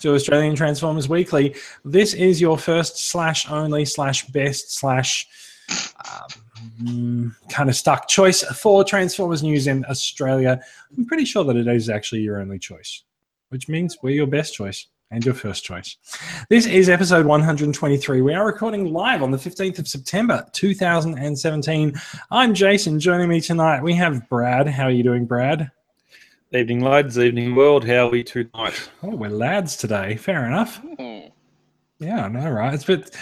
[0.00, 1.54] To Australian Transformers Weekly.
[1.84, 5.28] This is your first slash only slash best slash
[6.88, 10.58] um, kind of stuck choice for Transformers news in Australia.
[10.96, 13.02] I'm pretty sure that it is actually your only choice,
[13.50, 15.96] which means we're your best choice and your first choice.
[16.48, 18.22] This is episode 123.
[18.22, 21.92] We are recording live on the 15th of September 2017.
[22.30, 22.98] I'm Jason.
[23.00, 24.66] Joining me tonight, we have Brad.
[24.66, 25.70] How are you doing, Brad?
[26.52, 27.16] Evening, lads.
[27.18, 27.86] Evening, world.
[27.86, 28.90] How are we tonight?
[29.02, 30.16] Oh, we're lads today.
[30.16, 30.78] Fair enough.
[30.78, 31.28] Hmm.
[32.00, 32.74] Yeah, I know, right?
[32.74, 33.14] It's but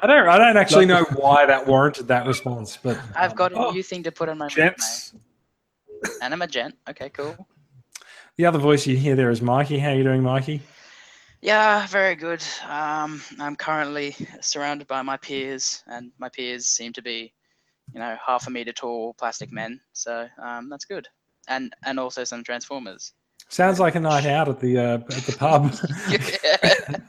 [0.00, 0.28] I don't.
[0.28, 3.82] I don't actually know why that warranted that response, but I've got a Oh, new
[3.82, 5.14] thing to put on my Gents,
[6.02, 6.18] resume.
[6.22, 6.74] And I'm a gent.
[6.90, 7.46] Okay, cool.
[8.36, 9.78] the other voice you hear there is Mikey.
[9.78, 10.60] How are you doing, Mikey?
[11.40, 12.42] Yeah, very good.
[12.68, 17.32] Um, I'm currently surrounded by my peers, and my peers seem to be,
[17.94, 19.80] you know, half a meter tall plastic men.
[19.92, 21.06] So um, that's good.
[21.48, 23.12] And and also some transformers.
[23.48, 25.72] Sounds like a night out at the uh, at the pub.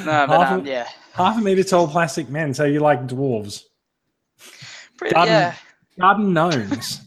[0.04, 2.54] no, but Half um, a- yeah, Half a meter tall plastic men.
[2.54, 3.62] So you like dwarves?
[4.96, 5.54] pretty, Garden- yeah.
[5.98, 7.00] Garden gnomes.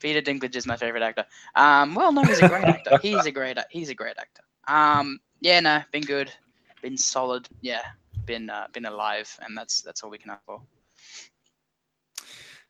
[0.00, 1.24] Peter Dinklage is my favorite actor.
[1.54, 2.98] Um, well, no, he's a great actor.
[3.00, 4.42] He's a great, he's a great actor.
[4.66, 6.32] Um, yeah, no, been good,
[6.82, 7.48] been solid.
[7.60, 7.82] Yeah,
[8.24, 10.60] been uh, been alive, and that's that's all we can ask for.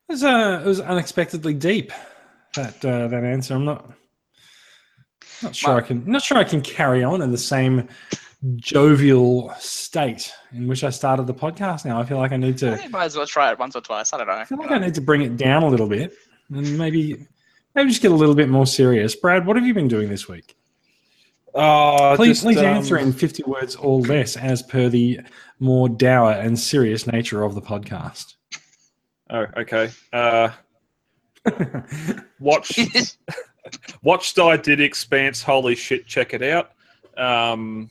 [0.08, 1.90] It was, uh, it was unexpectedly deep.
[2.54, 3.54] That uh, that answer.
[3.54, 3.90] I'm not
[5.42, 7.88] not sure I can not sure I can carry on in the same
[8.56, 11.84] jovial state in which I started the podcast.
[11.84, 12.72] Now I feel like I need to.
[12.72, 14.12] think you might as well try it once or twice.
[14.12, 14.34] I don't know.
[14.34, 16.12] I feel like I need to bring it down a little bit
[16.50, 17.26] and maybe
[17.74, 19.14] maybe just get a little bit more serious.
[19.14, 20.56] Brad, what have you been doing this week?
[21.54, 25.20] oh, Please, just, please um, answer in 50 words or less as per the
[25.60, 28.34] more dour and serious nature of the podcast.
[29.30, 29.90] Oh, okay.
[30.12, 30.50] Uh,
[32.40, 32.78] watch,
[34.02, 34.38] watched.
[34.38, 35.42] I did Expanse.
[35.42, 36.06] Holy shit!
[36.06, 36.72] Check it out.
[37.16, 37.90] Um,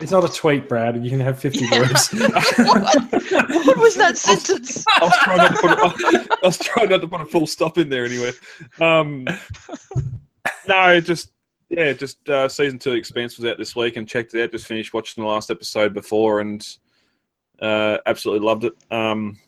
[0.00, 1.02] it's not a tweet, Brad.
[1.04, 2.08] You can have 50 words.
[2.08, 2.32] what?
[3.12, 4.84] what was that sentence?
[4.96, 6.32] I was trying not to put.
[6.32, 8.32] I was trying not to put a full stop in there anyway.
[8.80, 9.26] Um,
[10.66, 11.32] no, just
[11.68, 14.52] yeah, just uh, season two Expanse was out this week and checked it out.
[14.52, 16.66] Just finished watching the last episode before and
[17.60, 18.72] uh, absolutely loved it.
[18.90, 19.38] Um,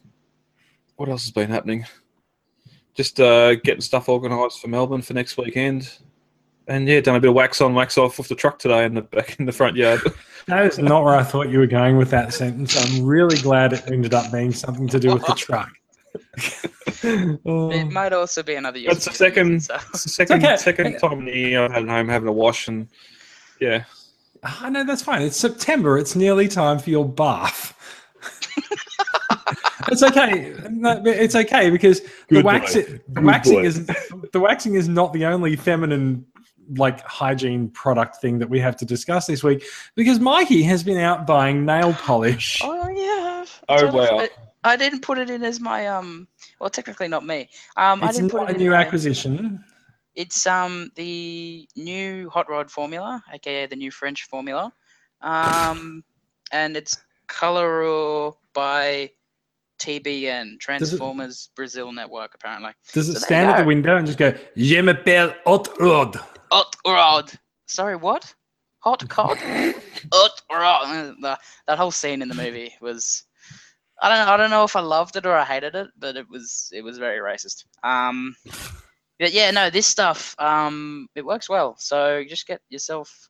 [0.96, 1.86] what else has been happening?
[2.94, 5.98] Just uh, getting stuff organised for Melbourne for next weekend.
[6.68, 8.94] And yeah, done a bit of wax on, wax off off the truck today in
[8.94, 10.00] the back in the front yard.
[10.48, 12.76] That is not where I thought you were going with that sentence.
[12.76, 15.70] I'm really glad it ended up being something to do with the truck.
[17.04, 18.80] It might also be another.
[18.80, 20.56] That's the use second- reason, so- It's the second okay.
[20.56, 22.88] second time in the year I've had home having a wash and
[23.60, 23.84] yeah.
[24.42, 25.22] I know that's fine.
[25.22, 25.96] It's September.
[25.98, 27.76] It's nearly time for your bath.
[29.92, 30.54] it's okay.
[30.70, 33.64] No, It's okay because the Good the Good waxing boy.
[33.64, 33.86] is
[34.32, 36.24] the waxing is not the only feminine
[36.76, 39.64] like hygiene product thing that we have to discuss this week
[39.94, 42.60] because Mikey has been out buying nail polish.
[42.64, 43.44] Oh yeah.
[43.68, 44.06] Oh, Totally wow.
[44.06, 44.30] forgot-
[44.64, 46.28] I didn't put it in as my um.
[46.60, 47.48] Well, technically not me.
[47.76, 49.62] Um, I it's didn't put it a in new my- acquisition.
[50.14, 54.72] It's um the new hot rod formula, aka the new French formula,
[55.20, 56.04] um,
[56.52, 59.10] and it's color by
[59.82, 62.72] TBN Transformers Brazil Network apparently.
[62.92, 66.16] Does it So stand at the window and just go, Je m'appelle Hot Rod?
[66.52, 67.32] Hot rod.
[67.66, 68.32] Sorry, what?
[68.80, 69.38] Hot cod.
[70.12, 71.16] Hot rod.
[71.66, 73.24] That whole scene in the movie was.
[74.00, 74.28] I don't.
[74.28, 76.68] I don't know if I loved it or I hated it, but it was.
[76.72, 77.64] It was very racist.
[77.82, 78.34] Um.
[79.20, 80.34] But yeah, no, this stuff.
[80.40, 81.76] Um, it works well.
[81.78, 83.28] So just get yourself.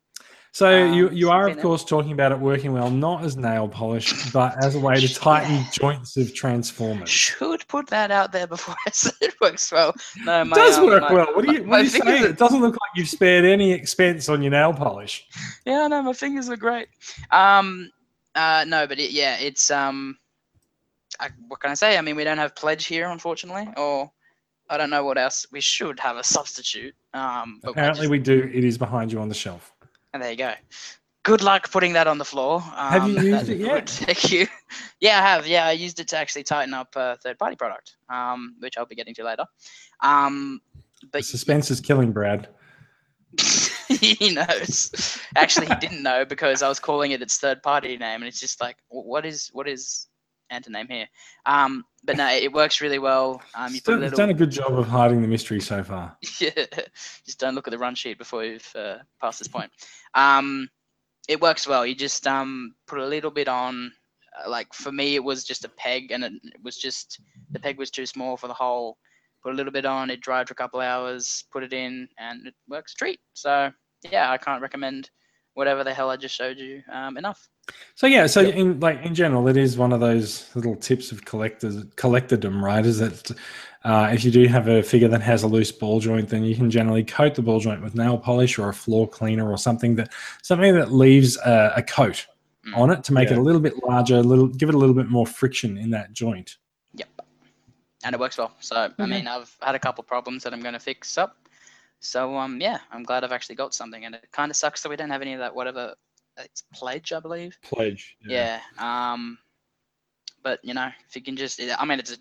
[0.55, 3.69] So Um, you you are of course talking about it working well, not as nail
[3.69, 5.15] polish, but as a way to Yeah.
[5.15, 7.09] tighten joints of transformers.
[7.09, 9.95] Should put that out there before I said it works well.
[10.25, 11.27] No, It does um, work my- well.
[11.35, 12.25] What do you my what are you saying?
[12.25, 15.27] are- It doesn't look like you've spared any expense on your nail polish.
[15.65, 16.89] Yeah, no, my fingers are great.
[17.31, 17.91] Um,
[18.35, 20.19] uh, no, but it, yeah, it's um,
[21.19, 21.97] I, what can I say?
[21.97, 24.11] I mean, we don't have pledge here, unfortunately, or
[24.69, 25.47] I don't know what else.
[25.51, 26.95] We should have a substitute.
[27.15, 28.51] Um, but Apparently, we do.
[28.53, 29.73] It is behind you on the shelf.
[30.13, 30.53] And there you go.
[31.25, 32.57] Good luck putting that on the floor.
[32.75, 33.87] Um, Have you used it yet?
[33.87, 34.47] Take you.
[35.01, 35.47] Yeah, I have.
[35.47, 38.97] Yeah, I used it to actually tighten up a third-party product, um, which I'll be
[38.97, 39.45] getting to later.
[40.03, 40.61] Um,
[41.13, 42.49] but Suspense is killing Brad.
[43.89, 45.21] he knows.
[45.37, 48.41] Actually, he didn't know because I was calling it its third party name, and it's
[48.41, 50.09] just like, what is what is
[50.53, 51.07] antoname here?
[51.47, 53.43] Um, but no, it works really well.
[53.55, 56.17] Um, you a done, little, done a good job of hiding the mystery so far.
[56.41, 56.51] yeah,
[57.25, 59.71] just don't look at the run sheet before you've uh, passed this point.
[60.15, 60.69] Um,
[61.29, 61.87] it works well.
[61.87, 63.93] You just um put a little bit on.
[64.45, 67.21] Uh, like for me, it was just a peg, and it, it was just
[67.51, 68.99] the peg was too small for the hole.
[69.43, 70.11] Put a little bit on.
[70.11, 71.45] It dried for a couple hours.
[71.53, 73.21] Put it in, and it works a treat.
[73.35, 73.71] So
[74.11, 75.11] yeah, I can't recommend
[75.55, 77.49] whatever the hell I just showed you um, enough.
[77.95, 78.55] So yeah, so Yep.
[78.55, 82.85] in like in general, it is one of those little tips of collectors collectordom, right?
[82.85, 83.31] Is that
[83.85, 86.57] uh, if you do have a figure that has a loose ball joint, then you
[86.57, 89.95] can generally coat the ball joint with nail polish or a floor cleaner or something
[89.97, 90.13] that
[90.43, 92.27] something that leaves a, a coat
[92.65, 92.77] Mm.
[92.77, 94.95] on it to make it a little bit larger, a little give it a little
[94.95, 96.59] bit more friction in that joint.
[96.95, 97.09] Yep,
[98.05, 98.53] and it works well.
[98.61, 101.37] So I mean, I've had a couple problems that I'm going to fix up.
[101.99, 104.91] So um, yeah, I'm glad I've actually got something, and it kind of sucks that
[104.91, 105.95] we don't have any of that whatever
[106.39, 107.57] it's pledge, I believe.
[107.63, 108.17] Pledge.
[108.25, 108.61] Yeah.
[108.79, 109.39] Um,
[110.43, 112.17] but you know, if you can just, I mean, it's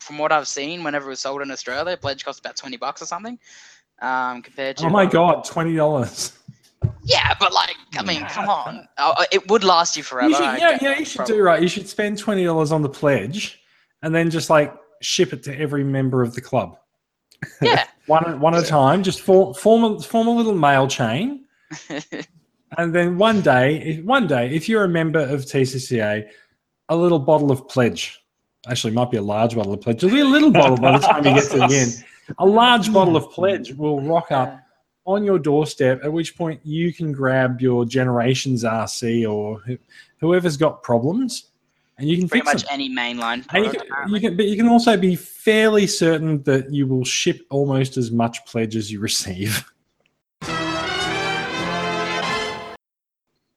[0.00, 3.02] from what I've seen, whenever it was sold in Australia, pledge costs about twenty bucks
[3.02, 3.38] or something.
[4.00, 6.32] Um, compared to Oh my god, twenty dollars!
[7.04, 10.30] yeah, but like, I mean, come on, oh, it would last you forever.
[10.30, 11.38] You should, yeah, yeah, you should problem.
[11.38, 11.62] do right.
[11.62, 13.60] You should spend twenty dollars on the pledge,
[14.02, 16.78] and then just like ship it to every member of the club.
[17.60, 17.84] Yeah.
[18.06, 19.02] one one at a time.
[19.02, 21.44] Just form form a, form a little mail chain,
[22.78, 26.28] and then one day, if, one day, if you're a member of TCCA,
[26.88, 28.18] a little bottle of pledge.
[28.68, 29.96] Actually, might be a large bottle of pledge.
[30.04, 32.04] It'll be a little bottle by the time you get to the end.
[32.38, 34.60] A large bottle of pledge will rock up
[35.04, 36.00] on your doorstep.
[36.04, 39.60] At which point, you can grab your Generations RC or
[40.20, 41.46] whoever's got problems,
[41.98, 42.74] and you can Pretty fix much them.
[42.74, 44.14] any mainline And you can, apparently.
[44.14, 48.12] you can, but you can also be fairly certain that you will ship almost as
[48.12, 49.64] much pledge as you receive.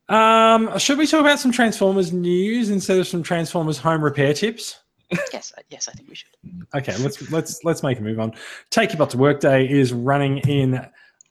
[0.07, 4.79] Um, should we talk about some Transformers news instead of some Transformers home repair tips?
[5.33, 6.29] yes, yes, I think we should.
[6.75, 8.33] Okay, let's let's let's make a move on.
[8.69, 10.87] Take Your Bot to Work Day is running in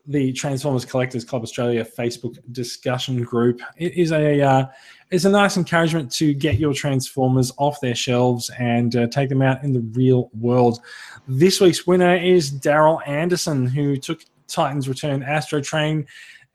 [0.07, 3.61] the Transformers Collectors Club Australia Facebook discussion group.
[3.77, 4.67] It is a uh,
[5.11, 9.43] it's a nice encouragement to get your Transformers off their shelves and uh, take them
[9.43, 10.81] out in the real world.
[11.27, 16.07] This week's winner is Daryl Anderson, who took Titans Return Astro Train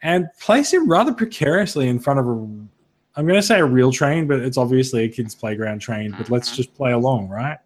[0.01, 2.31] and place it rather precariously in front of a.
[3.15, 6.13] I'm going to say a real train, but it's obviously a kids' playground train.
[6.17, 6.55] But let's Mhm.
[6.55, 7.57] just play along, right?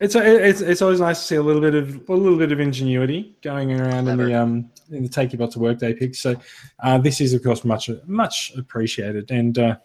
[0.00, 2.52] It's a, it's it's always nice to see a little bit of a little bit
[2.52, 5.94] of ingenuity going around in the um in the take your bot to work day
[5.94, 6.18] picks.
[6.18, 6.36] So
[6.82, 9.76] uh, this is of course much much appreciated, and uh,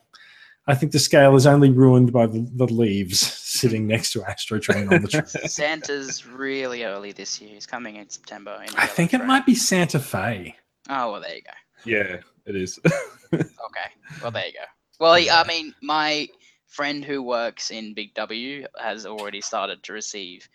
[0.67, 3.19] I think the scale is only ruined by the, the leaves
[3.61, 5.21] sitting next to Astro Train on the tree.
[5.47, 7.53] Santa's really early this year.
[7.53, 8.61] He's coming in September.
[8.67, 9.27] in I think it tray.
[9.27, 10.55] might be Santa Fe.
[10.89, 11.51] Oh well, there you go.
[11.85, 12.79] Yeah, it is.
[13.33, 14.65] Okay, well there you go.
[14.99, 16.27] Well, I mean, my
[16.67, 20.49] friend who works in Big W has already started to receive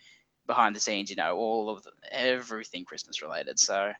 [0.45, 1.09] behind the scenes.
[1.09, 3.57] You know, all of the, everything Christmas related.
[3.57, 3.91] So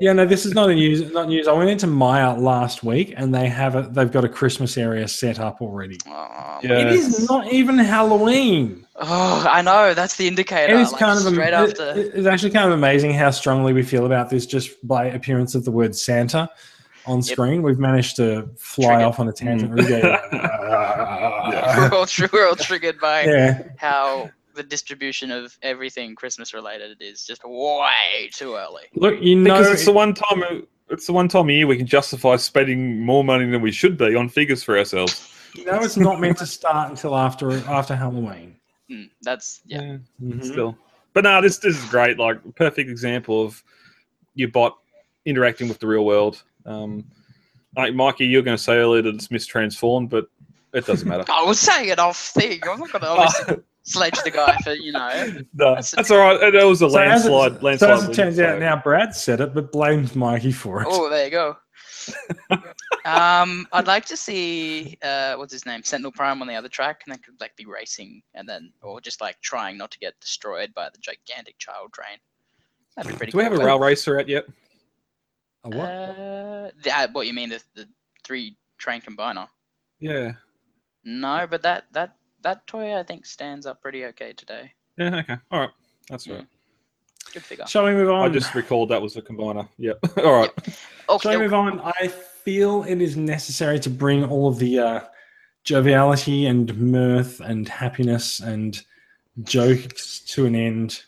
[0.00, 1.12] Yeah, no, this is not a news.
[1.12, 1.46] Not news.
[1.46, 5.06] I went into Myer last week, and they have a they've got a Christmas area
[5.08, 5.98] set up already.
[6.06, 6.78] oh, Yeah.
[6.78, 8.86] It is not even Halloween.
[8.96, 10.74] oh, I know that's the indicator.
[10.74, 11.90] It is like, kind of straight it- after.
[11.98, 15.54] it- it's actually kind of amazing how strongly we feel about this just by appearance
[15.54, 16.48] of the word Santa
[17.06, 17.62] on screen.
[17.62, 19.04] We've managed to fly Triggered.
[19.06, 19.72] off on a tangent.
[19.72, 19.76] Mm.
[19.76, 20.00] We go,
[21.90, 24.30] we're all tr- we're all triggered by yeah, how
[24.60, 28.82] the distribution of everything Christmas related is just way too early.
[28.94, 31.78] look, you know, because it's the one time it's the one time a year we
[31.78, 35.32] can justify spending more money than we should be on figures for ourselves.
[35.54, 38.54] you know it's not meant to start until after after Halloween.
[38.90, 39.96] Mm, that's yeah.
[40.22, 40.44] Mhm.
[40.44, 40.76] Still,
[41.14, 42.18] but no, this this is great.
[42.18, 43.62] Like perfect example of
[44.34, 44.76] your bot
[45.24, 46.42] interacting with the real world.
[46.66, 47.04] Um,
[47.76, 50.26] like Mikey, you're going to say earlier that it's mistransformed, but
[50.74, 51.24] it doesn't matter.
[51.32, 52.60] I was saying it off thing.
[52.68, 55.08] I'm not gonna obviously sledge the guy for you know.
[55.54, 56.54] no, That's- that's all right.
[56.54, 57.60] It was a So as, it, landslide.
[57.60, 60.82] so landslide as it turns so- out now, Brad said it, but blames Mikey for
[60.82, 60.88] it.
[60.90, 61.56] Oh, there you go.
[63.04, 67.02] um, I'd like to see uh, what's his name, Sentinel Prime on the other track,
[67.06, 70.18] and they could like be racing, and then or just like trying not to get
[70.20, 72.18] destroyed by the gigantic child train.
[72.96, 73.32] That'd be pretty.
[73.32, 73.40] Cool.
[73.42, 74.46] Do we have a rail racer out yet?
[75.64, 75.88] A what?
[75.88, 77.86] Uh, the, uh, what you mean the the
[78.24, 79.46] three train combiner?
[80.00, 80.32] Yeah.
[81.04, 84.72] No, but that that that toy I think stands up pretty okay today.
[84.96, 85.16] Yeah.
[85.18, 85.36] Okay.
[85.50, 85.70] All right.
[86.08, 86.36] That's Yeah.
[86.36, 86.46] right.
[87.32, 87.66] Good figure.
[87.66, 88.28] Shall we move on?
[88.28, 89.68] I just recalled that was a combiner.
[89.78, 89.98] Yep.
[90.18, 90.50] all right.
[91.08, 91.30] Okay.
[91.30, 91.80] Shall we move on?
[91.80, 95.00] I feel it is necessary to bring all of the uh,
[95.64, 98.80] joviality and mirth and happiness and
[99.42, 101.02] jokes to an end.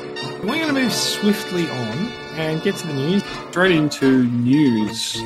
[0.00, 3.22] We're going to move swiftly on and get to the news.
[3.50, 5.16] Straight into news.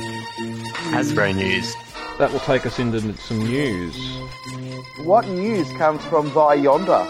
[0.91, 1.73] Hasbro news.
[2.19, 3.95] That will take us into some news.
[5.03, 7.05] What news comes from by yonder?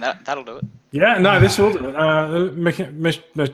[0.00, 0.64] That that'll do it.
[0.90, 1.96] Yeah, no, this will do it.
[1.96, 3.52] Uh, Mach- Mach- Mach-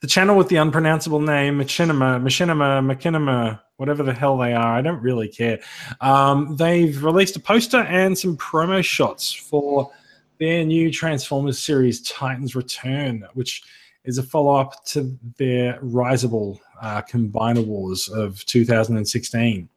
[0.00, 4.82] the channel with the unpronounceable name, Machinima, Machinima, Machinima, whatever the hell they are, I
[4.82, 5.58] don't really care.
[6.00, 9.90] Um, they've released a poster and some promo shots for
[10.38, 13.62] their new Transformers series, Titans Return, which
[14.04, 19.68] is a follow up to their Riseable uh, Combiner Wars of 2016.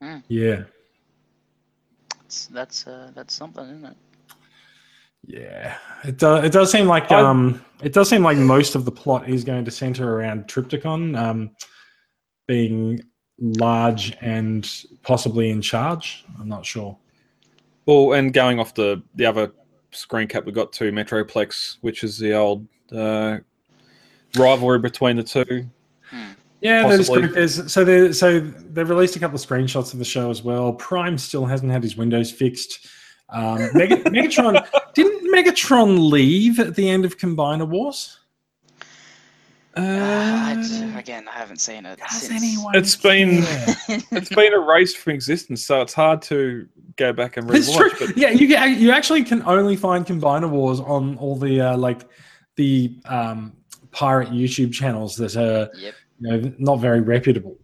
[0.00, 0.16] Hmm.
[0.28, 0.64] Yeah.
[2.22, 3.96] That's that's, uh, that's something, isn't it?
[5.26, 6.44] Yeah, it does.
[6.44, 9.64] It does seem like um, it does seem like most of the plot is going
[9.64, 11.50] to center around Trypticon um,
[12.46, 13.00] being
[13.38, 14.70] large and
[15.02, 16.24] possibly in charge.
[16.40, 16.96] I'm not sure.
[17.86, 19.52] Well, and going off the the other
[19.90, 23.38] screen cap we got to Metroplex, which is the old uh,
[24.36, 25.68] rivalry between the two.
[26.66, 27.34] Yeah, that is correct.
[27.34, 30.72] There's, so they so they've released a couple of screenshots of the show as well.
[30.72, 32.86] Prime still hasn't had his windows fixed.
[33.28, 38.18] Um, Mega, Megatron didn't Megatron leave at the end of Combiner Wars?
[39.76, 39.80] Uh,
[40.56, 41.98] Uh, again, I haven't seen it.
[41.98, 42.42] Does since.
[42.42, 43.42] anyone It's been-
[44.10, 47.90] it's been erased from existence, so it's hard to go back and It's true.
[47.90, 48.06] rewatch.
[48.06, 51.76] But Yeah, you can, you actually can only find Combiner Wars on all the uh,
[51.76, 52.08] like
[52.56, 53.52] the um,
[53.90, 55.94] pirate YouTube channels that are Yep.
[56.20, 57.56] You know not very reputable.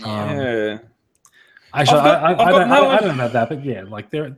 [0.00, 0.06] Yeah.
[0.24, 0.78] Um, yeah,
[1.74, 3.32] Actually, I've got- I, I, I've I, got don't, no I, I don't know about
[3.32, 4.36] that, but yeah, like there,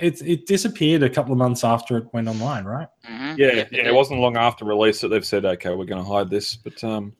[0.00, 2.88] it it disappeared a couple of months after it went online, right?
[3.08, 3.38] Mhm.
[3.38, 3.88] yeah, Yep, yeah.
[3.88, 6.82] It wasn't long after release that they've said, "Okay, we're going to hide this." But
[6.82, 7.12] um,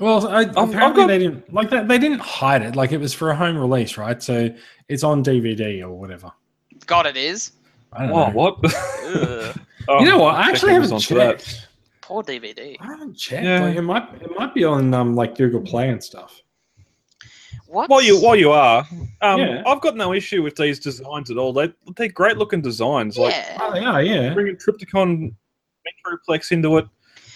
[0.00, 1.86] Well, I, apparently got- they didn't like that.
[1.88, 2.76] They didn't hide it.
[2.76, 4.22] Like it was for a home release, right?
[4.22, 4.48] So
[4.88, 6.30] it's on DVD or whatever.
[6.86, 7.52] God, it is.
[7.92, 8.32] I don't oh, know.
[8.32, 9.54] what?
[9.86, 10.34] Oh, You know what?
[10.36, 11.38] I actually haven't Amazon for that.
[11.40, 11.68] checked.
[12.06, 12.76] Poor DVD.
[12.80, 13.44] I haven't checked.
[13.44, 13.64] Yeah.
[13.64, 16.40] Like, it might it might be on um like Google Play and stuff.
[17.66, 17.88] What?
[17.88, 18.86] While you while you are,
[19.22, 19.62] um, Yeah.
[19.66, 21.52] I've got no issue with these designs at all.
[21.54, 23.16] They they're great looking designs.
[23.16, 23.58] Like yeah.
[23.60, 24.34] Oh yeah, yeah.
[24.34, 25.34] bringing Trypticon
[26.06, 26.86] Metroplex into it.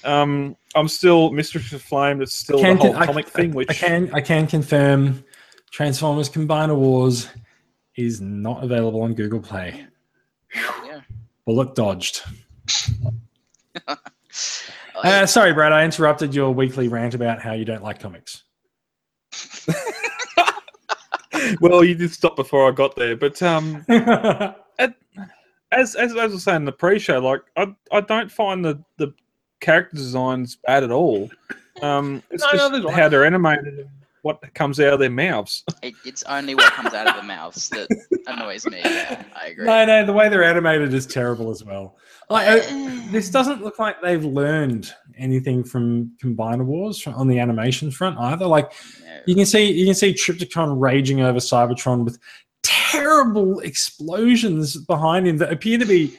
[0.05, 2.21] Um, I'm still Mistress of Flame.
[2.21, 5.25] It's still Can- the whole I- comic I- thing, which I can I can confirm
[5.73, 7.29] Transformers Combiner Wars
[7.97, 9.87] is not available on Google Play.
[10.85, 11.01] yeah.
[11.47, 12.23] Bullet dodged.
[15.03, 15.73] Uh, sorry, Brad.
[15.73, 18.43] I interrupted your weekly rant about how you don't like comics.
[21.61, 23.17] well, you did stop before I got there.
[23.17, 24.55] But um, as
[25.71, 29.13] as as I was saying in the pre-show, like I I don't find the the
[29.61, 31.31] character designs bad at all.
[31.83, 32.95] Um, it's No, no, just one.
[32.95, 33.89] how they're animated
[34.23, 35.65] what comes out of their mouths.
[35.83, 37.89] it, it's only what comes out of the mouths that
[38.27, 38.81] annoys me.
[38.85, 39.67] Yeah, I agree.
[39.67, 41.97] no, no, the way they're animated is terrible as well.
[42.31, 42.67] Like, uh,
[43.11, 48.47] this doesn't look like they've learned anything from Combiner Wars on the animation front either.
[48.47, 48.73] Like,
[49.05, 49.21] No.
[49.27, 52.19] you can see you can see Trypticon raging over Cybertron with
[52.63, 56.19] terrible explosions behind him that appear to be.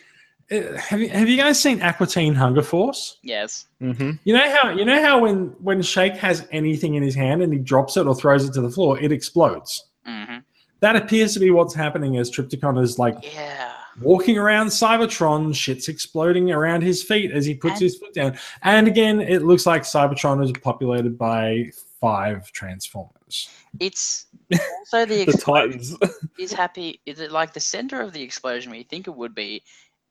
[0.52, 3.18] Uh, have you have you guys seen Aqua Teen Hunger Force?
[3.22, 3.68] Yes.
[3.82, 4.12] Mm-hmm.
[4.24, 7.54] You know how you know how when when Shake has anything in his hand and
[7.54, 9.86] he drops it or throws it to the floor, it explodes.
[10.06, 10.38] hmm
[10.80, 13.74] That appears to be what's happening as Trypticon is like Yeah.
[14.02, 18.38] walking around Cybertron, shit's exploding around his feet as he puts And- his foot down.
[18.64, 21.70] And again, it looks like Cybertron is populated by
[22.02, 23.50] five Transformers.
[23.80, 25.96] It's also the, The Titans.
[26.40, 27.02] is happy.
[27.06, 29.62] Is it like the center of the explosion where you think it would be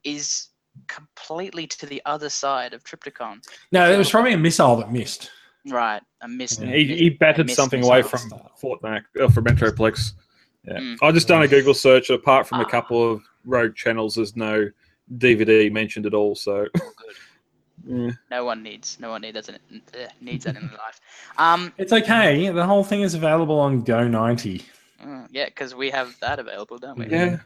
[0.04, 0.48] is
[0.86, 3.42] completely to the other side of Triptychon.
[3.72, 5.30] No, it was probably a missile that missed.
[5.68, 6.00] Right.
[6.22, 6.62] A missed.
[6.62, 7.92] he, he battered missed something missile.
[7.92, 8.20] away from
[8.56, 10.12] Fort Max, uh, from Metroplex.
[10.64, 10.96] Yeah, Mm.
[11.02, 12.10] I just done a Google search.
[12.10, 12.68] Apart from a Ah.
[12.68, 14.68] couple of rogue channels, there's no
[15.18, 16.34] DVD mentioned at all.
[16.34, 16.92] So, All
[17.86, 18.10] yeah.
[18.30, 18.98] No one needs.
[19.00, 19.58] No one needs that.
[19.70, 21.00] In, uh, needs that in their life.
[21.38, 21.72] Um.
[21.78, 22.48] It's okay.
[22.50, 24.62] The whole thing is available on Go 90.
[25.04, 27.06] uh, yeah, because we have that available, don't we?
[27.08, 27.38] yeah.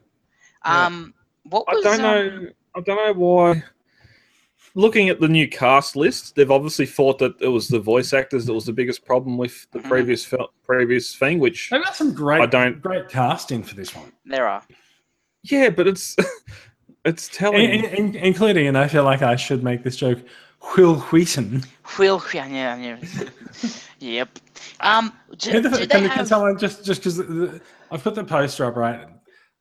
[0.64, 1.14] Um.
[1.44, 2.48] What I don't um, know.
[2.74, 3.62] I don't know why.
[4.74, 8.46] Looking at the new cast list, they've obviously thought that it was the voice actors
[8.46, 9.88] that was the biggest problem with the Mhm.
[9.88, 11.38] previous fil- previous thing.
[11.40, 14.62] Which, They've got some great, I don't- great casting for this one, There are.
[15.42, 16.16] yeah, but it's
[17.04, 17.60] it's telling.
[17.70, 20.20] in, in- including, and I feel like I should make this joke,
[20.78, 21.64] Wil Wheaton.
[21.98, 22.22] Will.
[22.32, 22.46] Yeah.
[22.46, 22.76] Yeah.
[22.78, 22.98] yeah.
[23.98, 24.38] yep.
[24.80, 25.12] Um.
[25.36, 27.20] Do, Who the- do can, they can someone just just because
[27.90, 29.06] I've put the poster up right?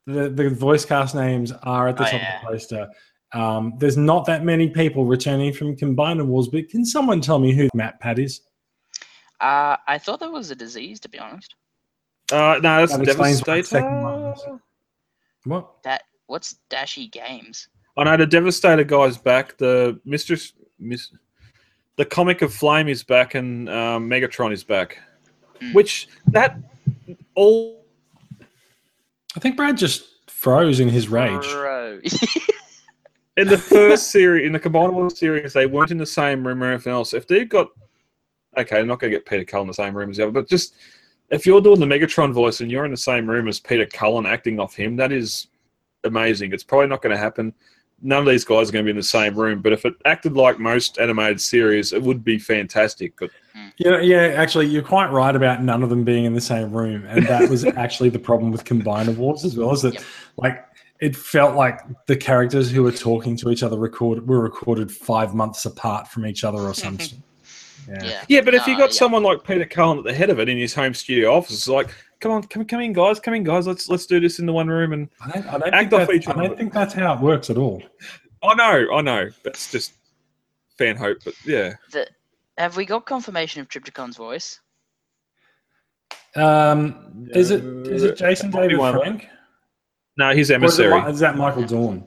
[0.08, 2.36] The the voice cast names are at the Oh, top yeah.
[2.38, 2.90] of the poster.
[3.34, 7.54] Um, there's not that many people returning from Combiner Wars, but can someone tell me
[7.54, 8.42] who MatPat is?
[9.40, 11.56] Uh, I thought that was a disease, to be honest.
[12.32, 13.64] uh, no, that's That explains the Devastator.
[13.64, 14.62] second one
[15.46, 15.84] What?
[15.84, 17.68] That what's DashieGames?
[17.98, 19.58] I know the Devastator guy's back.
[19.58, 21.12] The Mistress, Miss,
[21.98, 24.98] the comic of Flame is back, and um, Megatron is back.
[25.62, 25.74] Hmm.
[25.74, 26.58] Which that
[27.36, 27.81] all
[29.36, 31.46] I think Brad just froze in his rage.
[33.38, 36.62] In the first series, in the Combined Wars series, they weren't in the same room
[36.62, 37.14] or anything else.
[37.14, 37.70] If they've got
[38.58, 40.34] okay, I'm not going to get Peter Cullen in the same room as the other,
[40.34, 40.76] but just
[41.30, 44.26] if you're doing the Megatron voice and you're in the same room as Peter Cullen
[44.26, 45.48] acting off him, that is
[46.04, 46.52] amazing.
[46.52, 47.54] It's probably not going to happen.
[48.02, 49.62] none of these guys are going to be in the same room.
[49.62, 53.14] But if it acted like most animated series, it would be fantastic.
[53.18, 53.30] But
[53.84, 54.22] Yeah, yeah.
[54.36, 57.50] Actually, you're quite right about none of them being in the same room, and that
[57.50, 59.72] was actually the problem with Combiner Wars as well.
[59.72, 60.04] Is that Yep.
[60.38, 60.66] like
[61.00, 65.34] it felt like the characters who were talking to each other record were recorded five
[65.34, 67.22] months apart from each other or something.
[67.90, 68.04] Yeah.
[68.04, 68.24] Yeah.
[68.30, 69.00] yeah, but if you Uh, got yeah.
[69.00, 71.68] someone like Peter Cullen at the head of it in his home studio office, it's
[71.68, 73.66] like, come on, come, come in, guys, come in, guys.
[73.66, 74.94] Let's let's do this in the one room.
[74.94, 77.20] And I don't, I don't, Act off that, each I don't think that's how it
[77.22, 77.82] works at all.
[78.44, 79.94] I know, I know, that's just
[80.78, 81.18] fan hope.
[81.26, 81.74] But yeah,
[82.62, 84.60] Have we got confirmation of Trypticon's voice?
[86.36, 88.94] Um, is it is it Jason David Anyone.
[89.00, 89.28] Frank?
[90.16, 91.12] no, he's Or is, it, emissary.
[91.12, 92.06] Is that Michael Dorn?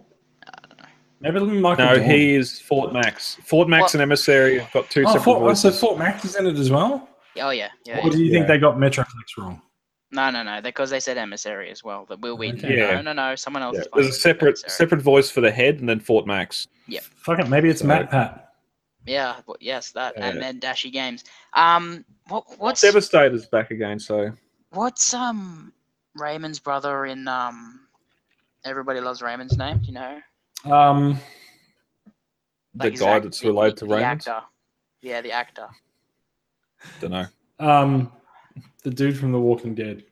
[1.20, 2.08] Maybe it'll be Michael No, Dorn.
[2.08, 3.37] he is Fort Max.
[3.44, 3.94] Fort Max What?
[3.94, 5.73] and emissary have got two Oh, separate Fort, oh, so.
[5.73, 7.08] Fort Max is in it as well.
[7.40, 7.99] Oh yeah, yeah.
[7.99, 8.11] Or yeah.
[8.11, 8.54] do you think Yeah.
[8.54, 9.61] they got Metroplex wrong?
[10.12, 10.61] No, no, no.
[10.62, 12.06] Because they said emissary as well.
[12.08, 12.64] That Wil Wheaton.
[12.64, 12.78] Okay.
[12.78, 13.00] Yeah.
[13.00, 13.34] No, no, no.
[13.34, 13.76] Someone else.
[13.76, 14.70] Yeah, There's a separate emissary.
[14.70, 16.68] separate voice for the head, and then Fort Max.
[16.87, 17.00] Yeah.
[17.16, 18.42] Fuck it, maybe it's So- MatPat.
[19.06, 19.37] Yeah.
[19.46, 21.25] well, Yes, that and then DashieGames.
[21.52, 24.32] Um, what what's Devastator's back again, so
[24.70, 25.73] what's um
[26.16, 27.80] Raymond's brother in um
[28.64, 29.78] Everybody Loves Raymond's name?
[29.80, 30.20] Do you know?
[30.73, 31.18] Um,
[32.75, 34.12] the his guy act- that's related the, to the Raymond.
[34.26, 34.40] actor.
[35.02, 35.66] Yeah, the actor.
[37.00, 37.26] Don't know.
[37.61, 38.11] um,
[38.82, 40.04] the dude from The Walking Dead.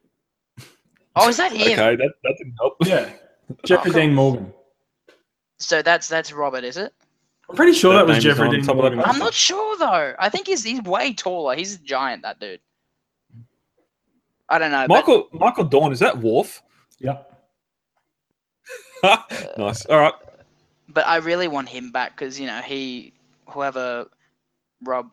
[1.16, 1.72] Oh, is that him?
[1.78, 2.75] Okay, that, that didn't help.
[2.84, 3.11] Yeah,
[3.64, 4.02] Jeffrey Oh, cool.
[4.02, 4.52] Dean Morgan.
[5.58, 6.92] So that's that's Robert, is it?
[7.52, 9.12] I'm pretty sure That that, was Jeffrey Dean top of that Morgan.
[9.12, 10.14] I'm not sure though.
[10.18, 11.54] I think he's he's way taller.
[11.54, 12.61] He's a giant, that dude.
[14.49, 14.87] I don't know.
[14.88, 16.62] but- Michael Michael Dorn is that Worf?
[17.00, 17.28] Yep.
[19.58, 19.84] nice.
[19.84, 20.15] All right.
[20.88, 23.12] but I really want him back because you know he,
[23.50, 24.06] whoever,
[24.82, 25.10] Rob,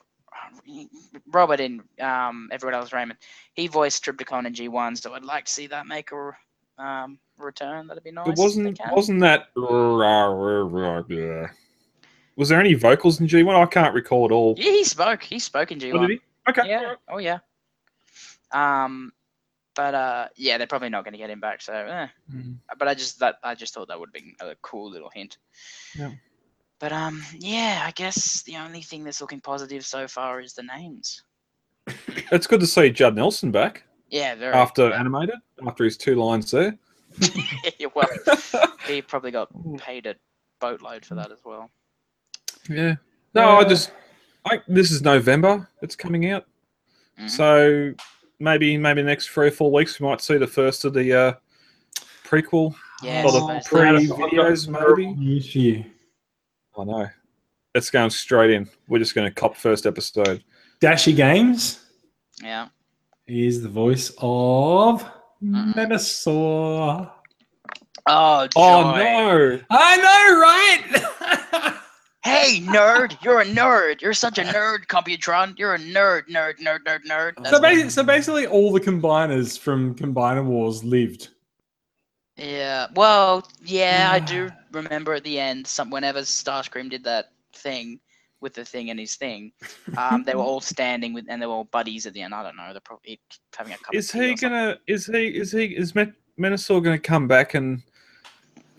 [1.27, 3.19] Robert in um everyone else Raymond,
[3.53, 6.31] he voiced Trypticon in G one, so I'd like to see that make a
[6.81, 7.87] um return.
[7.87, 8.23] That'd be nice.
[8.27, 8.95] But if they wasn't can.
[8.95, 9.47] wasn't that?
[12.39, 13.57] Was there any vocals in G one?
[13.57, 14.55] I can't recall at all.
[14.57, 15.21] Yeah, he spoke.
[15.23, 16.07] He spoke in G Oh, one.
[16.07, 16.19] did?
[16.47, 16.69] Okay.
[16.69, 16.93] Yeah.
[17.09, 17.39] Oh yeah.
[18.53, 19.11] Um,
[19.75, 21.61] but uh, yeah, they're probably not going to get him back.
[21.61, 22.07] So, eh.
[22.33, 22.55] Mhm.
[22.77, 25.37] but I just that I just thought that would be a cool little hint.
[25.97, 26.11] Yeah.
[26.79, 30.63] But um, yeah, I guess the only thing that's looking positive so far is the
[30.63, 31.23] names.
[32.31, 34.53] It's good to see Judd Nelson back Yeah, very.
[34.53, 35.35] after animated
[35.67, 36.77] after his two lines there.
[37.79, 38.07] yeah, well,
[38.87, 40.15] he probably got paid a
[40.61, 41.69] boatload for that as well.
[42.69, 42.95] Yeah.
[43.33, 43.91] No, I just.
[44.45, 45.67] I, this is November.
[45.81, 46.45] It's coming out,
[47.19, 47.29] Mhm.
[47.29, 47.93] so
[48.39, 51.33] maybe maybe next three or four weeks we might see the first of the uh,
[52.25, 52.73] prequel.
[53.03, 55.13] Yeah, Or the pre videos, maybe.
[55.15, 55.85] News for.
[56.77, 57.07] I know.
[57.75, 58.69] It's going straight in.
[58.87, 60.43] We're just going to cop first episode.
[60.81, 61.79] DashieGames
[62.41, 62.67] yeah.
[63.27, 65.05] is the voice of.
[65.43, 67.11] Menasor.
[68.11, 69.59] Oh, Oh no!
[69.69, 71.05] I know, right?
[72.23, 73.21] Hey, nerd!
[73.23, 74.01] You're a nerd.
[74.01, 75.57] You're such a nerd, Computron.
[75.57, 77.33] You're a nerd, nerd, nerd, nerd, nerd.
[77.37, 81.29] so, That's basically, so basically, all the combiners from Combiner Wars lived.
[82.35, 82.87] Yeah.
[82.95, 87.99] Well, yeah, I do remember at the end, some whenever Starscream did that thing
[88.41, 89.51] with the thing and his thing,
[89.97, 92.33] um, they were all standing with, and they were all buddies at the end.
[92.33, 92.71] I don't know.
[92.71, 93.19] They're probably
[93.55, 93.93] having a cup.
[93.93, 94.77] Is of tea he gonna?
[94.87, 95.27] Is he?
[95.27, 95.65] Is he?
[95.65, 97.81] Is Men- Menasor gonna come back and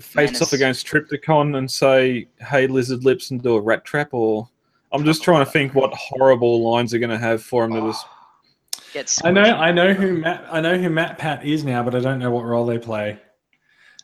[0.01, 0.43] face Menace.
[0.43, 4.09] off against Trypticon and say, "Hey, lizard lips," and do a rat trap?
[4.13, 4.49] Or
[4.93, 8.07] I'm just trying to think what horrible lines are gonna have for him to just.
[8.93, 9.43] Get I know.
[9.43, 12.45] I know who Matt, I know who MatPat is now, but I don't know what
[12.45, 13.19] role they play.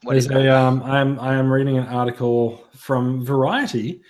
[0.03, 0.49] What is There's it?
[0.49, 4.01] a, um, I'm, I am reading an article from Variety.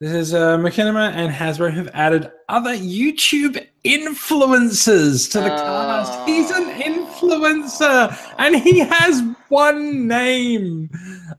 [0.00, 6.28] This is uh, Machinima and Hasbro have added other YouTube influencers to the cast.
[6.28, 7.05] He's an Oh.
[7.20, 10.90] Influencer, and he has one name.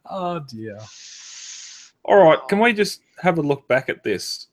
[0.05, 0.79] Oh dear.
[2.03, 4.47] All right, can we just have a look back at this?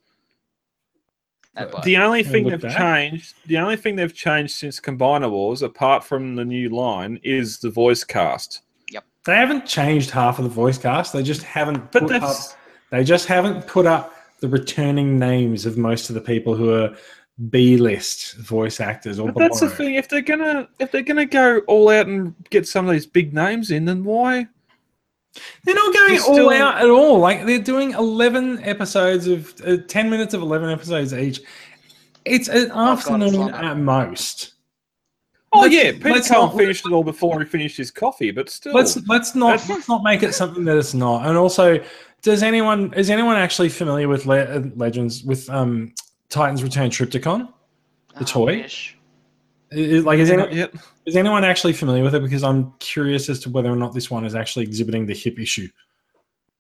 [1.84, 2.76] The only thing they've back?
[2.76, 7.58] changed, the only thing they've changed since Combiner Wars, apart from the new line, is
[7.60, 8.62] the voice cast.
[8.90, 9.04] Yep.
[9.24, 11.12] They haven't changed half of the voice cast.
[11.12, 12.22] They just haven't But put up.
[12.22, 12.56] that's
[12.90, 16.96] They just haven't put up the returning names of most of the people who are
[17.50, 19.96] B list voice actors or but that's the thing.
[19.96, 23.34] If they're gonna if they're gonna go all out and get some of these big
[23.34, 24.46] names in, then why?
[25.64, 27.18] They're not going You're all still- out at all.
[27.18, 31.40] Like they're doing eleven episodes of uh, ten minutes of eleven episodes each.
[32.24, 33.54] It's an God, it's afternoon longer.
[33.54, 34.52] at most.
[35.52, 38.30] Oh Let's- yeah, Peter let's Cullen not- finished it all before he finished his coffee,
[38.30, 38.72] but still.
[38.74, 41.26] Let's let's not let's not make it something that it's not.
[41.26, 41.80] And also,
[42.22, 45.92] does anyone is anyone actually familiar with Le- uh, Legends with um
[46.34, 47.48] Titans Return Trypticon?
[48.16, 48.56] the Oh, toy?
[48.62, 48.96] wish.
[49.72, 50.74] I- I- Like is, not any, yet.
[51.06, 52.22] is anyone actually familiar with it?
[52.22, 55.38] Because I'm curious as to whether or not this one is actually exhibiting the hip
[55.38, 55.68] issue.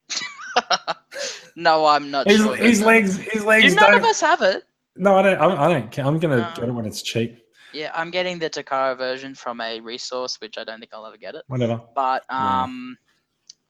[1.56, 2.56] no, I'm not His, sure.
[2.56, 4.64] his legs, his legs Do none of us have it?
[4.96, 5.38] No, I don't.
[5.40, 6.04] I, I don't care.
[6.06, 6.52] I'm gonna No.
[6.54, 7.40] get it when it's cheap.
[7.72, 11.16] Yeah, I'm getting the Takara version from a resource, which I don't think I'll ever
[11.16, 11.42] get it.
[11.48, 11.80] Whatever.
[11.94, 12.62] But Yeah.
[12.62, 12.96] um,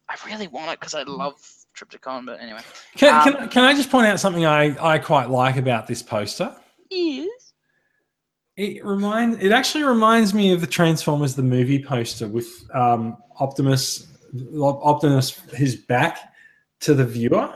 [0.09, 1.35] I really want it because I love
[1.77, 2.27] Trypticon.
[2.27, 2.61] But anyway,
[2.97, 6.03] Can, Um, can, can I just point out something I, I quite like about this
[6.03, 6.55] poster?
[6.91, 7.29] yes.
[8.57, 14.07] It remind it actually reminds me of the Transformers the movie poster with um, Optimus
[14.61, 16.19] Optimus his back
[16.81, 17.53] to the viewer.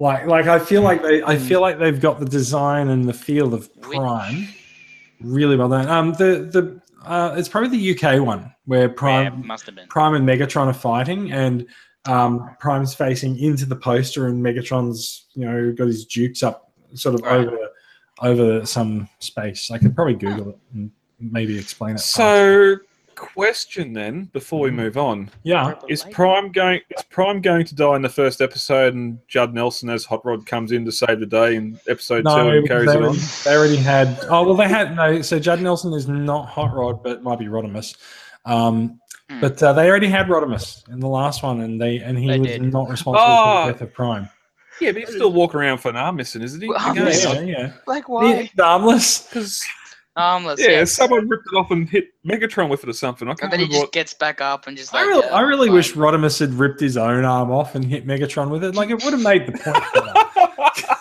[0.00, 3.12] Like like I feel like they I feel like they've got the design and the
[3.12, 4.48] feel of Which- Prime
[5.20, 5.88] really well done.
[5.88, 9.88] Um the the uh, it's probably the UK one where Yeah, Prime must have been.
[9.88, 11.66] Prime and Megatron are fighting, and
[12.08, 17.14] um, Prime's facing into the poster, and Megatron's you know got his dukes up, sort
[17.14, 17.46] of Right.
[17.46, 17.58] over
[18.20, 19.70] over some space.
[19.70, 20.90] I could probably Google it and
[21.20, 22.00] maybe explain it.
[22.00, 22.76] faster.
[22.76, 26.80] So, question then, before we move on, yeah, is Prime going?
[26.96, 30.46] Is Prime going to die in the first episode, and Judd Nelson as Hot Rod
[30.46, 33.16] comes in to save the day in episode two and carries it on?
[33.44, 34.18] they already had.
[34.30, 35.20] Oh well, they had no.
[35.22, 37.96] So Judd Nelson is not Hot Rod, but might be Rodimus.
[38.44, 39.40] Um, Hmm.
[39.40, 42.38] But uh, they already had Rodimus in the last one, and they and he They
[42.38, 42.62] was did.
[42.72, 43.62] not responsible Oh.
[43.62, 44.28] for the death of Prime.
[44.80, 46.68] Yeah, but he's still walking around for an arm missing, isn't he?
[46.68, 47.24] Well, Again, Yes.
[47.24, 47.72] Yeah, yeah.
[47.86, 48.14] Like yeah.
[48.14, 48.50] why?
[48.58, 49.26] Armless.
[49.28, 49.62] Because
[50.16, 50.60] Armless.
[50.60, 50.92] yeah, yes.
[50.92, 53.28] someone ripped it off and hit Megatron with it or something.
[53.28, 53.92] I can't And then he just what.
[53.92, 56.96] gets back up and just I really, yeah, I really wish Rodimus had ripped his
[56.96, 58.74] own arm off and hit Megatron with it.
[58.76, 60.84] Like it would have made the point.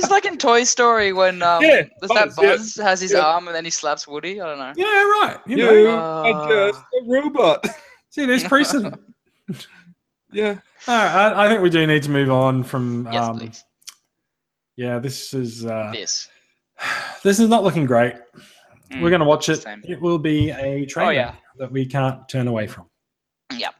[0.00, 0.10] for that.
[0.14, 2.84] Just like in Toy Story when um, Yeah, does that Buzz, yeah.
[2.84, 3.20] Has his Yeah.
[3.20, 4.40] arm and then he slaps Woody?
[4.40, 4.72] I don't know.
[4.76, 5.38] yeah, right.
[5.46, 7.66] You know, Uh, are just a robot.
[8.10, 9.00] see, there's precedent.
[10.32, 10.58] yeah.
[10.88, 13.08] All right, I, I think we do need to move on from.
[13.12, 13.64] Yes, um, please.
[14.76, 16.28] Yeah, this is uh, This.
[17.22, 18.14] this is not looking great.
[18.90, 19.62] Mm, We're going to watch it.
[19.62, 19.82] same.
[19.86, 21.34] It will be a trailer Oh yeah.
[21.58, 22.86] that we can't turn away from.
[23.56, 23.74] Yep.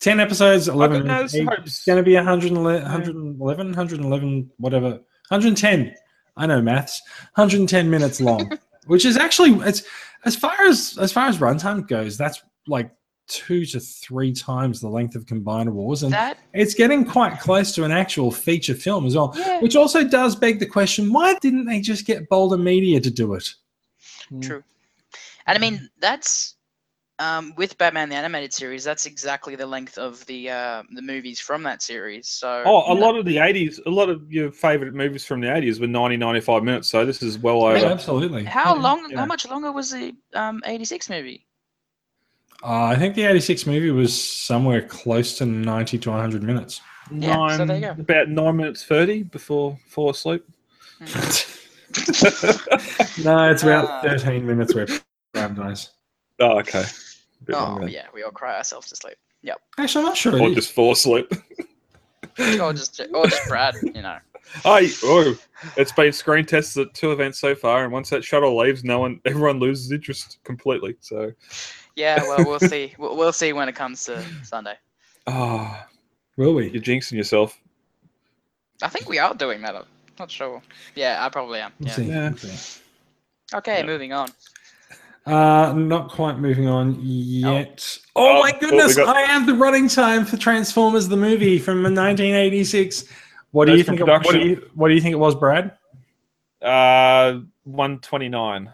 [0.00, 1.34] 10 episodes, 11 no minutes.
[1.34, 1.46] each.
[1.46, 1.60] hopes.
[1.66, 5.00] It's going to be 111, 111, 111, whatever.
[5.30, 5.94] 110.
[6.36, 7.00] I know maths.
[7.34, 8.50] 110 minutes long,
[8.86, 9.82] which is actually it's
[10.24, 12.90] as far as as far as runtime goes, that's like
[13.26, 17.72] two to three times the length of Combined Wars, and That it's getting quite close
[17.76, 19.32] to an actual feature film as well.
[19.36, 19.60] yeah.
[19.60, 23.34] Which also does beg the question: Why didn't they just get Boulder Media to do
[23.34, 23.54] it?
[24.40, 24.58] True.
[24.58, 25.20] Hmm.
[25.46, 26.56] And I mean that's
[27.20, 28.82] um, with Batman the animated series.
[28.82, 32.28] That's exactly the length of the uh, the movies from that series.
[32.28, 35.48] So Oh, a lot of the 80s, a lot of your favorite movies from the
[35.48, 36.88] 80s were 90, 95 minutes.
[36.88, 37.86] So this is well Yeah, over.
[37.86, 38.44] absolutely.
[38.44, 39.06] How Yeah, long?
[39.10, 39.18] yeah.
[39.18, 41.46] How much longer was the um, '86 movie?
[42.62, 46.80] Uh, I think the '86 movie was somewhere close to 90 to 100 minutes.
[47.12, 47.96] Yeah, Nine, so there you go.
[47.98, 50.44] About nine minutes 30 before fall asleep.
[53.18, 54.00] No, it's about Ah.
[54.02, 54.86] 13 minutes where
[55.34, 55.90] Prime dies.
[56.38, 56.84] Oh, okay.
[57.40, 59.16] A bit Oh longer yeah, we all cry ourselves to sleep.
[59.42, 59.60] Yep.
[59.78, 60.40] Actually, I'm not sure.
[60.40, 61.32] Or just fall asleep.
[62.60, 64.18] Or just or just Brad, you know.
[64.64, 65.36] Hey, oh,
[65.76, 68.98] it's been screen tested at two events so far, and once that shuttle leaves, no
[68.98, 70.96] one, everyone loses interest completely.
[71.00, 71.32] So,
[71.96, 72.94] Yeah, well we'll see.
[72.98, 74.74] We'll, we'll see when it comes to Sunday.
[75.26, 75.86] ah,
[76.36, 76.70] Will we?
[76.70, 77.58] you're jinxing yourself.
[78.82, 79.76] I think we are doing that.
[79.76, 79.84] I'm
[80.18, 80.62] not sure.
[80.94, 81.72] Yeah, I probably am.
[81.78, 81.94] We'll Yeah.
[81.94, 82.04] see.
[82.04, 82.28] Yeah.
[82.30, 82.80] We'll see.
[83.54, 83.86] Okay, Yeah.
[83.86, 84.30] moving on.
[85.30, 87.98] Uh, not quite moving on yet.
[88.16, 88.96] Oh, Oh, my oh, goodness!
[88.96, 93.04] we got- I have the running time for Transformers the movie from 1986.
[93.52, 94.00] What do Those you think?
[94.00, 95.72] It, what do you What do you think it was, Brad?
[96.62, 98.70] Uh, 129.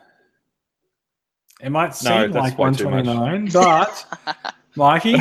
[1.62, 3.06] It might No, seem that's like way too much.
[3.06, 5.14] 129, but Mikey,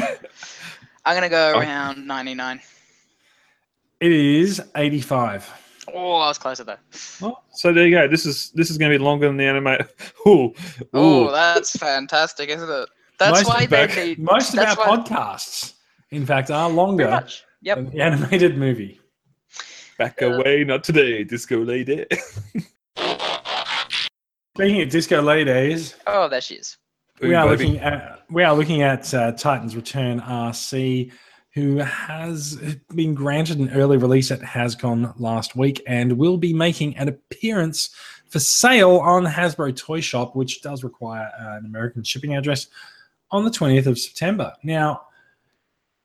[1.06, 1.60] I'm gonna go Oh.
[1.60, 2.60] around 99.
[4.02, 5.50] it is 85.
[5.94, 6.78] Oh, I was closer though.
[7.22, 8.08] Oh, so there you go.
[8.08, 9.78] This is this is going to be longer than the anime.
[10.28, 10.54] Ooh,
[10.94, 12.90] Oh, that's fantastic, isn't it?
[13.20, 15.74] That's most why of, they need most of our why- podcasts,
[16.12, 17.44] in fact, are longer much.
[17.62, 17.78] Yep.
[17.78, 19.00] than the animated movie.
[19.98, 22.06] back away, not today, disco lady.
[24.56, 26.78] Speaking of Disco Ladies, Oh, there she is.
[27.22, 27.64] we Boom, are baby.
[27.74, 31.12] looking at we are looking at uh, Titans Return RC,
[31.56, 32.58] who has
[32.94, 37.96] been granted an early release at Hascon last week and will be making an appearance
[38.28, 42.68] for sale on Hasbro Toy Shop, which does require uh, an American shipping address
[43.32, 44.54] on the 20th of September.
[44.64, 45.04] Now,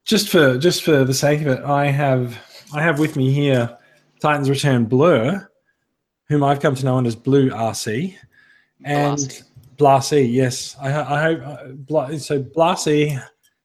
[0.05, 2.39] just for just for the sake of it, I have
[2.73, 3.77] I have with me here
[4.21, 5.49] Titans Return Blurr,
[6.29, 8.15] whom I've come to know as Blue RC,
[8.85, 9.43] and.
[9.77, 10.31] Blasey.
[10.31, 12.43] Yes, I, I hope uh, Bla- so.
[12.43, 13.19] Blasey,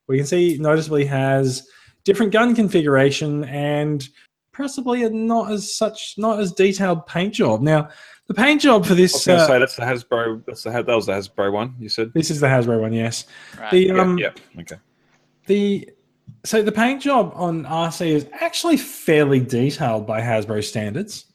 [0.07, 1.67] we can see noticeably has
[2.05, 4.07] different gun configuration and
[4.53, 7.61] possibly a not as such not as detailed paint job.
[7.61, 7.89] Now,
[8.27, 10.45] the paint job for I was this going to uh, say that's the Hasbro.
[10.45, 11.75] That's the that was the Hasbro one.
[11.79, 12.13] You said.
[12.13, 12.93] this is the Hasbro one.
[12.93, 13.25] Yes,
[13.59, 13.71] Right.
[13.71, 13.93] the Yeah.
[14.01, 14.31] um yeah.
[14.61, 14.77] Okay.
[15.47, 15.89] the
[16.43, 21.25] So the paint job on RC is actually fairly detailed by Hasbro standards.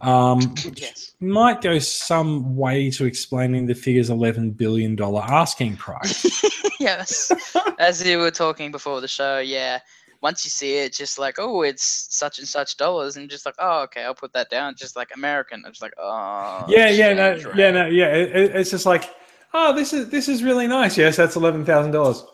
[0.00, 1.14] Um, Yes.
[1.20, 6.26] might go some way to explaining the figure's eleven billion dollar asking price.
[6.80, 7.32] yes.
[7.78, 9.78] As you were talking before the show, yeah.
[10.22, 13.54] Once you see it, just like, oh, it's such and such dollars, and just like,
[13.58, 14.74] oh, okay, I'll put that down.
[14.76, 16.64] Just like American, I'm just like, oh.
[16.68, 18.06] yeah, yeah, no, yeah, no, yeah.
[18.14, 19.10] It, it- it's just like,
[19.54, 20.96] oh, this is this is really nice.
[20.96, 22.24] Yes, that's eleven thousand dollars.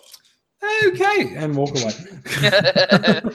[0.86, 1.92] Okay, and walk away.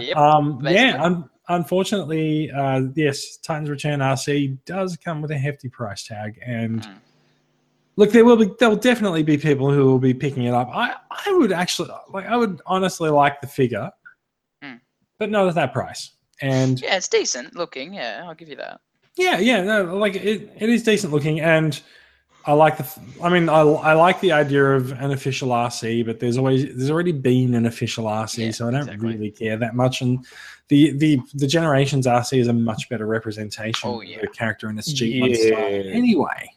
[0.00, 5.68] Yep, um, yeah, un- unfortunately, uh, yes, Titans Return RC does come with a hefty
[5.68, 6.98] price tag, and Mm.
[7.96, 10.68] look, there will be there will definitely be people who will be picking it up.
[10.72, 13.90] I I would actually like I would honestly like the figure,
[14.62, 14.80] Mm.
[15.18, 16.12] but not at that price.
[16.40, 17.94] And Yeah, it's decent looking.
[17.94, 18.80] Yeah, I'll give you that.
[19.16, 21.80] yeah, yeah, no, like it, it is decent looking, and
[22.44, 23.00] I like the.
[23.22, 26.90] I mean, I, I like the idea of an official RC, but there's always there's
[26.90, 29.08] already been an official RC, Yeah, so I don't exactly.
[29.14, 30.00] really care that much.
[30.02, 30.26] And
[30.68, 34.20] the the the generations RC is a much better representation Oh, of yeah.
[34.22, 35.70] the character in its G1 style.
[35.70, 35.92] Yeah.
[35.92, 36.54] Anyway,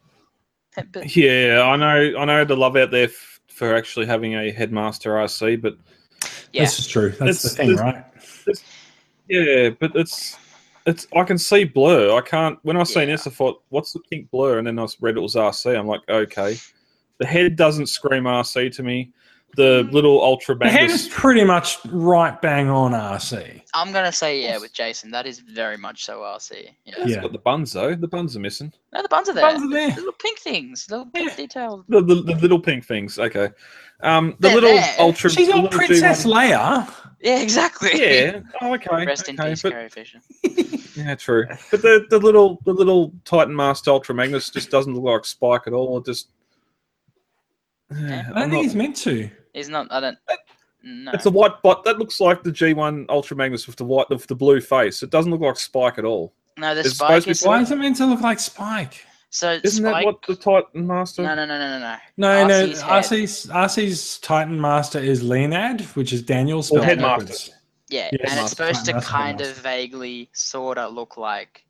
[1.06, 2.17] Yeah, I know.
[2.19, 5.78] I know the love out there f- for actually having a headmaster RC, but
[6.52, 7.12] yeah, this is true.
[7.19, 8.04] That's the thing, right?
[9.30, 10.38] yeah, but it's
[10.86, 11.08] it's.
[11.15, 12.15] I can see blur.
[12.15, 12.58] I can't.
[12.63, 13.15] When I seen Yeah.
[13.15, 15.78] this, I thought, "What's the pink blur?" And then I read it was RC.
[15.78, 16.58] I'm like, okay.
[17.19, 19.12] The head doesn't scream RC to me.
[19.56, 23.62] The little ultra The head is pretty much right bang on RC.
[23.74, 25.12] I'm gonna say yeah with Jason.
[25.12, 26.71] That is very much so RC.
[26.84, 26.93] Yeah.
[26.98, 27.21] It's Yeah.
[27.21, 27.95] got the buns though.
[27.95, 28.74] The buns are missing.
[28.93, 29.52] No, the buns are The there.
[29.52, 29.89] buns are there.
[29.91, 31.36] The little pink things, little pink Yeah.
[31.38, 31.86] details.
[31.88, 33.17] The, the, the little pink things.
[33.17, 33.48] Okay.
[34.02, 34.95] Um, the They're little there.
[35.00, 35.30] ultra.
[35.30, 36.93] She's the got little Princess G1 Leia.
[37.21, 37.91] Yeah, exactly.
[37.93, 38.41] Yeah.
[38.62, 39.06] Oh, okay.
[39.06, 40.19] Rest in peace, but- Carrie Fisher.
[40.95, 41.45] Yeah, true.
[41.71, 45.63] But the, the little the little Titan Master Ultra Magnus just doesn't look like Spike
[45.67, 45.97] at all.
[45.97, 46.29] It just
[47.91, 48.23] Yeah.
[48.27, 49.29] I I'm don't think not- he's meant to.
[49.53, 49.88] He's not.
[49.91, 50.17] I don't.
[50.88, 51.12] No.
[51.13, 54.27] it's a white bot that looks like the G1 Ultra Magnus with the white with
[54.27, 55.01] the blue face.
[55.01, 56.34] It doesn't look like Spike at all.
[56.58, 58.39] no, the it's spike supposed to be is Why is it meant to look like
[58.39, 59.03] Spike?
[59.31, 60.03] so Isn't spike.
[60.03, 61.23] that what the Titan Master?
[61.23, 61.97] No, no, no, no, no, no.
[62.17, 62.67] No, no.
[62.67, 62.89] RC's head.
[63.03, 67.19] RC's, RC's Titan Master is Leinad, which is Daniel's Or spelled Headmaster.
[67.25, 67.51] backwards.
[67.89, 71.62] Yeah, Yeah, and it's supposed to kind of vaguely, sort of look like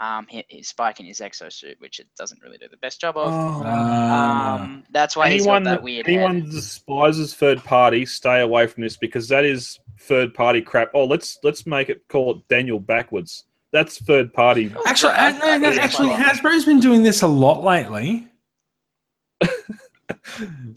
[0.00, 3.16] um hi- his Spike in his exosuit, which it doesn't really do the best job
[3.16, 3.32] of.
[3.32, 3.62] Oh.
[3.64, 4.62] Ah.
[4.62, 6.50] um, that's why he's anyone got that weird anyone head.
[6.50, 10.90] despises third party, stay away from this because that is third party crap.
[10.94, 13.44] Oh, let's let's make it call it Daniel backwards.
[13.72, 14.72] That's third party.
[14.74, 16.08] Oh, Actually, I- no, I no, actually.
[16.10, 18.26] Hasbro's been doing this a lot lately.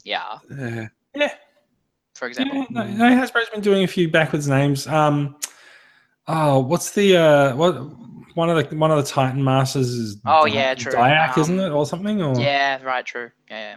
[0.03, 0.87] yeah, Yeah.
[1.15, 1.33] Yeah,
[2.21, 2.59] for example.
[2.59, 4.85] yeah no, no, Hasbro's been doing a few backwards names.
[4.85, 5.35] Um,
[6.27, 7.73] oh, what's the uh, what
[8.35, 10.17] one of the one of the Titan Masters is?
[10.23, 10.91] Oh, Di- yeah, true.
[10.93, 12.21] Diak, Um, isn't it, or something?
[12.21, 13.31] Or Yeah, right, true.
[13.49, 13.75] Yeah,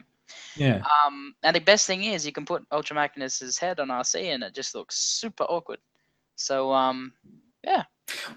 [0.56, 0.66] yeah.
[0.76, 0.82] yeah.
[1.06, 4.42] Um, and the best thing is you can put Ultra Magnus's head on RC and
[4.44, 5.78] it just looks super awkward.
[6.36, 7.12] So um,
[7.64, 7.84] yeah.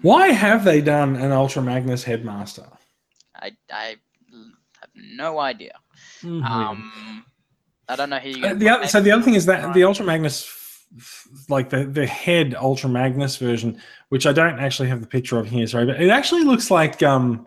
[0.00, 2.66] Why have they done an Ultra Magnus Headmaster?
[3.34, 3.50] I
[4.80, 5.74] have no idea.
[6.22, 6.42] Mhm.
[6.44, 7.24] Um,
[7.88, 8.46] I don't know who you.
[8.46, 11.70] Uh, the other, so the other thing is that the Ultra Magnus, f- f- like
[11.70, 15.66] the the head Ultra Magnus version, which I don't actually have the picture of here,
[15.66, 17.46] sorry, but it actually looks like um,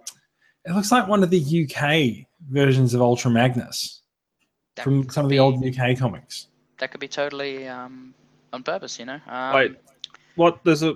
[0.66, 4.02] it looks like one of the UK versions of Ultra Magnus
[4.76, 6.48] that from some of the be- old UK comics.
[6.80, 8.14] That could be totally um
[8.54, 9.20] on purpose, you know.
[9.28, 9.76] Um, Wait,
[10.36, 10.60] what?
[10.64, 10.96] There's a.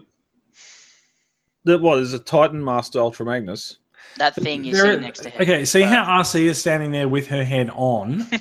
[1.66, 1.96] There, what?
[1.98, 3.78] There's a Titan Master Ultra Magnus.
[4.18, 5.42] that thing you There- see next to him.
[5.42, 8.26] okay, see but- how RC is standing there with her head on.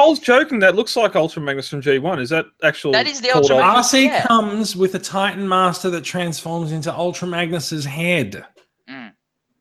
[0.00, 0.58] I was joking.
[0.60, 2.20] That looks like Ultra Magnus from G1.
[2.20, 2.92] Is that actual?
[2.92, 3.92] That is the Ultra Ultra- Magnus.
[3.92, 4.26] RC yeah.
[4.26, 8.44] comes with a Titan Master that transforms into Ultra Magnus's head,
[8.88, 9.12] Mm.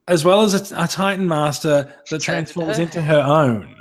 [0.07, 3.75] as well as a, a Titan Master that transforms her- into her own.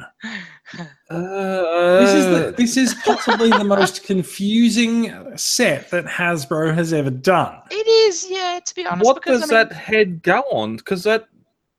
[1.10, 7.08] Uh, This is the, this is possibly the most confusing set that Hasbro has ever
[7.10, 7.56] done.
[7.70, 8.60] It is, yeah.
[8.64, 10.76] To be honest, what because does I mean, that head go on?
[10.76, 11.28] Because that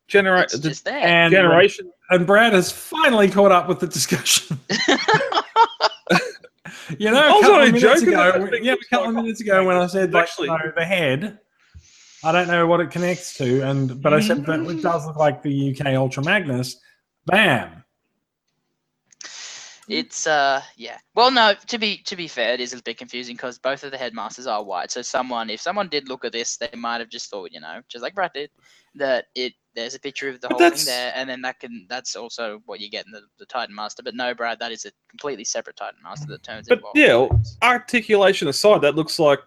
[0.07, 0.95] genera- it's the just there.
[0.97, 1.91] And generation.
[2.09, 4.59] And Brad has finally caught up with the discussion.
[6.97, 8.89] you know, I a was couple of only minutes joking, ago, that thing yeah, a
[8.89, 11.39] couple of minutes ago when I said like, Actually- no, the head.
[12.21, 15.15] I don't know what it connects to, and but I said that it does look
[15.15, 16.75] like the UK Ultra Magnus.
[17.25, 17.85] Bam.
[19.87, 20.97] It's uh yeah.
[21.15, 21.53] Well, no.
[21.67, 24.47] To be to be fair, it is a bit confusing because both of the headmasters
[24.47, 24.91] are white.
[24.91, 27.81] So someone, if someone did look at this, they might have just thought, you know,
[27.87, 28.49] just like Brad did,
[28.95, 31.85] that it there's a picture of the But whole thing there, and then that can
[31.89, 34.03] that's also what you get in the, the Titan Master.
[34.03, 36.91] But no, Brad, that is a completely separate Titan Master that turns But into.
[36.95, 37.57] yeah, Ultra Magnus.
[37.61, 39.39] articulation aside, that looks like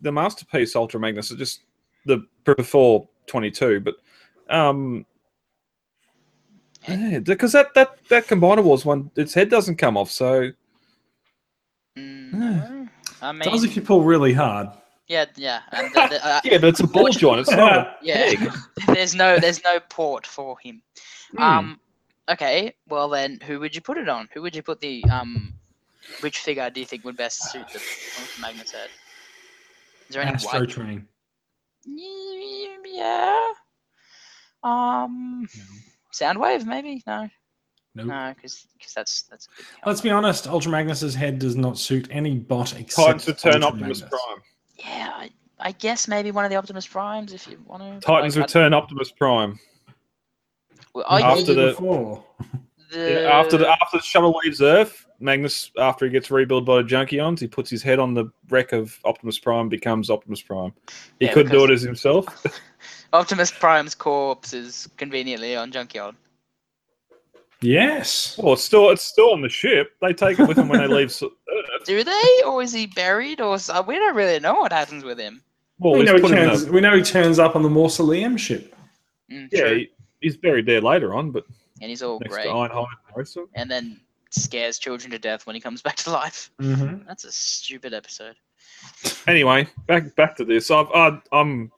[0.00, 1.30] the masterpiece Ultra Magnus.
[1.30, 1.60] It's just
[2.04, 3.94] the before twenty two, but
[4.48, 5.06] um,
[6.88, 10.10] yeah, because that that that Combiner Wars one, its head doesn't come off.
[10.10, 10.50] So
[11.96, 12.88] Mm,
[13.22, 14.68] I It does if you pull really hard.
[15.08, 17.40] Yeah, yeah, and the, the, uh, Yeah, but it's a ball joint.
[17.40, 18.34] It's not a yeah.
[18.34, 18.52] peg.
[18.88, 20.82] there's no there's no port for him.
[21.32, 21.42] Hmm.
[21.42, 21.80] Um,
[22.28, 24.28] okay, well then, who would you put it on?
[24.34, 25.54] Who would you put the um,
[26.20, 27.80] which figure do you think would best suit the
[28.20, 28.88] Ultra Magnus head?
[30.08, 30.68] Is there any Astro white?
[30.68, 31.06] Train.
[31.86, 33.46] Yeah.
[34.62, 35.46] Um,
[36.12, 37.02] Soundwave maybe?
[37.06, 37.28] No,
[37.94, 38.06] Nope.
[38.06, 39.46] no, because that's that's.
[39.46, 43.26] A big Let's be honest, Ultra Magnus's head does not suit any bot Titans except
[43.26, 44.20] Return Ultra Optimus Magnus.
[44.26, 44.42] Prime.
[44.78, 48.06] Yeah, I, I guess maybe one of the Optimus Primes if you want to.
[48.06, 49.58] Titans Return Optimus Prime.
[50.94, 52.22] Well, I I After used think it the-
[52.90, 56.76] the, Yeah, after the after the shuttle leaves Earth, Magnus, after he gets rebuilt by
[56.82, 60.72] the Junkions, he puts his head on the wreck of Optimus Prime, becomes Optimus Prime.
[61.18, 62.26] He Yeah, couldn't do it as himself.
[63.12, 66.14] Optimus Prime's corpse is conveniently on Junkyard.
[67.62, 68.38] Yes.
[68.38, 69.92] well, it's still it's still on the ship.
[70.02, 71.84] They take it with them when they leave Earth.
[71.84, 75.42] Do they, or is he buried, or we don't really know what happens with him.
[75.78, 77.68] Well, we, know he put him in turns, we know he turns up on the
[77.68, 78.74] mausoleum ship.
[79.30, 79.90] Mm, yeah, he,
[80.20, 81.44] he's buried there later on, but
[81.80, 85.54] and he's all next grey, to Ironhide and and then scares children to death when
[85.54, 86.50] he comes back to life.
[86.60, 87.06] Mm-hmm.
[87.06, 88.36] That's a stupid episode.
[89.26, 90.70] Anyway, back back to this.
[90.70, 91.70] I've I, I'm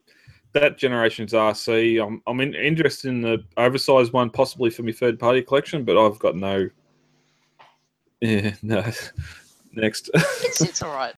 [0.53, 2.05] that generation's RC.
[2.05, 5.99] I'm I'm in, interested in the oversized one, possibly for my third party collection, but
[5.99, 6.69] I've got no.
[8.21, 8.83] Yeah, no.
[9.75, 10.11] Next.
[10.13, 11.15] It's it's all right.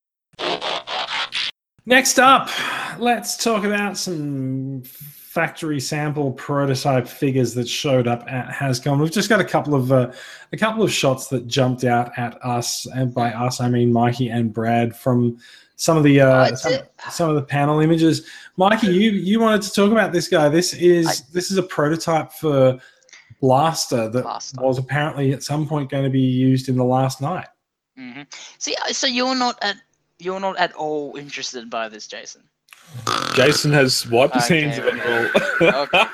[1.86, 2.50] Next up,
[2.98, 9.00] let's talk about some factory sample prototype figures that showed up at Hascon.
[9.00, 10.12] We've just got a couple of uh,
[10.52, 14.28] a couple of shots that jumped out at us, and by us I mean Mikey
[14.28, 15.38] and Brad from
[15.80, 16.74] some of the uh, some,
[17.10, 18.26] some of the panel images.
[18.58, 20.48] Mikey, you you wanted to talk about this guy.
[20.50, 22.78] This is I- this is a prototype for
[23.40, 24.60] Blaster that Blaster.
[24.60, 27.48] was apparently at some point going to be used in the Last Knight.
[27.96, 28.22] hmm
[28.58, 29.76] See, uh, so you're not at
[30.18, 32.42] you're not at all interested by this, Jason.
[33.34, 35.06] Jason has wiped his Okay, hands of it
[35.62, 35.82] all.
[35.84, 36.04] Okay.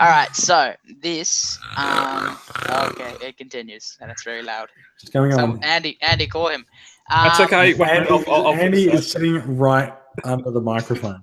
[0.00, 0.34] All right.
[0.36, 2.38] So this, um,
[2.70, 4.68] okay, it continues, and it's very loud.
[5.02, 5.64] What's going So on?
[5.64, 6.66] Andy, Andy, call him.
[7.10, 7.74] That's Um, okay.
[7.74, 9.92] Wait, Andy, I'll, I'll, I'll Andy is sitting right
[10.24, 11.22] under the microphone.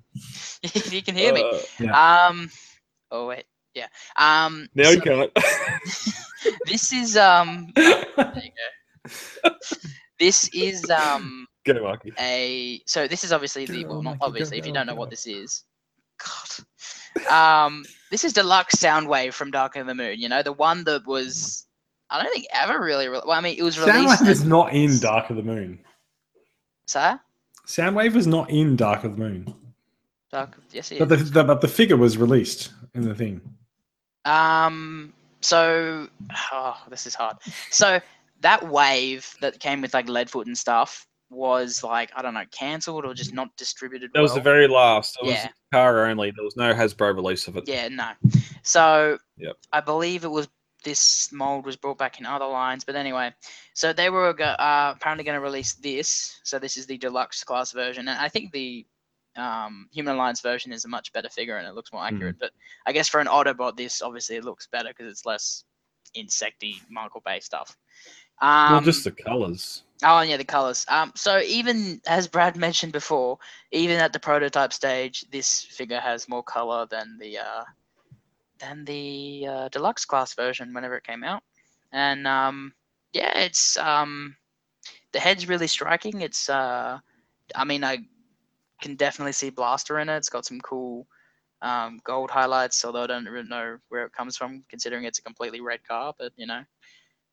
[0.91, 1.43] you can hear me.
[1.81, 2.49] Uh, Um.
[3.11, 3.45] Oh wait.
[3.73, 3.87] Yeah.
[4.17, 4.67] Um.
[4.73, 5.31] now so you can't.
[6.65, 7.71] this is um.
[7.75, 8.51] There you
[9.03, 9.51] go.
[10.17, 12.13] This is um Go, Mikey.
[12.19, 15.09] a so this is obviously the Go, well not obviously if you don't know what
[15.09, 15.63] this is.
[16.23, 17.65] God.
[17.67, 17.83] Um.
[18.11, 20.19] This is deluxe Soundwave from Dark of the Moon.
[20.19, 21.64] You know the one that was.
[22.09, 23.07] I don't think ever really.
[23.07, 24.21] Re- well, I mean, it was released.
[24.21, 25.79] Soundwave is not in Dark of the Moon.
[26.87, 27.19] Sir?
[27.65, 29.53] Soundwave was not in Dark of the Moon,
[30.31, 30.57] Dark.
[30.71, 31.31] Yes, it but the, is.
[31.31, 33.41] the but the figure was released in the thing.
[34.25, 35.13] Um.
[35.41, 36.07] So,
[36.51, 37.37] oh, this is hard.
[37.69, 37.99] So
[38.41, 43.05] that wave that came with like Leadfoot and stuff was like I don't know, cancelled
[43.05, 44.11] or just not distributed.
[44.13, 45.17] That was the very last.
[45.21, 45.49] It was Yeah.
[45.71, 46.31] car only.
[46.31, 47.65] There was no Hasbro release of it.
[47.67, 48.11] Yeah, no.
[48.63, 49.55] So Yep.
[49.73, 50.47] I believe it was
[50.85, 53.33] this mold was brought back in other lines, but anyway,
[53.73, 56.39] so they were uh, apparently going to release this.
[56.43, 58.85] So this is the deluxe class version, and I think the
[59.35, 62.37] um, Human Alliance version is a much better figure and it looks more accurate.
[62.39, 62.51] But
[62.85, 65.63] I guess for an Autobot, this obviously it looks better because it's less
[66.15, 67.75] insecty Michael Bay stuff.
[68.41, 69.83] Um, well, just the colors.
[70.03, 70.85] Oh, yeah, the colors.
[70.89, 73.37] Um, so even as Brad mentioned before,
[73.71, 77.63] even at the prototype stage, this figure has more color than the uh,
[78.59, 81.43] than the uh, deluxe class version whenever it came out.
[81.91, 82.73] And um,
[83.13, 84.35] yeah, it's um,
[85.11, 86.21] the head's really striking.
[86.21, 86.99] It's uh,
[87.55, 87.99] I mean, I
[88.81, 90.17] can definitely see Blaster in it.
[90.17, 91.07] It's got some cool
[91.61, 95.23] um, gold highlights, although I don't really know where it comes from, considering it's a
[95.23, 96.13] completely red car.
[96.17, 96.61] But you know.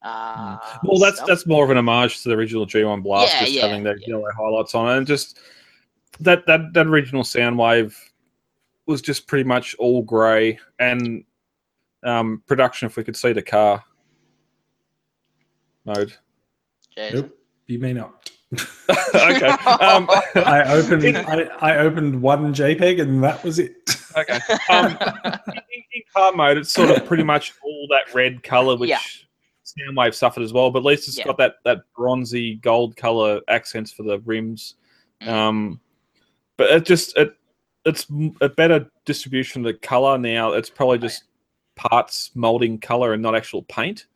[0.03, 1.29] Uh, Well, that's stuff.
[1.29, 4.01] that's more of an homage to the original G1 Blast, Yeah, just yeah, having those
[4.01, 4.17] yeah.
[4.17, 5.39] yellow highlights on it, and just
[6.19, 7.95] that that that original Soundwave
[8.87, 11.25] was just pretty much all grey and
[12.05, 12.87] um, production.
[12.87, 13.85] If we could see the car
[15.85, 16.13] mode,
[16.95, 17.21] Jason.
[17.21, 18.31] Nope, you may not.
[19.15, 19.47] okay.
[19.47, 23.77] Um, I opened I, I opened one JPEG and that was it.
[24.17, 24.39] okay.
[24.69, 24.97] Um,
[25.47, 28.99] in, in car mode, it's sort of pretty much all that red color, which Yeah.
[29.65, 30.71] Soundwave suffered as well.
[30.71, 31.25] But at least it's Yeah.
[31.25, 34.75] got that that bronzy gold color accents for the rims.
[35.23, 35.29] Mm.
[35.29, 35.81] Um,
[36.59, 37.35] but it just it
[37.85, 38.07] it's
[38.41, 40.53] a better distribution of the color now.
[40.53, 41.25] It's probably just
[41.77, 44.07] parts molding color and not actual paint.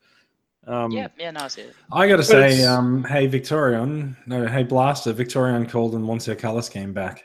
[0.67, 1.75] Um, yeah, yeah, no, I see it.
[1.93, 6.35] I got to say, um, hey Victorion, no, hey Blaster, Victorion called and wants her
[6.35, 7.25] color scheme back.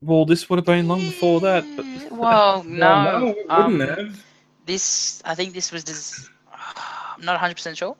[0.00, 1.64] Well, this would have been long before that.
[1.76, 1.86] But
[2.18, 3.34] Well, no.
[3.36, 4.24] it um, wouldn't have.
[4.66, 5.84] This, I think this was.
[5.84, 7.96] Des- I'm not 100 percent sure,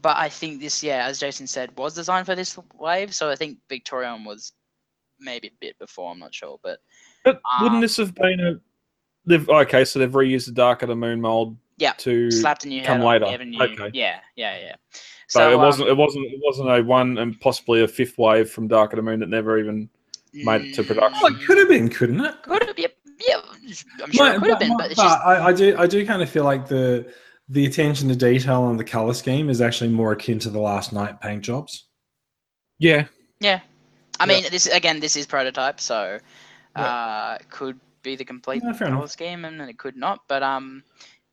[0.00, 3.12] but I think this, yeah, as Jason said, was designed for this wave.
[3.12, 4.52] So I think Victorion was
[5.18, 6.12] maybe a bit before.
[6.12, 6.78] I'm not sure, but
[7.24, 8.60] But wouldn't Um, this have been a?
[9.26, 11.56] They've okay, so they've reused the Dark of the Moon mold.
[11.76, 13.24] Yeah, To slapped a new come head later.
[13.26, 13.34] on.
[13.34, 13.62] Evan New.
[13.62, 13.90] Okay.
[13.94, 14.74] Yeah, yeah, yeah.
[15.28, 15.88] So, it um, wasn't.
[15.88, 16.26] It wasn't.
[16.26, 19.28] It wasn't a one and possibly a fifth wave from Dark of the Moon that
[19.28, 19.88] never even.
[20.32, 21.20] made it to production.
[21.22, 22.34] Oh, it could have been, couldn't it?
[22.42, 22.86] Could have, yeah,
[23.26, 23.40] yeah.
[24.02, 26.22] I'm sure it could have been, but it's just I, I do, I do kind
[26.22, 27.12] of feel like the
[27.48, 30.92] the attention to detail on the color scheme is actually more akin to the Last
[30.92, 31.86] Knight paint jobs.
[32.78, 33.06] Yeah.
[33.40, 33.60] Yeah,
[34.20, 36.18] I mean, this again, this is prototype, so
[36.76, 39.10] uh, could be the complete Yeah, color enough.
[39.10, 40.20] scheme, and then it could not.
[40.28, 40.82] But um,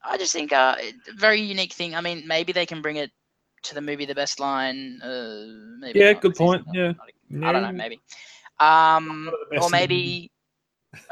[0.04, 1.96] I just think uh, it- very unique thing.
[1.96, 3.12] I mean, maybe they can bring it
[3.64, 5.00] to the movie The Best Line.
[5.02, 5.46] Uh,
[5.80, 6.94] maybe Yeah, not, good 'cause it's point, not- yeah.
[6.94, 8.00] not- I don't know, maybe.
[8.60, 10.32] Um, One of the best or maybe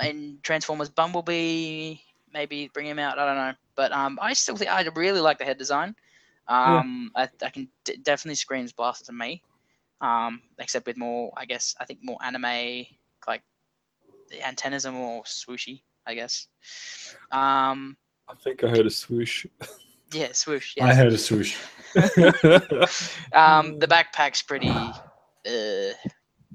[0.01, 1.97] in Transformers Bumblebee,
[2.33, 3.19] maybe bring him out.
[3.19, 5.95] I don't know, but um, I still think I really like the head design.
[6.47, 9.41] Um, I, I can d- definitely screams Blaster to me.
[10.01, 12.85] Um, except with more, I guess, I think more anime,
[13.27, 13.43] like
[14.29, 16.47] the antennas are more swooshy, I guess.
[17.31, 17.97] Um,
[18.27, 19.45] I think I heard a swoosh.
[20.13, 20.73] yeah, swoosh.
[20.77, 20.87] Yeah.
[20.87, 21.57] I heard a swoosh.
[23.33, 24.69] Um, the backpack's pretty.
[24.69, 25.93] Uh,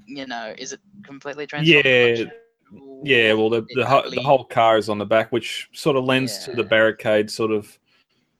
[0.07, 1.85] you know, is it completely transformed?
[1.85, 2.25] Yeah,
[3.05, 3.33] yeah.
[3.35, 6.45] Well, the the, ho- the whole car is on the back, which sort of lends
[6.45, 7.31] to the barricade.
[7.31, 7.79] Sort of.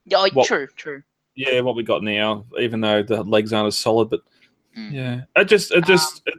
[0.05, 1.03] Yeah, oh, what- true, true.
[1.35, 4.21] Yeah, what we got now, even though the legs aren't as solid, but
[4.77, 4.93] Mm.
[4.93, 6.33] yeah, it just it just it,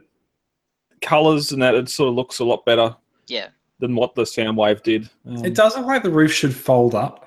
[1.03, 2.95] colors and that it sort of looks a lot better
[3.27, 3.49] Yeah.
[3.79, 5.09] than what the Soundwave did.
[5.27, 7.19] Um, It does look like the roof should fold up.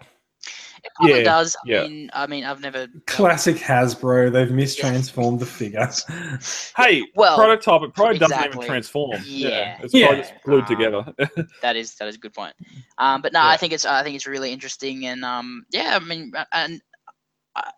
[0.84, 1.56] It probably Yeah, does.
[1.56, 1.82] I yeah.
[1.82, 2.86] mean, I mean, I've never.
[3.06, 4.30] Classic Hasbro.
[4.32, 5.88] They've mistransformed the figure.
[6.76, 7.82] Hey, Well, prototype.
[7.82, 9.20] It probably doesn't even transform.
[9.24, 9.78] Yeah.
[9.82, 11.14] it's probably just glued Um, together.
[11.62, 12.54] That is that is a good point.
[12.98, 16.04] Um, but no, I think it's I think it's really interesting, and um, yeah, I
[16.04, 16.80] mean, and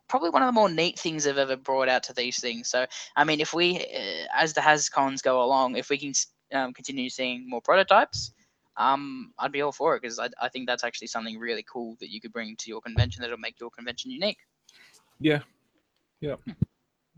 [0.09, 2.69] probably one of the more neat things I've ever brought out to these things.
[2.69, 6.13] So, I mean, if we, uh, as the Hascons go along, if we can
[6.53, 8.33] um, continue seeing more prototypes,
[8.77, 11.97] um, I'd be all for it because I, I think that's actually something really cool
[12.01, 14.39] that you could bring to your convention that'll make your convention unique.
[15.21, 15.41] yeah,
[16.21, 16.37] yeah.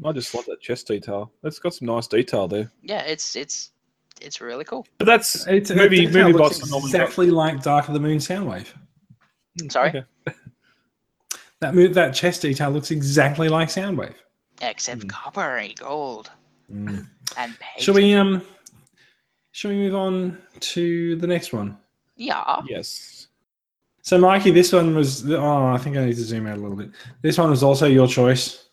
[0.02, 1.30] I just love that chest detail.
[1.44, 2.72] It's got some nice detail there.
[2.82, 3.72] Yeah, it's it's
[4.22, 4.86] it's really cool.
[4.96, 6.04] But that's It's, movie.
[6.04, 8.68] it Movie looks bots exactly like Dark of the Moon Soundwave.
[9.68, 9.90] Sorry?
[9.90, 10.04] Okay.
[11.60, 14.14] That move, that chest detail looks exactly like Soundwave.
[14.62, 15.08] Except Mm.
[15.10, 16.30] coppery gold
[16.70, 17.06] and
[17.36, 17.84] paste.
[17.84, 18.42] Shall we um?
[19.52, 21.76] Shall we move on to the next one?
[22.16, 22.60] Yeah.
[22.68, 23.26] Yes.
[24.02, 25.30] So, Mikey, this one was.
[25.30, 26.90] Oh, I think I need to zoom out a little bit.
[27.22, 28.66] This one was also your choice.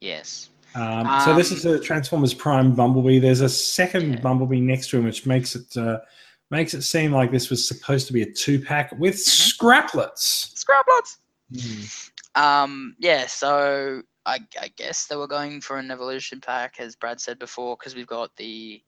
[0.00, 0.50] Yes.
[0.74, 3.18] Um, so this Um, is a Transformers Prime Bumblebee.
[3.18, 4.20] There's a second Yeah.
[4.20, 6.00] Bumblebee next to him, which makes it uh,
[6.50, 9.66] makes it seem like this was supposed to be a two pack with Mm-hmm.
[9.66, 10.52] scraplets.
[10.54, 11.16] Scraplots.
[11.50, 11.82] Hmm.
[12.36, 17.20] Um, yeah, so I, I guess they were going for an evolution pack, as Brad
[17.20, 18.82] said before, because we've got the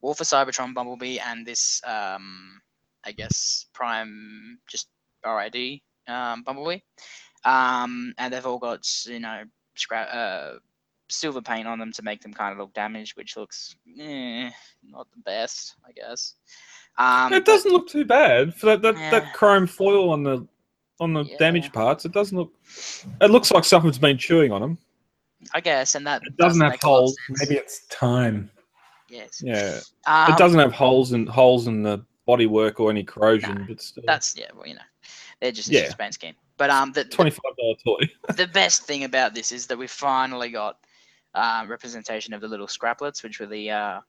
[0.00, 2.60] War for Cybertron Bumblebee and this, um,
[3.04, 4.88] I guess, Prime just
[5.24, 6.80] RID um, Bumblebee.
[7.44, 9.44] Um, and they've all got, you know,
[9.76, 10.58] scrap, uh,
[11.08, 14.50] silver paint on them to make them kind of look damaged, which looks eh,
[14.82, 16.34] not the best, I guess.
[16.98, 19.10] Um, it doesn't look too bad for that that, Yeah.
[19.10, 20.46] that chrome foil on the
[21.00, 21.36] on the Yeah.
[21.38, 22.04] damaged parts.
[22.04, 22.52] It doesn't look.
[23.20, 24.78] It looks like someone's been chewing on them.
[25.54, 27.16] I guess, and that It doesn't have make a lot of holes.
[27.28, 28.50] Maybe it's time.
[29.08, 29.40] Yes.
[29.42, 33.54] Yeah, Um, it doesn't have holes and holes in the bodywork or any corrosion.
[33.54, 34.80] Nah, but still, That's yeah, well, you know,
[35.40, 35.82] they're just Yeah.
[35.84, 35.94] yeah.
[35.94, 36.34] paint scheme.
[36.58, 38.10] But um, the, the twenty five dollar toy.
[38.34, 40.78] the best thing about this is that we finally got
[41.34, 44.00] uh, representation of the little scraplets, which were the uh,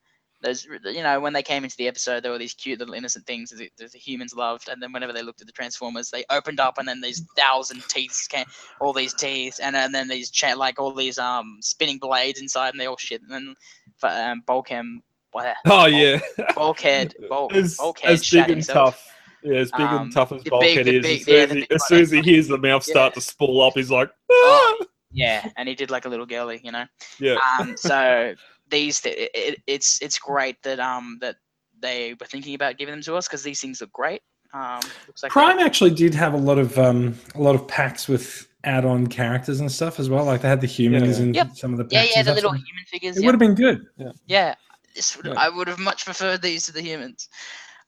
[0.42, 3.26] those you know when they came into the episode, there were these cute little innocent
[3.26, 6.60] things that the, humans loved, and then whenever they looked at the Transformers, they opened
[6.60, 8.46] up, and then these thousand teeth came,
[8.80, 12.70] all these teeth, and, and then these cha- like all these um spinning blades inside,
[12.70, 13.54] and they all shit, and then
[14.02, 14.84] um, Bulkhead,
[15.32, 16.20] what Oh yeah,
[16.54, 18.94] Bulkhead, Bulk, as, Bulkhead as big and himself.
[18.94, 19.06] tough.
[19.42, 21.02] Yeah, as big Um, and tough as big- Bulkhead is.
[21.02, 23.14] big- as soon, as, he, as soon as he hears the mouth start Yeah.
[23.14, 24.76] to spool up, he's like, ah!
[25.12, 26.84] Yeah, and he did like a little girly, you know.
[27.18, 27.36] yeah.
[27.58, 28.34] Um, so
[28.70, 31.36] these, th- it, it, it's it's great that um that
[31.80, 34.22] they were thinking about giving them to us because these things look great.
[34.52, 38.08] Um, looks like Prime actually did have a lot of um, a lot of packs
[38.08, 40.24] with add-on characters and stuff as well.
[40.24, 41.24] Like they had the humans Yeah.
[41.24, 41.56] in Yep.
[41.56, 42.12] some of the Yeah, packs.
[42.12, 43.16] yeah, and the stuff, little so human figures.
[43.16, 43.26] It yeah.
[43.26, 43.86] would have been good.
[44.26, 44.54] Yeah,
[44.94, 45.34] this would, Yeah.
[45.38, 47.28] I would have much preferred these to the humans.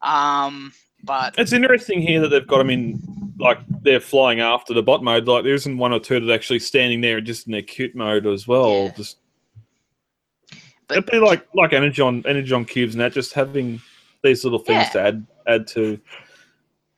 [0.01, 0.73] Um,
[1.05, 3.03] but It's interesting here that they've got them in,
[3.39, 5.27] like they're flying after the bot mode.
[5.27, 7.95] Like there isn't one or two that are actually standing there just in their cute
[7.95, 8.85] mode as well.
[8.85, 8.93] Yeah.
[8.97, 9.19] Just
[10.95, 13.13] but it'd be like like Energon energy on cubes and that.
[13.13, 13.81] Just having
[14.23, 14.93] these little things Yeah.
[14.93, 15.99] to add add to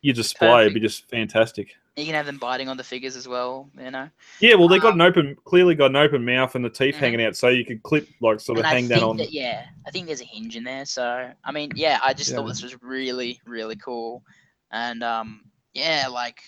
[0.02, 1.74] your display would be just fantastic.
[1.96, 3.70] You can have them biting on the figures as well.
[3.78, 4.10] You know.
[4.40, 6.96] Yeah, well, they got Um, an open, clearly got an open mouth and the teeth
[6.96, 6.98] Mhm.
[6.98, 9.16] hanging out, so you could clip like sort of and I hang think that on.
[9.18, 10.84] that yeah, I think there's a hinge in there.
[10.84, 14.24] So I mean, yeah, I just thought this was really really cool,
[14.72, 16.40] and um, yeah, like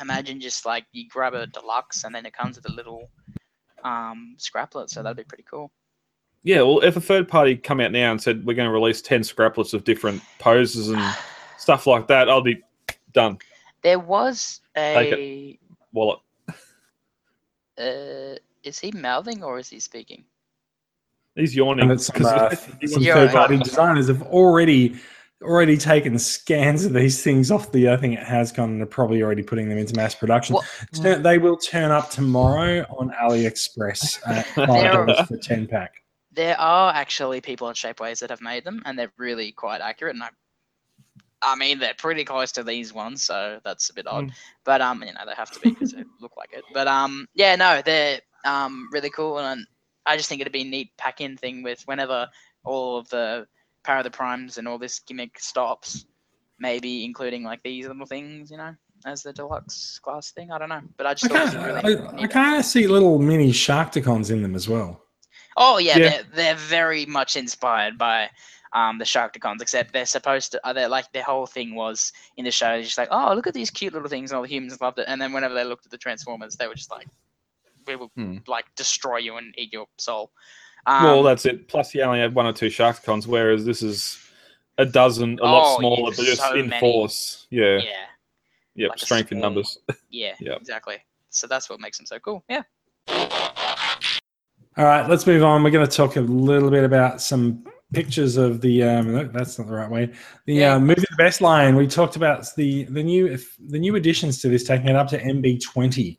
[0.00, 3.10] imagine just like you grab a deluxe and then it comes with a little
[3.82, 5.72] um scraplet, so that'd be pretty cool.
[6.42, 9.02] Yeah, well, if a third party come out now and said we're going to release
[9.02, 11.14] ten scraplets of different poses and
[11.58, 12.62] stuff like that, I'll be
[13.12, 13.38] done.
[13.82, 15.58] There was Take a
[15.92, 16.20] Wallet.
[17.78, 20.24] uh, is he mouthing or is he speaking?
[21.34, 21.82] He's yawning.
[21.82, 24.96] And that some, 'cause uh, some wants Yeah, to- third party designers have already
[25.42, 28.86] already taken scans of these things off the I think it has gone and are
[28.86, 30.56] probably already putting them into mass production.
[30.94, 36.02] Turn- they will turn up tomorrow on AliExpress at five dollars for ten pack.
[36.32, 40.14] There are actually people at Shapeways that have made them, and they're really quite accurate.
[40.14, 40.28] And I,
[41.42, 44.26] I mean, they're pretty close to these ones, so that's a bit odd.
[44.26, 44.32] Mm.
[44.64, 46.64] But um, you know, they have to be because they look like it.
[46.72, 49.66] But um, yeah, no, they're um really cool, and
[50.06, 52.28] I just think it'd be a neat pack-in thing with whenever
[52.64, 53.46] all of the
[53.82, 56.06] Power of the Primes and all this gimmick stops,
[56.58, 58.74] maybe including like these little things, you know,
[59.06, 60.50] as the deluxe class thing.
[60.52, 62.22] I don't know, but I just thought it was kind, really.
[62.22, 65.02] I, kind of see little mini Sharkticons in them as well.
[65.60, 66.08] Oh yeah, Yeah.
[66.08, 68.30] They're, they're very much inspired by
[68.72, 70.66] um, the Sharkticons, except they're supposed to.
[70.66, 73.54] Uh, they're like their whole thing was in the show, just like, oh, look at
[73.54, 75.04] these cute little things, and all the humans loved it.
[75.06, 77.06] And then whenever they looked at the Transformers, they were just like,
[77.86, 78.38] we will Hmm.
[78.46, 80.32] like destroy you and eat your soul.
[80.86, 81.68] Um, well, that's it.
[81.68, 84.18] Plus, you only had one or two Sharkticons, whereas this is
[84.78, 86.80] a dozen, a lot Oh, smaller, yeah, but just so in many.
[86.80, 87.46] force.
[87.50, 88.06] Yeah, yeah,
[88.76, 89.78] yep, like strength in numbers.
[90.08, 90.58] yeah, Yep.
[90.58, 90.98] exactly.
[91.28, 92.44] So that's what makes them so cool.
[92.48, 92.62] Yeah.
[94.76, 95.62] All right, let's move on.
[95.62, 98.82] We're going to talk a little bit about some pictures of the.
[98.84, 100.12] Um, no, that's not the right way.
[100.46, 100.74] The Yeah.
[100.74, 101.74] uh, movie The Best Line.
[101.74, 105.08] We talked about the the new if, the new additions to this, taking it up
[105.08, 106.18] to MB twenty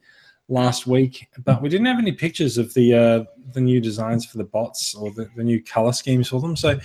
[0.50, 3.24] last week, but we didn't have any pictures of the uh,
[3.54, 6.56] the new designs for the bots or the, the new color schemes for them.
[6.56, 6.80] So.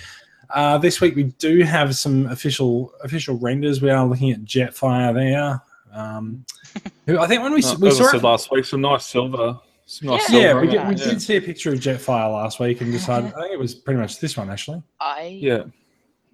[0.51, 3.81] Uh, this week we do have some official official renders.
[3.81, 5.61] We are looking at Jetfire there.
[5.91, 6.45] Um,
[7.05, 9.59] who I think when we, s we saw it last week, some nice silver.
[9.87, 11.05] Some nice Yeah, yeah, we did, we yeah.
[11.05, 13.99] did see a picture of Jetfire last week and decided I think it was pretty
[13.99, 14.83] much this one actually.
[14.99, 15.63] I Yeah,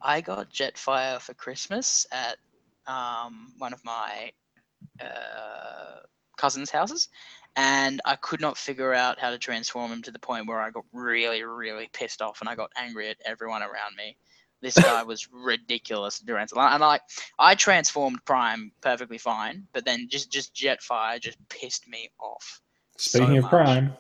[0.02, 2.38] I got Jetfire for Christmas at
[2.88, 4.32] um, one of my
[5.00, 6.00] uh,
[6.36, 7.10] cousins' houses,
[7.56, 10.72] and I could not figure out how to transform him to the point where I
[10.72, 14.18] got really, really pissed off and I got angry at everyone around me.
[14.62, 16.54] This guy was ridiculous, Durant.
[16.56, 17.02] And like,
[17.38, 22.60] I transformed Prime perfectly fine, but then just just Jetfire just pissed me off.
[22.98, 23.50] Speaking So of much.
[23.52, 23.94] Prime,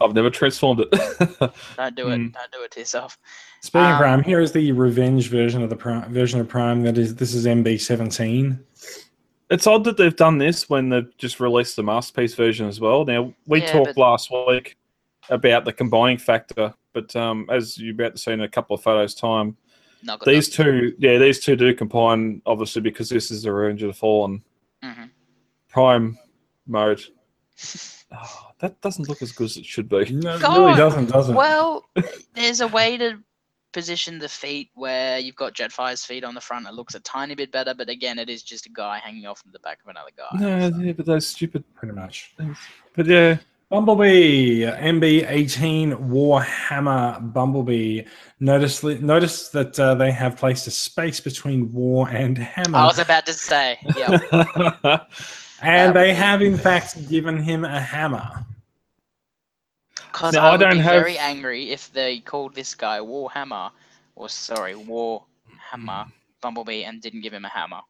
[0.00, 0.90] I've never transformed it.
[1.76, 2.18] Don't do it.
[2.18, 2.32] Mm.
[2.32, 3.18] Don't do it to yourself.
[3.60, 6.82] speaking of Um, Prime, here is the revenge version of the Prime version of Prime.
[6.82, 8.58] That is, this is MB seventeen.
[9.50, 13.04] it's odd that they've done this when they've just released the masterpiece version as well.
[13.04, 14.76] Now we Yeah, talked but- last week
[15.30, 18.82] about the combining factor, but um, as you're about to see in a couple of
[18.82, 19.56] photos' time,
[20.02, 23.82] Not good these two, yeah, these two do combine obviously because this is the Revenge
[23.84, 24.42] of the Fallen
[24.82, 25.04] hmm
[25.68, 26.18] Prime
[26.66, 27.02] mode.
[28.12, 30.10] Oh, that doesn't look as good as it should be.
[30.12, 31.34] No, it God, really doesn't, does it?
[31.34, 31.88] Well,
[32.34, 33.18] there's a way to
[33.72, 36.66] position the feet where you've got Jetfire's feet on the front.
[36.66, 39.40] It looks a tiny bit better, but again, it is just a guy hanging off
[39.40, 40.38] from the back of another guy.
[40.38, 41.64] No, so- yeah, but those stupid.
[41.74, 42.34] pretty much.
[42.94, 43.38] But yeah,
[43.70, 48.02] Bumblebee MB eighteen Warhammer Bumblebee.
[48.38, 52.98] Notice notice that uh, they have placed a space between War and Hammer, I was
[52.98, 54.18] about to say, yeah.
[55.62, 58.44] and that they have in fact given him a hammer.
[59.96, 62.98] Because Now, I I would don't be have- very angry if they called this guy
[62.98, 63.70] Warhammer,
[64.14, 66.10] or sorry, Warhammer
[66.40, 67.80] Bumblebee, and didn't give him a hammer.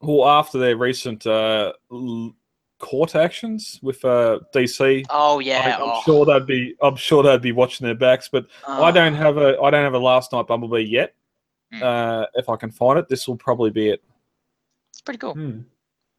[0.00, 2.34] well, after their recent uh, l-
[2.78, 6.74] court actions with uh, DC, Oh yeah, I, am oh, sure they'd be.
[6.82, 8.28] I'm sure they'd be watching their backs.
[8.28, 8.92] But I oh.
[8.92, 9.58] don't have a.
[9.60, 11.14] I don't have a Last Knight Bumblebee yet.
[11.72, 11.82] Hmm.
[11.82, 14.02] Uh, if I can find it, this will probably be it.
[14.90, 15.34] It's pretty cool.
[15.34, 15.60] Hmm.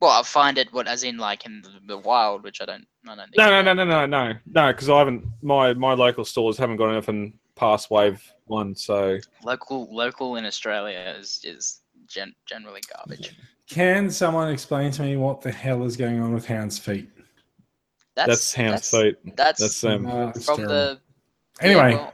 [0.04, 0.68] Well, I'll find it.
[0.74, 2.86] What as in like in the, the wild, which I don't.
[3.08, 3.30] I don't.
[3.38, 4.74] No, no, think- no, no, no, no, no.
[4.74, 5.24] Because I haven't.
[5.42, 8.76] My my local stores haven't got anything past wave one.
[8.76, 13.34] So Local local in Australia is is gen- generally garbage.
[13.70, 17.10] Can someone explain to me what the hell is going on with Hound's feet?
[18.18, 19.36] That's that's, Ham's that's, feet.
[19.38, 20.06] That's, That's um.
[20.06, 20.68] Uh, from terrible.
[20.68, 21.00] the
[21.62, 21.92] anyway.
[21.92, 22.14] yeah, well,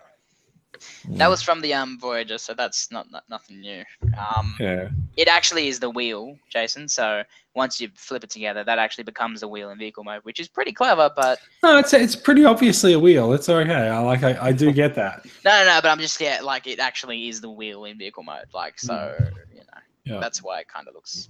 [1.10, 3.84] that was from the um Voyager, so that's not, not nothing new.
[4.18, 4.90] Um, Yeah.
[5.18, 6.88] it actually is the wheel, Jason.
[6.88, 7.24] So
[7.56, 10.48] once you flip it together, that actually becomes the wheel in vehicle mode, which is
[10.48, 11.10] pretty clever.
[11.16, 13.34] But No, it's it's pretty obviously a wheel.
[13.34, 13.72] It's okay.
[13.90, 14.24] I like.
[14.24, 15.26] I, I do get that.
[15.46, 15.80] no, no, no.
[15.82, 18.46] But I'm just yeah, like it actually is the wheel in vehicle mode.
[18.54, 19.16] Like so,
[19.52, 19.64] you know,
[20.06, 20.20] Yeah.
[20.20, 21.30] that's why it kind of looks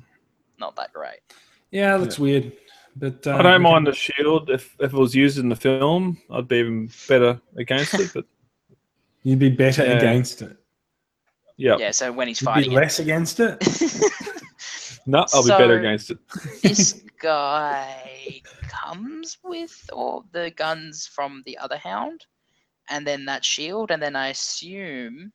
[0.57, 1.19] not that great.
[1.71, 2.51] Yeah, that's weird.
[2.95, 6.17] But uh, I don't mind the shield if, if it was used in the film.
[6.31, 8.11] I'd be even better against it.
[8.13, 8.25] But
[9.23, 9.97] You'd be better Yeah.
[9.97, 10.57] against it.
[11.57, 12.75] yeah, Yeah, so when he's You'd be fighting it.
[12.75, 13.57] less against it.
[15.05, 16.17] no, I'll be better against it.
[16.63, 22.25] this guy comes with all the guns from the other hound
[22.89, 25.31] and then that shield and then i assume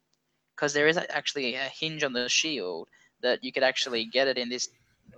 [0.57, 2.89] because there is actually a hinge on the shield
[3.23, 4.69] that you could actually get it in this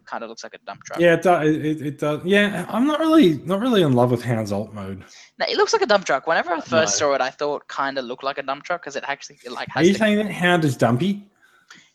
[0.05, 1.49] kind of looks like a dump truck Yeah, it does.
[1.49, 2.21] It, it, it does.
[2.25, 5.03] Yeah, I'm not really not really in love with Hound's alt mode.
[5.39, 7.09] Now, it looks like a dump truck whenever i first No.
[7.09, 9.51] saw it i thought kind of looked like a dump truck because it actually it,
[9.53, 11.29] like Are you the- saying that Hound is dumpy?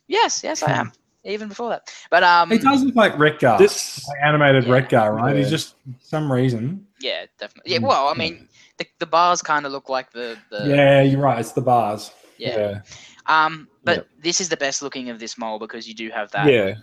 [0.07, 0.91] yes yes i am
[1.23, 4.71] even before that but um It does look like Retgar, This like animated Yeah.
[4.81, 5.35] Retgar, right?
[5.37, 6.85] He's just for some reason.
[6.99, 10.67] yeah definitely yeah well i mean the, the bars kind of look like the, the
[10.67, 11.39] yeah, you're right.
[11.39, 12.11] It's the bars.
[12.37, 12.81] yeah.
[13.27, 16.47] Um, but this is the best looking of this mole because you do have that
[16.47, 16.73] yeah,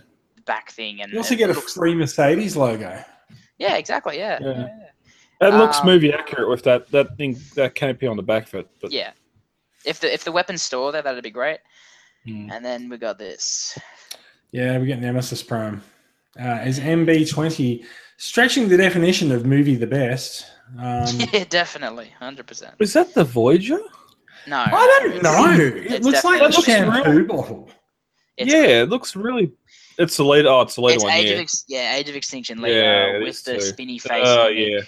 [0.45, 3.03] back thing, and You also get a looks- free Mercedes logo.
[3.57, 4.67] yeah, exactly, yeah, Yeah.
[5.41, 5.47] yeah.
[5.47, 8.55] it looks Um, movie accurate with that that thing that canopy on the back of
[8.55, 8.67] it.
[8.81, 9.11] But Yeah.
[9.85, 11.59] If the if the weapons store there, that'd be great.
[12.25, 12.49] Hmm.
[12.51, 13.77] And then we got this.
[14.51, 15.81] Yeah, we're get Nemesis Prime.
[16.39, 17.85] Uh, is MB20
[18.17, 20.45] stretching the definition of movie the best?
[20.77, 22.75] Um, yeah, definitely, hundred percent.
[22.79, 23.79] is that the Voyager?
[24.47, 25.53] No, I don't know.
[25.95, 27.25] It looks like definitely- a looks shampoo real.
[27.25, 27.71] bottle.
[28.37, 29.51] It's, yeah, it looks really.
[29.99, 30.45] It's the lead.
[30.45, 31.13] Oh, it's the lead it's one.
[31.13, 33.61] Age Yeah, of Ex- yeah, Age of Extinction later Yeah, with the too.
[33.61, 34.23] spinny face.
[34.25, 34.69] Oh, gimmick.
[34.71, 34.79] yeah.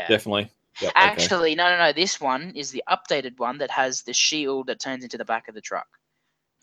[0.00, 0.08] yeah.
[0.08, 0.50] definitely.
[0.80, 1.00] Yep, okay.
[1.06, 1.92] Actually, no, no, no.
[1.92, 5.48] This one is the updated one that has the shield that turns into the back
[5.48, 5.86] of the truck.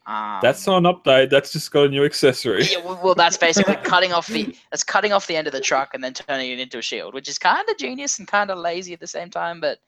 [0.06, 1.30] Um, that's not an update.
[1.30, 2.64] That's just got a new accessory.
[2.64, 5.62] Yeah, well, well, that's basically cutting off the that's cutting off the end of the
[5.62, 8.52] truck and then turning it into a shield, which is kind of genius and kind
[8.52, 9.62] of lazy at the same time.
[9.62, 9.80] But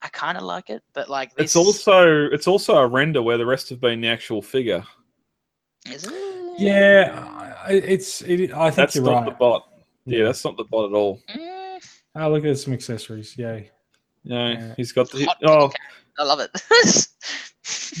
[0.00, 0.82] I kind of like it.
[0.94, 4.08] But like, this, It's also it's also a render where the rest have been the
[4.08, 4.84] actual figure.
[5.90, 6.12] is it?
[6.58, 8.22] Yeah, it's.
[8.22, 9.24] It, I think That's you're not right.
[9.26, 9.68] the bot.
[10.04, 11.20] Yeah, that's not the bot at all.
[11.34, 11.80] Mm,
[12.18, 13.36] Oh, look at some accessories.
[13.36, 13.70] Yay.
[14.24, 14.74] No, Yeah.
[14.76, 15.24] he's got the.
[15.26, 15.74] hot Oh, pink.
[16.18, 17.08] I love it.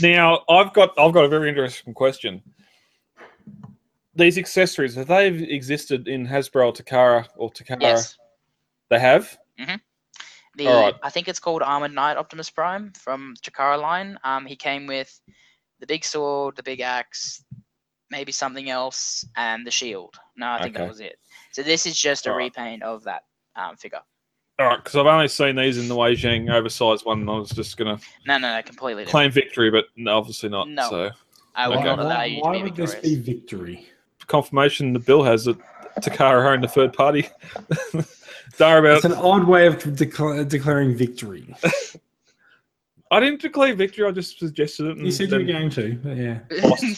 [0.02, 2.42] now I've got I've got a very interesting question.
[4.14, 7.82] These accessories have they existed in Hasbro or Takara or Takara?
[7.82, 8.16] yes.
[8.88, 9.36] They have.
[10.56, 10.94] The Alright.
[11.02, 14.18] I think it's called Armored Knight Optimus Prime from Takara line.
[14.24, 15.20] Um, he came with
[15.80, 17.44] the big sword, the big axe,
[18.10, 20.14] maybe something else, and the shield.
[20.36, 21.18] No, I think that was it.
[21.52, 22.56] So this is just a Alright.
[22.56, 23.22] repaint of that
[23.56, 24.00] um, figure.
[24.58, 27.34] All right, because I've only seen these in the Wei Jiang oversized one, and I
[27.34, 29.10] was just gonna No, no, no, completely different.
[29.10, 30.68] claim victory, but no, obviously not.
[30.68, 30.88] No.
[30.88, 31.10] So
[31.54, 31.84] I will Okay.
[31.84, 33.86] not Why, allow you why to be would this be victory?
[34.26, 35.56] confirmation the bill has it.
[36.00, 37.28] Takara owned the third party.
[37.92, 38.04] Don't
[38.60, 41.54] worry about It's an odd way of decla- declaring victory.
[43.10, 44.06] I didn't declare victory.
[44.06, 44.98] I just suggested it.
[44.98, 46.38] You said you were going to, but yeah.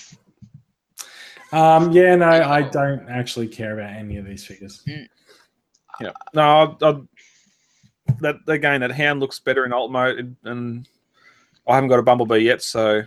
[1.52, 1.54] lost.
[1.86, 4.82] Um, yeah, no, I don't actually care about any of these figures.
[4.86, 6.10] Yeah.
[6.34, 7.00] No, I, I,
[8.20, 10.88] that again, that hand looks better in alt mode, and, and
[11.66, 13.02] I haven't got a bumblebee yet, so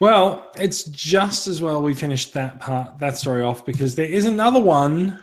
[0.00, 4.24] Well, it's just as well we finished that part, that story off, because there is
[4.24, 5.20] another one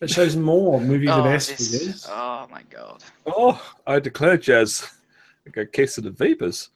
[0.00, 2.06] that shows more movie the Oh, best this- figures.
[2.10, 3.02] oh my god.
[3.26, 4.90] oh, I declare Jazz.
[5.46, 6.70] I go case of the Vipers.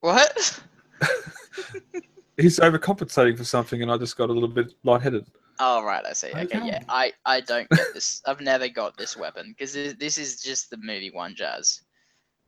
[0.00, 0.60] What?
[2.36, 5.26] He's overcompensating for something, and I just got a little bit lightheaded.
[5.60, 6.28] Oh right, I see.
[6.30, 6.66] Okay, Okay.
[6.66, 6.80] yeah.
[6.88, 8.22] I I don't get this.
[8.26, 11.82] I've never got this weapon because this is just the movie one jazz.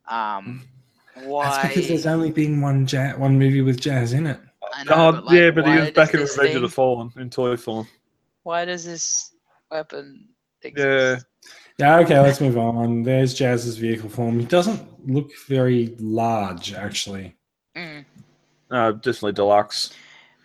[0.09, 0.67] Um,
[1.23, 1.49] why?
[1.49, 4.39] That's because there's only been one ja- one movie with jazz in it.
[4.73, 6.61] I know, Oh, but, like, yeah, but he was back in does this Revenge of
[6.63, 7.87] the thing- Fallen in Toy form.
[8.43, 9.33] Why does this
[9.71, 10.27] weapon
[10.75, 11.19] Yeah.
[11.79, 13.03] Yeah, okay, let's move on.
[13.03, 14.39] There's Jazz's vehicle form.
[14.39, 17.35] He doesn't look very large, actually.
[17.75, 18.03] Mm.
[18.69, 19.93] Uh, definitely deluxe.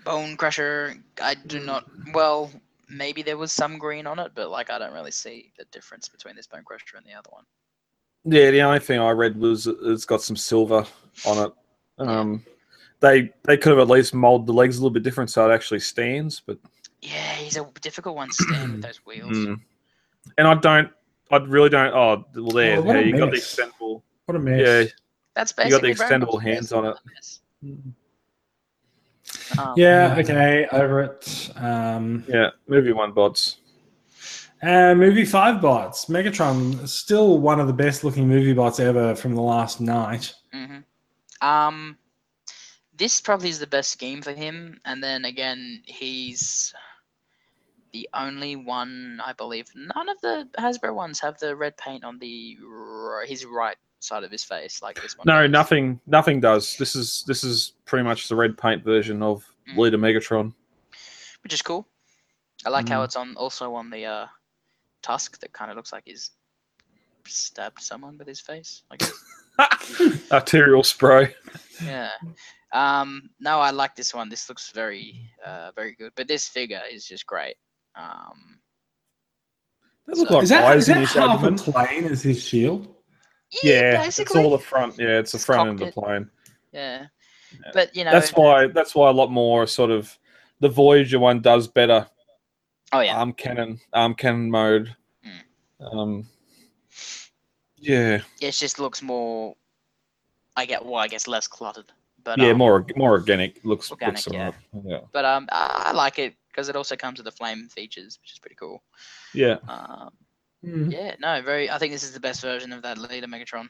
[0.05, 1.01] Bonecrusher.
[1.21, 1.85] I do not.
[2.13, 2.51] Well,
[2.89, 6.09] maybe there was some green on it, but like I don't really see the difference
[6.09, 7.45] between this Bonecrusher and the other one.
[8.25, 10.87] Yeah, the only thing I read was it's got some silver
[11.27, 11.53] on it.
[11.99, 12.45] Um,
[13.01, 15.55] they they could have at least molded the legs a little bit different so it
[15.55, 16.59] actually stands, but
[17.01, 19.33] Yeah, he's a difficult one to stand with those wheels.
[19.37, 19.61] mm.
[20.39, 20.89] and I don't,
[21.31, 21.93] I really don't.
[21.93, 23.57] Oh, well, there, Oh, yeah, a you got the mess.
[23.57, 24.03] extendable.
[24.27, 24.61] What a mess.
[24.61, 24.85] Yeah,
[25.35, 27.01] That's basically You got the basically very much extendable hands on of it.
[27.17, 27.41] this.
[29.59, 31.51] Um, Yeah, okay, over it.
[31.57, 33.59] Um, yeah, movie one bots.
[34.63, 36.07] uh, movie five bots.
[36.07, 40.33] Megatron, still one of the best looking movie bots ever from the Last Knight.
[40.53, 40.79] hmm
[41.41, 41.99] Um,
[42.97, 46.73] this probably is the best scheme for him, and then again, he's
[47.93, 49.67] the only one I believe.
[49.75, 54.25] None of the Hasbro ones have the red paint on the r- his right side
[54.25, 55.25] of his face like this one.
[55.27, 55.51] No, does.
[55.51, 56.77] nothing, nothing does.
[56.77, 59.77] This is this is pretty much the red paint version of Mm.
[59.79, 60.53] Leader Megatron.
[61.45, 61.87] which is cool.
[62.67, 63.05] I like how Mm.
[63.05, 64.27] it's on also on the uh,
[65.03, 66.31] tusk that kind of looks like he's
[67.27, 68.83] stabbed someone with his face.
[68.91, 69.13] I guess.
[70.33, 71.35] Arterial spray.
[71.85, 72.11] yeah.
[72.73, 74.29] Um, no, I like this one.
[74.29, 76.11] This looks very, uh, very good.
[76.17, 77.55] But this figure is just great.
[77.95, 78.59] Um,
[80.07, 82.23] That look So- like is that, eyes is in that his half a plane as
[82.23, 82.97] his shield?
[83.63, 84.99] Yeah, it's all the front.
[84.99, 86.31] Yeah, it's the It's front end of the plane.
[86.73, 87.07] Yeah.
[87.53, 87.71] Yeah.
[87.75, 88.67] But you know, That's why.
[88.69, 90.19] That's why a lot more sort of
[90.61, 92.07] the Voyager one does better.
[92.93, 94.95] oh yeah, Arm cannon, arm cannon mode.
[95.27, 95.95] Mm.
[95.95, 96.27] Um,
[97.77, 99.55] yeah, it just looks more.
[100.57, 101.93] I get well, I guess less cluttered.
[102.25, 103.63] But yeah, um, more more organic.
[103.65, 104.53] Looks Organic, looks yeah.
[104.85, 108.19] yeah, But um, I I like it because it also comes with the flame features,
[108.23, 108.83] which is pretty cool.
[109.35, 109.57] yeah.
[109.69, 110.11] Um,
[110.65, 110.93] Mhm.
[110.93, 111.69] yeah, no, very.
[111.71, 113.69] I think this is the best version of that leader Megatron.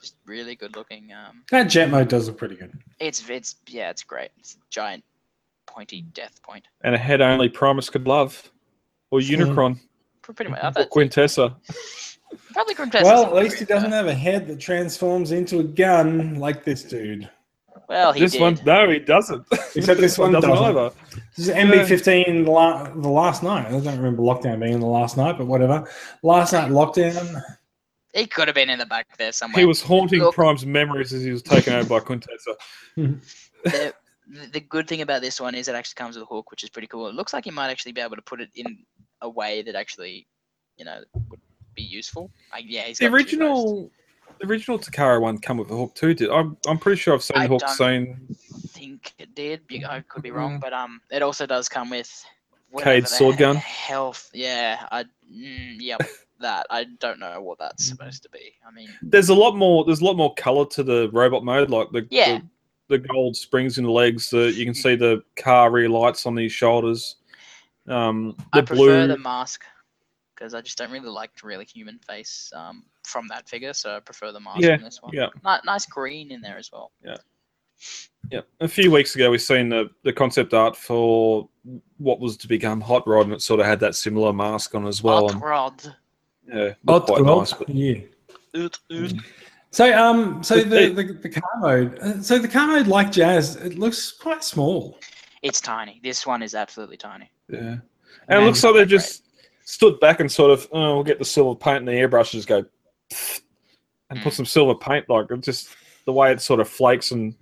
[0.00, 1.12] Just really good looking.
[1.12, 2.72] Um, That jet mode does look pretty good.
[3.00, 4.30] it's it's yeah, it's great.
[4.38, 5.02] It's a giant,
[5.66, 6.66] pointy death point.
[6.82, 8.50] And a head only Primus could love,
[9.10, 9.80] or Unicron,
[10.22, 10.62] Pr- Pretty much.
[10.76, 11.56] Or Quintessa.
[12.52, 13.02] probably Quintessa.
[13.04, 16.82] Well, at least he doesn't have a head that transforms into a gun like this
[16.84, 17.28] dude.
[17.88, 18.40] Well, he this did.
[18.42, 19.46] one, no, he doesn't.
[19.74, 20.50] Except this one doesn't.
[20.50, 20.90] either.
[21.36, 23.66] This is MB15 the, la- the Last Knight.
[23.66, 25.88] I don't remember lockdown being in the Last Knight, but whatever.
[26.22, 27.40] Last Knight lockdown.
[28.14, 29.60] He could have been in the back there somewhere.
[29.60, 30.34] He was haunting Look.
[30.34, 32.54] Prime's memories as he was taken over by Quintessa.
[32.96, 33.94] the,
[34.52, 36.70] the good thing about this one is it actually comes with a hook, which is
[36.70, 37.06] pretty cool.
[37.08, 38.84] It looks like you might actually be able to put it in
[39.22, 40.26] a way that actually,
[40.76, 41.40] you know, would
[41.74, 42.30] be useful.
[42.52, 43.90] Like, yeah, he's The got original,
[44.40, 46.14] the original Takara one come with a hook too.
[46.14, 46.56] Did I'm?
[46.66, 48.36] I'm pretty sure I've seen I the hook don't- scene.
[48.68, 49.60] think it did.
[49.88, 52.24] I could be wrong, but um, it also does come with
[52.78, 53.56] Cade sword gun?
[53.56, 54.86] Health, yeah.
[54.92, 56.00] I, mm, yep,
[56.40, 56.66] that.
[56.70, 58.52] I don't know what that's supposed to be.
[58.66, 59.84] I mean, There's a lot more.
[59.84, 62.40] There's a lot more color to the robot mode, like the Yeah.
[62.88, 64.30] the, the gold springs in the legs.
[64.30, 67.16] The, you can see the car rear lights on these shoulders.
[67.88, 69.06] Um, the I prefer blue.
[69.08, 69.62] the mask
[70.38, 73.96] because I just don't really like the really human face um from that figure, so
[73.96, 75.12] I prefer the mask Yeah, in this one.
[75.14, 75.28] yeah.
[75.44, 76.92] Ni- nice green in there as well.
[77.04, 77.16] Yeah,
[78.30, 78.40] Yeah.
[78.60, 81.48] a few weeks ago we seen the, the concept art for
[81.98, 84.86] what was to become Hot Rod, and it sort of had that similar mask on
[84.86, 85.22] as well.
[85.28, 85.94] Hot and, rod.
[86.46, 87.52] yeah, looked quite nice.
[87.52, 88.00] But yeah.
[88.56, 89.12] Oot, oot.
[89.70, 91.98] So um, so But the, they- the the car mode.
[92.00, 94.98] uh, So the car mode, like Jazz, it looks quite small.
[95.42, 96.00] It's tiny.
[96.02, 97.30] This one is absolutely tiny.
[97.48, 97.82] yeah, and
[98.28, 98.98] And it looks like they quite great.
[98.98, 99.22] just
[99.68, 102.48] stood back and sort of, oh, we'll get the silver paint and the airbrush just
[102.48, 102.64] go,
[104.08, 104.36] and put Mm.
[104.36, 105.10] some silver paint.
[105.10, 105.68] Like just
[106.06, 107.34] the way it sort of flakes and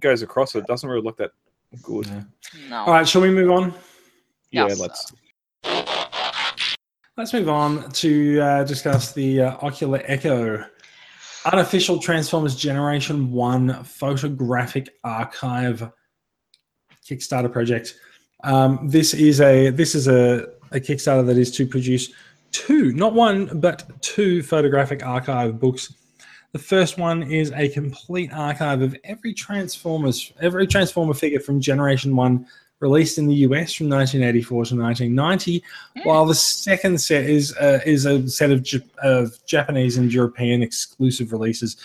[0.00, 1.30] goes across it doesn't really look that
[1.82, 2.08] good.
[2.68, 2.78] No.
[2.78, 3.72] All right, shall we move on?
[4.50, 5.12] Yeah, let's.
[7.16, 10.64] Let's move on to uh, discuss the uh, Ocular Echo
[11.44, 15.92] Artificial Transformers Generation 1 Photographic Archive
[17.08, 17.94] Kickstarter project.
[18.42, 22.10] Um, this is a this is a, a Kickstarter that is to produce
[22.52, 25.94] two, not one, but two photographic archive books.
[26.52, 32.16] The first one is a complete archive of every Transformers, every Transformer figure from Generation
[32.16, 32.46] 1
[32.80, 35.62] released in the US from 1984 to 1990
[36.04, 38.66] while the second set is uh, is a set of,
[39.02, 41.76] of Japanese and European exclusive releases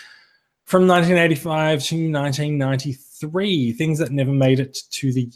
[0.65, 5.29] from 1985 to 1993, things that never made it to the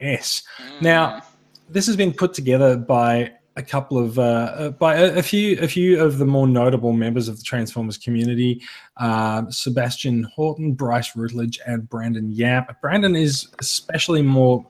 [0.00, 0.42] US.
[0.80, 1.24] Now, Mm.
[1.72, 5.58] This has been put together by a couple of uh, uh, by a, a few
[5.60, 8.62] a few of the more notable members of the Transformers community:
[8.98, 12.80] um, Sebastian Horton, Bryce Rutledge, and Brandon Yap.
[12.80, 14.66] Brandon is especially more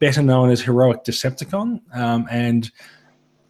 [0.00, 2.70] better known as Heroic Decepticon, um, and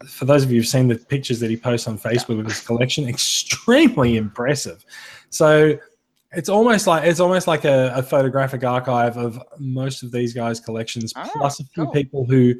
[0.07, 2.61] for those of you who've seen the pictures that he posts on Facebook of his
[2.61, 4.85] collection, extremely impressive.
[5.31, 5.79] So
[6.33, 10.61] it's almost like it's almost like a, a photographic archive of most of these guys'
[10.61, 11.93] collections, Ah, plus a few cool.
[11.93, 12.55] people who,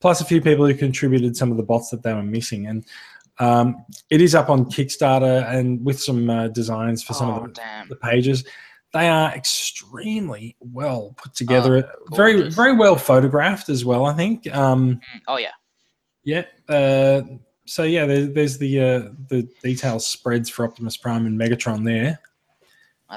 [0.00, 2.84] plus a few people who contributed some of the bots that they were missing, and
[3.38, 7.54] um, it is up on Kickstarter and with some uh, designs for some oh, of
[7.54, 8.44] the, the pages.
[8.92, 14.04] They are extremely well put together, very very well photographed as well.
[14.06, 14.52] I think.
[14.54, 15.52] Um, Mm, Oh, yeah.
[16.24, 16.42] yeah.
[16.68, 17.22] Uh,
[17.66, 22.18] so yeah, there, there's the uh, the detail spreads for Optimus Prime and Megatron there.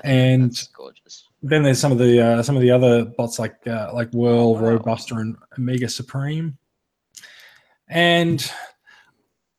[0.04, 1.28] And- gorgeous.
[1.46, 4.54] Then there's some of the uh, some of the other bots like uh, like Whirl,
[4.56, 4.62] Wow.
[4.78, 6.58] Roadbuster, and Omega Supreme,
[7.94, 8.52] and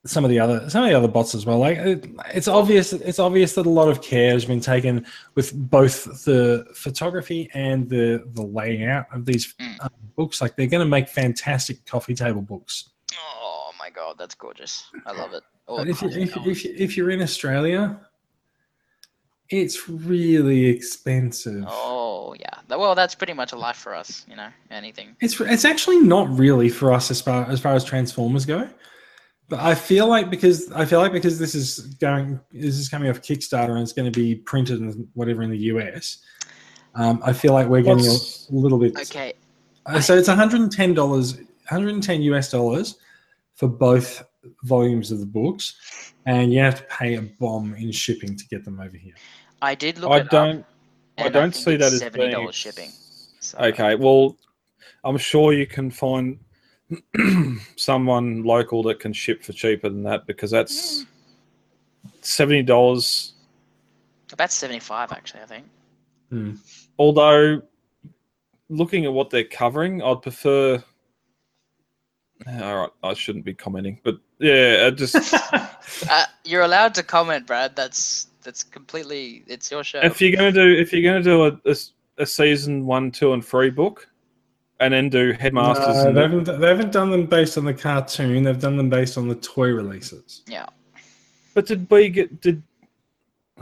[0.07, 1.59] some of the other some of the other bots as well.
[1.59, 5.55] Like it, it's obvious it's obvious that a lot of care has been taken with
[5.55, 9.77] both the photography and the the layout of these Mm.
[9.81, 10.41] uh, books.
[10.43, 12.91] Like they're going to make fantastic coffee table books.
[13.17, 14.17] Oh, my God.
[14.19, 14.91] That's gorgeous.
[15.07, 15.43] I love it.
[15.69, 17.99] Oh, if, you, if, if, if you're in Australia,
[19.51, 21.65] it's really expensive.
[21.69, 22.77] oh, yeah.
[22.77, 24.49] Well, that's pretty much a life for us, you know.
[24.71, 25.17] Anything.
[25.21, 28.69] It's it's actually not really for us as far as far as Transformers go.
[29.49, 33.11] But I feel like because I feel like because this is going this is coming
[33.11, 36.19] off Kickstarter and it's going to be printed and whatever in the US.
[36.95, 38.19] Um, I feel like we're getting a
[38.51, 38.99] little bit.
[38.99, 39.35] Okay.
[39.87, 42.97] Uh, so it's 110 dollars, 110 US dollars
[43.57, 44.25] for both
[44.63, 48.65] volumes of the books, and you have to pay a bomb in shipping to get
[48.65, 49.15] them over here.
[49.63, 50.11] I did look.
[50.11, 50.65] I it don't.
[51.19, 52.91] I and don't think see that as seventy being dollars shipping.
[53.41, 54.37] So, Okay, well,
[55.05, 56.39] I'm sure you can find
[57.77, 61.07] someone local that can ship for cheaper than that because that's
[62.21, 63.35] seventy dollars.
[64.33, 65.43] About seventy-five, actually.
[65.43, 65.67] I think.
[66.31, 66.53] Hmm.
[66.99, 67.63] Although,
[68.69, 70.83] looking at what they're covering, I'd prefer.
[72.47, 75.15] All right, I shouldn't be commenting, but yeah, I just
[76.11, 77.77] Uh, you're allowed to comment, Brad.
[77.77, 79.45] That's that's completely.
[79.47, 80.01] It's your show.
[80.03, 81.77] if you're gonna do if you're gonna do a, a,
[82.19, 84.09] a season one, two, and three book,
[84.81, 87.73] and then do headmasters, No, and they, haven't, they haven't done them based on the
[87.75, 88.43] cartoon.
[88.43, 90.43] They've done them based on the toy releases.
[90.47, 90.67] yeah.
[91.55, 92.63] But did we get did?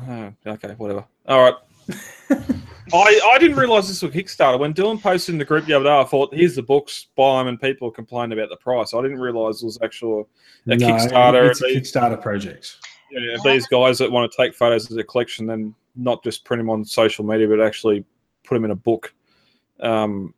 [0.09, 1.05] Oh, okay, whatever.
[1.29, 1.55] All right.
[2.95, 4.59] I I didn't realize this was a Kickstarter.
[4.59, 7.39] When Dylan posted in the group the other day, I thought, "Here's the books, buy
[7.39, 8.93] them," and people complained about the price.
[8.95, 10.29] I didn't realize it was actual
[10.67, 11.51] a No, Kickstarter.
[11.51, 12.77] It's a They- Kickstarter project.
[13.11, 16.61] yeah, these guys that want to take photos as a collection, then not just print
[16.61, 18.05] them on social media, but actually
[18.45, 19.13] put them in a book.
[19.81, 20.35] Um,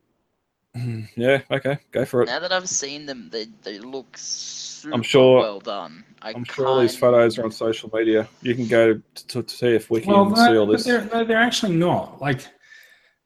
[0.76, 1.20] Mm-hmm.
[1.20, 2.26] yeah, okay, go for it.
[2.26, 6.04] Now that I've seen them, they they look super sure- well done.
[6.20, 8.26] I I'm sure all these photos are on social media.
[8.42, 10.84] You can go to, to, to TF Wiki Well, and that- see all but this.
[10.84, 12.40] they're, no, they're actually not like,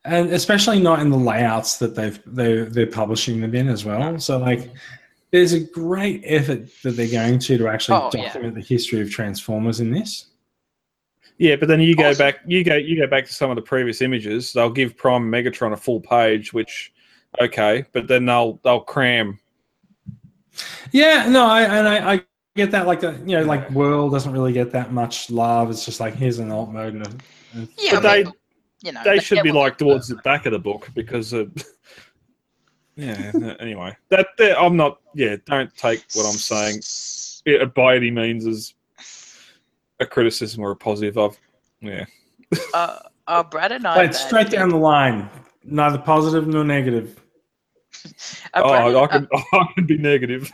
[0.05, 4.19] and especially not in the layouts that they've they they're publishing them in as well.
[4.19, 4.71] So like,
[5.31, 8.25] there's a great effort that they're going to to actually Oh, yeah.
[8.25, 10.27] document the history of Transformers in this.
[11.39, 12.19] Yeah, but then you go Awesome.
[12.27, 14.53] back, you go, you go back to some of the previous images.
[14.53, 16.93] They'll give Prime Megatron a full page, which,
[17.41, 19.39] okay, but then they'll they'll cram.
[20.93, 22.23] Yeah, no, I and I, I
[22.57, 22.87] get that.
[22.87, 25.71] Like, uh, you know, like Whirl doesn't really get that much love.
[25.71, 27.11] It's just like here's an alt mode and a,
[27.61, 28.33] a- Yeah, But but they-
[28.83, 31.51] you know They should be like towards the back of the book because, of,
[32.97, 33.33] yeah.
[33.61, 35.01] anyway, that, that I'm not.
[35.15, 36.81] Yeah, don't take what I'm saying
[37.45, 38.75] yeah, by any means as
[40.01, 41.19] a criticism or a positive.
[41.19, 41.39] I've
[41.81, 42.05] yeah.
[42.73, 43.95] Uh, uh, Brad and I.
[43.95, 45.29] Played Brad, straight down the line,
[45.65, 47.21] neither positive nor negative.
[48.55, 50.51] oh, Brad, I uh, can I can be negative,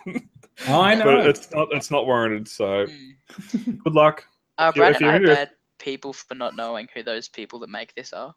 [0.68, 1.20] Oh, I but know.
[1.28, 2.48] it's not it's not warranted.
[2.48, 3.78] So mm.
[3.84, 4.24] good luck.
[4.58, 7.28] Uh, If you're- Brad if I you're are bad people for not knowing who those
[7.28, 8.34] people that make this are.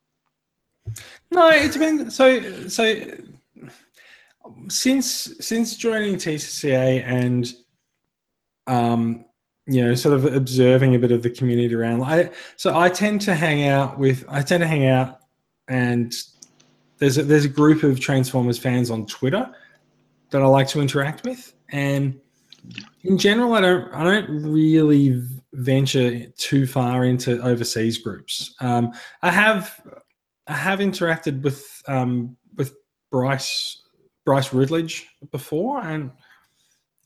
[1.32, 3.02] No, it's been so so
[4.70, 7.54] since since joining TCCA and
[8.68, 9.26] um
[9.66, 13.22] you know sort of observing a bit of the community around I so I tend
[13.22, 15.20] to hang out with I tend to hang out
[15.68, 16.14] and
[17.00, 19.50] there's a, there's a group of Transformers fans on Twitter
[20.32, 22.20] that I like to interact with and
[23.04, 25.24] in general I don't I don't really
[25.54, 28.54] venture too far into overseas groups.
[28.60, 28.92] Um,
[29.22, 29.80] I have
[30.48, 32.74] I have interacted with um, with
[33.12, 33.82] Bryce
[34.26, 36.12] Bryce Rutledge before, and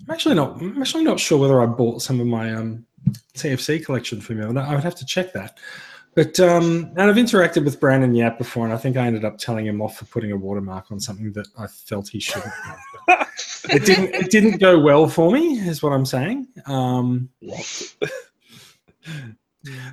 [0.01, 2.85] I'm actually not I'm actually not sure whether I bought some of my um,
[3.35, 4.57] TFC collection from him.
[4.57, 5.59] I would have to check that.
[6.13, 9.37] But um, and I've interacted with Brandon Yap before, and I think I ended up
[9.37, 12.79] telling him off for putting a watermark on something that I felt he shouldn't have.
[13.69, 16.47] It didn't it didn't go well for me, is what I'm saying.
[16.65, 17.29] Um,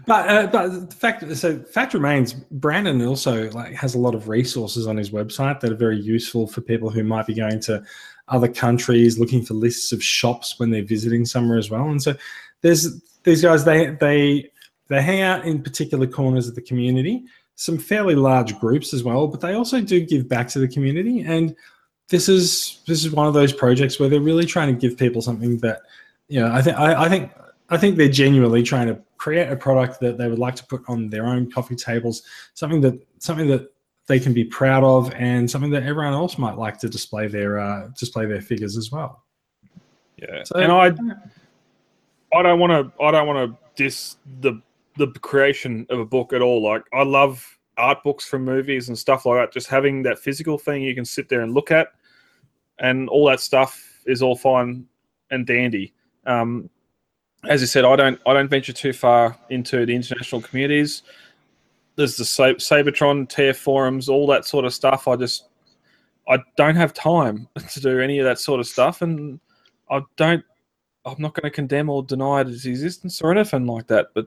[0.06, 4.28] but uh, but the fact so fact remains, Brandon also like has a lot of
[4.28, 7.82] resources on his website that are very useful for people who might be going to
[8.28, 11.88] other countries looking for lists of shops when they're visiting somewhere as well.
[11.88, 12.14] And so
[12.62, 14.50] there's these guys they they
[14.88, 17.24] they hang out in particular corners of the community,
[17.54, 21.20] some fairly large groups as well, but they also do give back to the community.
[21.22, 21.54] And
[22.08, 25.20] this is this is one of those projects where they're really trying to give people
[25.20, 25.82] something that
[26.28, 27.32] you know I think I, I think
[27.70, 30.82] I think they're genuinely trying to create a product that they would like to put
[30.88, 32.22] on their own coffee tables,
[32.54, 33.70] something that something that
[34.06, 37.58] they can be proud of, and something that everyone else might like to display their
[37.58, 39.24] uh, display their figures as well.
[40.16, 40.86] Yeah, So- and I,
[42.36, 44.60] I don't want to, I don't want to diss the
[44.98, 46.62] the creation of a book at all.
[46.62, 49.52] Like I love art books from movies and stuff like that.
[49.52, 51.88] Just having that physical thing you can sit there and look at,
[52.78, 54.86] and all that stuff is all fine
[55.30, 55.94] and dandy.
[56.26, 56.68] Um,
[57.48, 61.02] as I said, I don't, I don't venture too far into the international communities.
[61.96, 65.06] There's the Sa- Seibertron, TF forums, all that sort of stuff.
[65.06, 65.44] I just,
[66.28, 69.40] I don't have time to do any of that sort of stuff, and
[69.90, 70.44] I don't.
[71.04, 74.08] I'm not going to condemn or deny its existence or anything like that.
[74.14, 74.26] But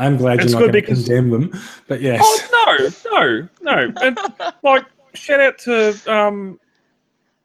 [0.00, 2.22] I'm glad It's you're not good going to condemn them, but yes.
[2.24, 3.92] Oh no, no, no!
[4.00, 4.18] And
[4.62, 6.58] like, shout out to um,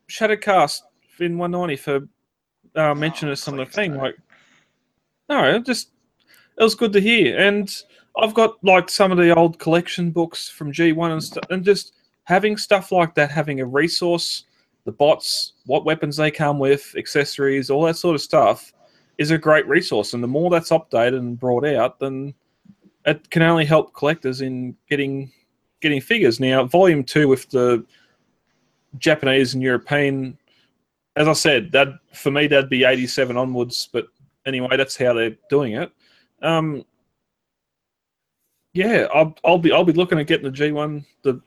[0.09, 0.81] Shadowcast
[1.19, 2.07] in 190 for
[2.79, 3.91] uh, mentioning us on the thing.
[3.91, 4.03] don't.
[4.03, 4.15] Like,
[5.27, 5.89] no, it just
[6.57, 7.69] it was good to hear, and
[8.17, 11.91] I've got like some of the old collection books from G1 and stuff, and just
[12.23, 14.45] having stuff like that, having a resource,
[14.85, 18.71] the bots, what weapons they come with, accessories, all that sort of stuff,
[19.17, 20.13] is a great resource.
[20.13, 22.33] And the more that's updated and brought out, then
[23.05, 25.31] it can only help collectors in getting
[25.81, 26.39] getting figures.
[26.39, 27.85] Now, volume two with the
[28.97, 30.37] Japanese and European,
[31.15, 33.89] as I said, that for me that'd be eighty seven onwards.
[33.91, 34.07] But
[34.45, 35.91] anyway, that's how they're doing it.
[36.41, 36.85] Um,
[38.73, 41.39] yeah, I'll, I'll be I'll be looking at getting the G one the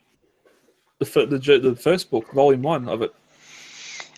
[0.98, 3.14] the the, the first book, volume one of it.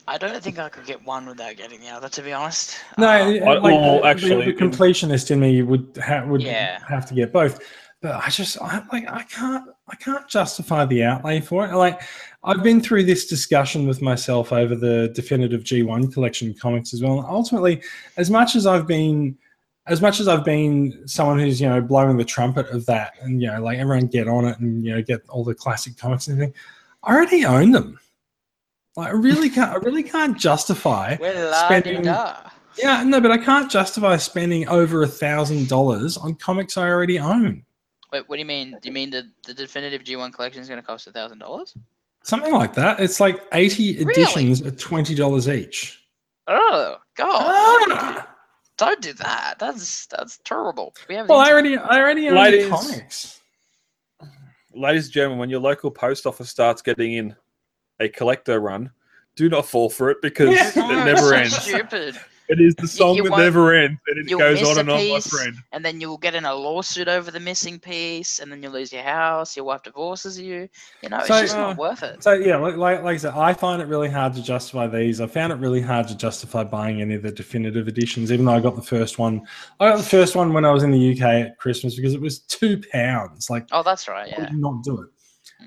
[0.09, 2.76] I don't think I could get one without getting the other, to be honest.
[2.98, 6.80] No, Um, like, well, actually, the, the completionist in me would ha- would Yeah.
[6.88, 7.61] have to get both.
[8.03, 11.74] But I just I, like I can't I can't justify the outlay for it.
[11.74, 12.01] Like
[12.42, 17.18] I've been through this discussion with myself over the definitive G1 collection comics as well.
[17.18, 17.82] And ultimately,
[18.16, 19.36] as much as I've been
[19.86, 23.42] as much as I've been someone who's you know blowing the trumpet of that and
[23.42, 26.26] you know like everyone get on it and you know get all the classic comics
[26.26, 26.55] and everything,
[27.03, 27.98] I already own them.
[28.97, 32.51] Like I really can't I really can't justify well, spending- la-di-da.
[32.76, 37.18] yeah, no, but I can't justify spending over a thousand dollars on comics I already
[37.18, 37.64] own.
[38.12, 38.72] Wait, what do you mean?
[38.82, 41.76] Do you mean the, the definitive G1 collection is going to cost a thousand dollars?
[42.24, 42.99] Something like that.
[43.01, 44.12] It's like eighty Really?
[44.12, 46.05] editions at twenty dollars each.
[46.49, 47.28] Oh God!
[47.38, 48.26] Ah!
[48.76, 49.55] Don't do that.
[49.61, 50.95] That's that's terrible.
[51.09, 51.28] We have.
[51.28, 52.68] Well, I already, I already own Ladies.
[52.68, 53.41] comics.
[54.74, 57.36] Ladies and gentlemen, when your local post office starts getting in
[58.01, 58.90] a collector run,
[59.36, 60.72] do not fall for it because Yeah.
[61.01, 61.57] it never ends.
[61.62, 62.18] Stupid.
[62.48, 65.20] It is the song you that never ends, and it goes on and on, my
[65.20, 65.55] friend.
[65.70, 68.92] and then you'll get in a lawsuit over the missing piece, and then you'll lose
[68.92, 69.55] your house.
[69.55, 70.68] Your wife divorces you.
[71.01, 72.24] You know, it's just Uh, not worth it.
[72.24, 75.20] So yeah, like, like like I said, I find it really hard to justify these.
[75.20, 78.55] I found it really hard to justify buying any of the definitive editions, even though
[78.55, 79.42] I got the first one.
[79.78, 82.20] I got the first one when I was in the UK at Christmas because it
[82.20, 83.48] was two pounds.
[83.48, 84.26] Like Oh, that's right.
[84.26, 84.40] I Yeah.
[84.40, 85.09] would not do it.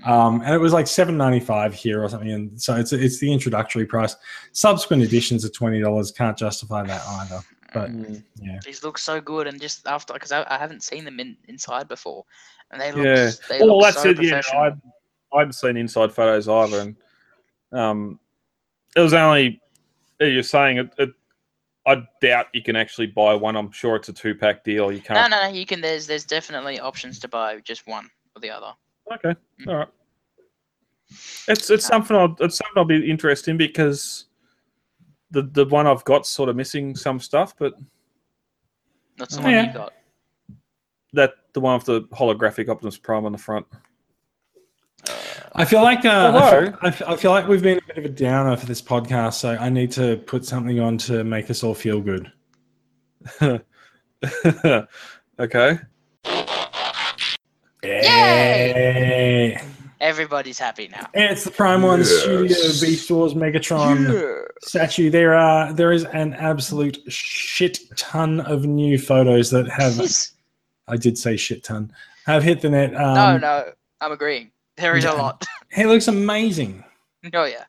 [0.04, 3.20] Um, and it was like seven ninety five here or something, and so it's it's
[3.20, 4.16] the introductory price.
[4.52, 6.12] Subsequent editions are twenty dollars.
[6.12, 7.40] Can't justify that either.
[7.74, 8.24] But Mm.
[8.40, 11.36] yeah, These look so good, and just after because I, I haven't seen them in,
[11.48, 12.24] inside before,
[12.70, 13.06] and they look.
[13.06, 13.32] Yeah.
[13.50, 14.22] They Well, look that's so it.
[14.22, 14.62] Yeah, professional.
[14.62, 16.96] I, I hadn't seen inside photos either, and
[17.72, 18.20] um,
[18.96, 19.60] it was only
[20.20, 21.10] you're saying it, it.
[21.86, 23.56] I doubt you can actually buy one.
[23.56, 24.92] I'm sure it's a two pack deal.
[24.92, 25.30] You can't.
[25.32, 25.48] no, no.
[25.50, 25.82] You can.
[25.82, 28.74] There's there's definitely options to buy just one or the other.
[29.12, 29.36] Okay,
[29.68, 29.88] all right.
[31.48, 34.26] It's it's something I'll it's something I'll be interested in because
[35.32, 37.74] the the one I've got sort of missing some stuff, but
[39.18, 39.68] That's the one yeah.
[39.68, 39.94] you got.
[41.14, 43.66] that the one with the holographic Optimus Prime on the front.
[45.56, 47.82] I feel like uh, I, Although- feel, I feel- I feel like we've been a
[47.88, 51.24] bit of a downer for this podcast, so I need to put something on to
[51.24, 52.32] make us all feel good.
[55.40, 55.80] okay.
[57.84, 59.62] Yay!
[60.00, 61.08] Everybody's happy now.
[61.14, 65.10] It's the Prime One Studio Beast Wars Megatron statue.
[65.10, 70.32] There are there is an absolute shit ton of new photos that have Yes.
[70.88, 71.94] I did say shit ton
[72.26, 72.94] have hit the net.
[72.96, 73.72] Um, no, no,
[74.02, 74.52] I'm agreeing.
[74.78, 75.46] There is a lot.
[75.72, 76.84] He looks amazing.
[77.34, 77.64] oh yeah.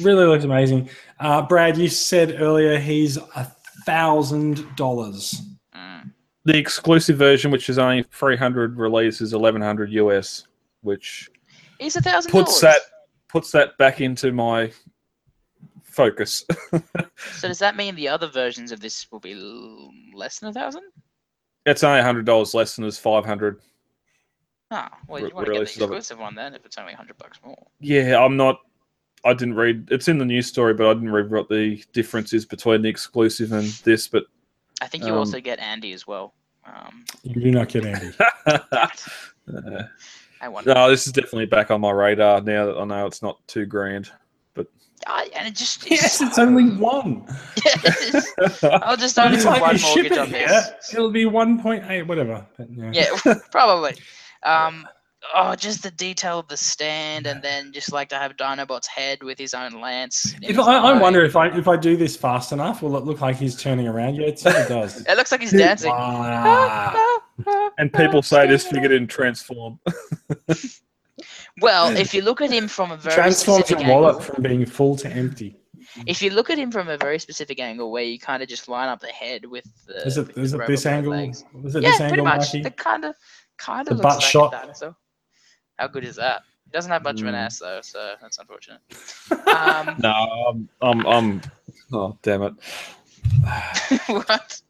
[0.00, 0.88] Really looks amazing.
[1.20, 3.44] Uh, Brad, you said earlier he's a
[3.84, 5.42] thousand dollars.
[6.46, 10.44] The exclusive version, which is only 300 release, is 1100 US,
[10.82, 11.28] which
[11.80, 12.80] He's a thousand puts that
[13.28, 14.70] puts that back into my
[15.82, 16.44] focus.
[17.32, 20.52] So does that mean the other versions of this will be l- less than a
[20.52, 20.82] thousand?
[21.66, 23.60] it's only hundred dollars less than his 500.
[24.70, 25.96] Ah, well, Re- you want to get the releases of it.
[25.96, 27.56] exclusive one then if it's only hundred bucks more.
[27.80, 28.60] Yeah, I'm not.
[29.24, 29.88] I didn't read.
[29.90, 32.88] It's in the news story, but I didn't read what the difference is between the
[32.88, 34.06] exclusive and this.
[34.06, 34.26] But
[34.80, 36.34] I think you Um, also get Andy as well.
[36.66, 38.12] Um, You do not get Andy.
[38.46, 38.88] uh,
[40.40, 40.74] I wonder.
[40.74, 43.64] no, this is definitely back on my radar now that I know it's not two
[43.66, 44.10] grand.
[45.06, 47.24] I, and it just yes, it's only one.
[48.82, 50.92] I'll just only put time one you ship mortgage it on here, this.
[50.94, 52.44] it'll be one point eight, whatever.
[52.58, 52.90] Yeah.
[53.24, 53.94] Yeah, probably.
[54.42, 54.86] Um,
[55.34, 59.22] oh, just the detail of the stand, and then just like to have Dinobot's head
[59.22, 60.34] with his own lance.
[60.42, 63.20] If I, I wonder if I if I do this fast enough, will it look
[63.20, 64.14] like he's turning around?
[64.16, 65.04] Yeah, it certainly does.
[65.08, 65.90] It looks like he's dancing.
[65.90, 67.20] Wow.
[67.78, 69.78] And people say this figure didn't transform.
[71.62, 74.66] Well, if you look at him from a very Transforms your wallet angle, from being
[74.66, 75.56] full to empty.
[76.06, 78.68] if you look at him from a very specific angle, where you kind of just
[78.68, 81.12] line up the head with the Is it, with is the it this angle?
[81.12, 81.44] legs.
[81.62, 82.40] Was it Yeah, this pretty much.
[82.52, 82.62] Mikey?
[82.62, 83.14] The kind of
[83.56, 84.52] kind The of butt like shot.
[84.52, 84.96] a dinosaur.
[85.78, 86.42] How good is that?
[86.64, 87.38] He doesn't have much of an Mm.
[87.38, 88.80] ass though, so that's unfortunate.
[89.48, 91.42] Um, No, I'm, I'm, I'm.
[91.92, 92.54] Oh damn it!
[94.06, 94.60] what?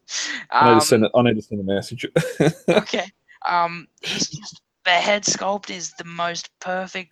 [0.51, 1.11] I need Um, to send it.
[1.15, 2.05] I need to send a message.
[2.69, 3.05] okay.
[3.47, 7.11] Um, he's just the head sculpt is the most perfect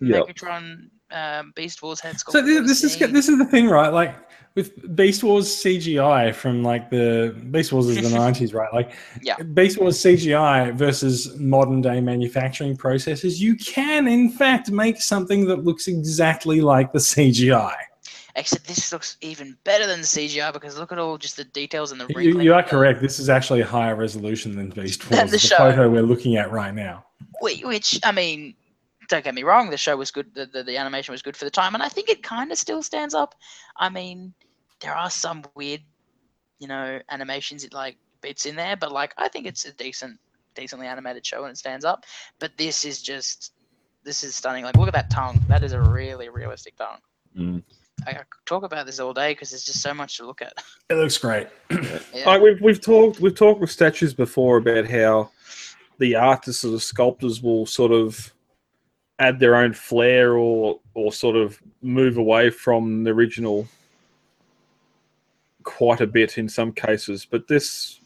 [0.00, 0.28] Yep.
[0.28, 2.32] Megatron um, Beast Wars head sculpt.
[2.32, 3.92] So this, this is this is the thing, right?
[3.92, 4.16] Like
[4.54, 8.72] with Beast Wars CGI from like the Beast Wars is the nineties, right?
[8.72, 8.92] Like
[9.22, 9.36] Yeah.
[9.42, 15.64] Beast Wars CGI versus modern day manufacturing processes, you can in fact make something that
[15.64, 17.74] looks exactly like the CGI.
[18.36, 21.90] Except this looks even better than the CGI because look at all just the details
[21.90, 23.00] and the You, you are correct.
[23.00, 25.30] This is actually a higher resolution than Beast Than Wars.
[25.32, 27.04] the the photo we're looking at right now.
[27.40, 28.54] Which I mean,
[29.10, 30.34] don't get me wrong, the show was good.
[30.34, 32.58] The, the, the animation was good for the time, and I think it kind of
[32.58, 33.34] still stands up.
[33.76, 34.32] I mean,
[34.80, 35.82] there are some weird,
[36.58, 40.18] you know, animations it like bits in there, but like I think it's a decent,
[40.54, 42.04] decently animated show and it stands up.
[42.38, 43.52] But this is just,
[44.04, 44.64] this is stunning.
[44.64, 45.40] Like look at that tongue.
[45.48, 46.98] That is a really realistic tongue.
[47.36, 47.62] Mm.
[48.06, 50.54] I could talk about this all day because there's just so much to look at.
[50.88, 51.48] It looks great.
[52.12, 52.26] Yeah.
[52.26, 55.30] Like we've we've talked we've talked with statues before about how
[55.98, 58.32] the artists or the sculptors will sort of
[59.20, 63.68] add their own flair or or sort of move away from the original
[65.62, 67.24] quite a bit in some cases.
[67.30, 68.00] But this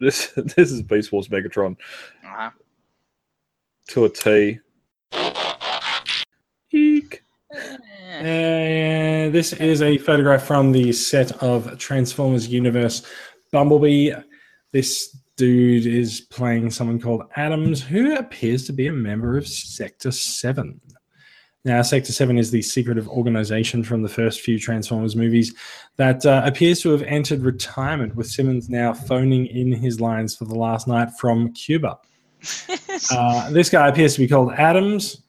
[0.00, 1.76] this this is Beast Wars Megatron
[2.24, 2.50] Uh-huh.
[3.88, 4.60] to a T.
[6.72, 7.22] Eek.
[7.52, 9.26] Eh.
[9.26, 13.02] Uh, this is a photograph from the set of Transformers Universe
[13.52, 14.12] Bumblebee.
[14.72, 20.10] This dude is playing someone called Adams, who appears to be a member of Sector
[20.10, 20.80] 7.
[21.64, 25.52] Now, Sector 7 is the secretive organization from the first few Transformers movies
[25.96, 30.44] that uh, appears to have entered retirement, with Simmons now phoning in his lines for
[30.44, 31.98] the Last Knight from Cuba.
[33.10, 35.25] Uh, this guy appears to be called Adams.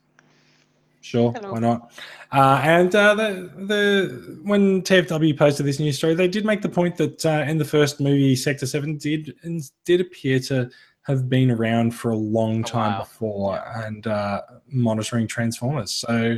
[1.02, 1.54] Sure, Hello.
[1.54, 1.92] why not?
[2.32, 6.70] Uh, and uh, the the when TFW posted this news story, they did make the
[6.70, 10.70] point that uh, in the first movie, Sector Seven did and did appear to
[11.04, 13.00] have been around for a long Oh, time wow.
[13.00, 15.92] before and uh, monitoring Transformers.
[15.94, 16.38] So,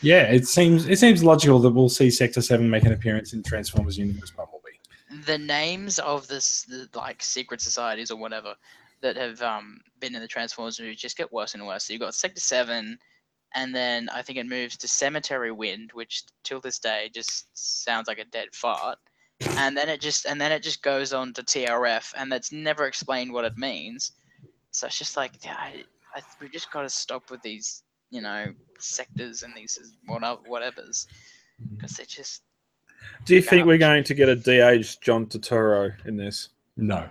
[0.00, 3.42] yeah, it seems it seems logical that we'll see Sector Seven make an appearance in
[3.44, 5.24] Transformers Universe Bumblebee.
[5.26, 8.54] the names of this the, like secret societies or whatever
[9.02, 11.84] that have um, been in the Transformers movies just get worse and worse.
[11.84, 12.98] So you've got Sector Seven,
[13.54, 18.08] and then I think it moves to Cemetery Wind, which till this day just sounds
[18.08, 18.98] like a dead fart.
[19.58, 22.86] And then it just and then it just goes on to TRF, and that's never
[22.86, 24.12] explained what it means.
[24.70, 25.84] So it's just like, I,
[26.14, 28.46] I, we've just got to stop with these, you know,
[28.78, 31.06] sectors and these what whatever's
[31.74, 32.42] because they just
[33.24, 36.48] Do you think we're going to get a de-aged John Turturro in this?
[36.76, 37.08] No.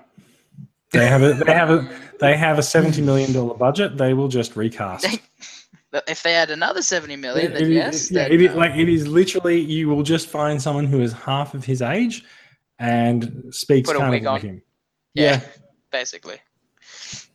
[0.91, 1.89] They have a they have a
[2.19, 3.97] they have a seventy million dollar budget.
[3.97, 5.07] They will just recast.
[6.07, 8.09] If they had another 70 million, It- then it- yes.
[8.11, 11.01] yeah, then, it is, uh, like it is literally you will just find someone who
[11.01, 12.23] is half of his age
[12.79, 14.39] and speaks Put a kind wig on.
[14.41, 14.61] him.
[15.13, 15.41] yeah, yeah.
[15.91, 16.37] basically.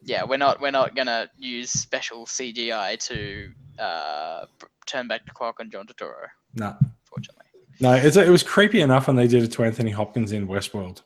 [0.02, 4.46] Yeah, we're not we're not gonna use special CGI to uh,
[4.86, 7.44] turn back the clock on John Turturro, No, fortunately.
[7.80, 11.02] no, it's, it was creepy enough when they did it to Anthony Hopkins in Westworld.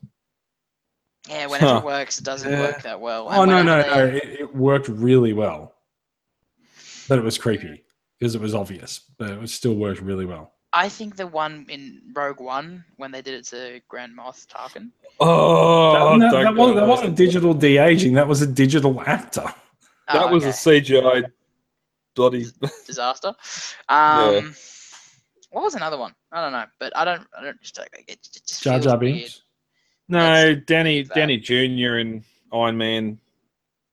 [1.29, 1.79] Yeah, whenever Huh.
[1.79, 2.61] it works, it doesn't Yeah.
[2.61, 3.27] work that well.
[3.29, 4.17] Oh And no, no, whenever no!
[4.17, 5.75] It, it worked really well,
[7.11, 7.83] but it was creepy
[8.19, 10.55] because it was obvious, but it still worked really well.
[10.73, 14.91] I think the one in Rogue One when they did it to Grand Moff Tarkin.
[15.19, 18.13] Oh, that, don't that, was, that wasn't digital de aging.
[18.15, 19.53] That was a digital actor.
[20.13, 20.51] That Oh, was okay.
[20.51, 21.25] a CGI
[22.15, 22.47] bloody.
[22.87, 23.35] disaster.
[23.89, 24.55] Um,
[25.51, 26.15] what was another one?
[26.31, 27.27] I don't know, but I don't.
[27.37, 28.11] I don't just like it.
[28.11, 29.15] it just Jar feels Jar weird.
[29.17, 29.43] Binks.
[30.09, 31.15] No, That's- Danny that.
[31.17, 31.99] Downey Jr.
[31.99, 33.19] in Iron Man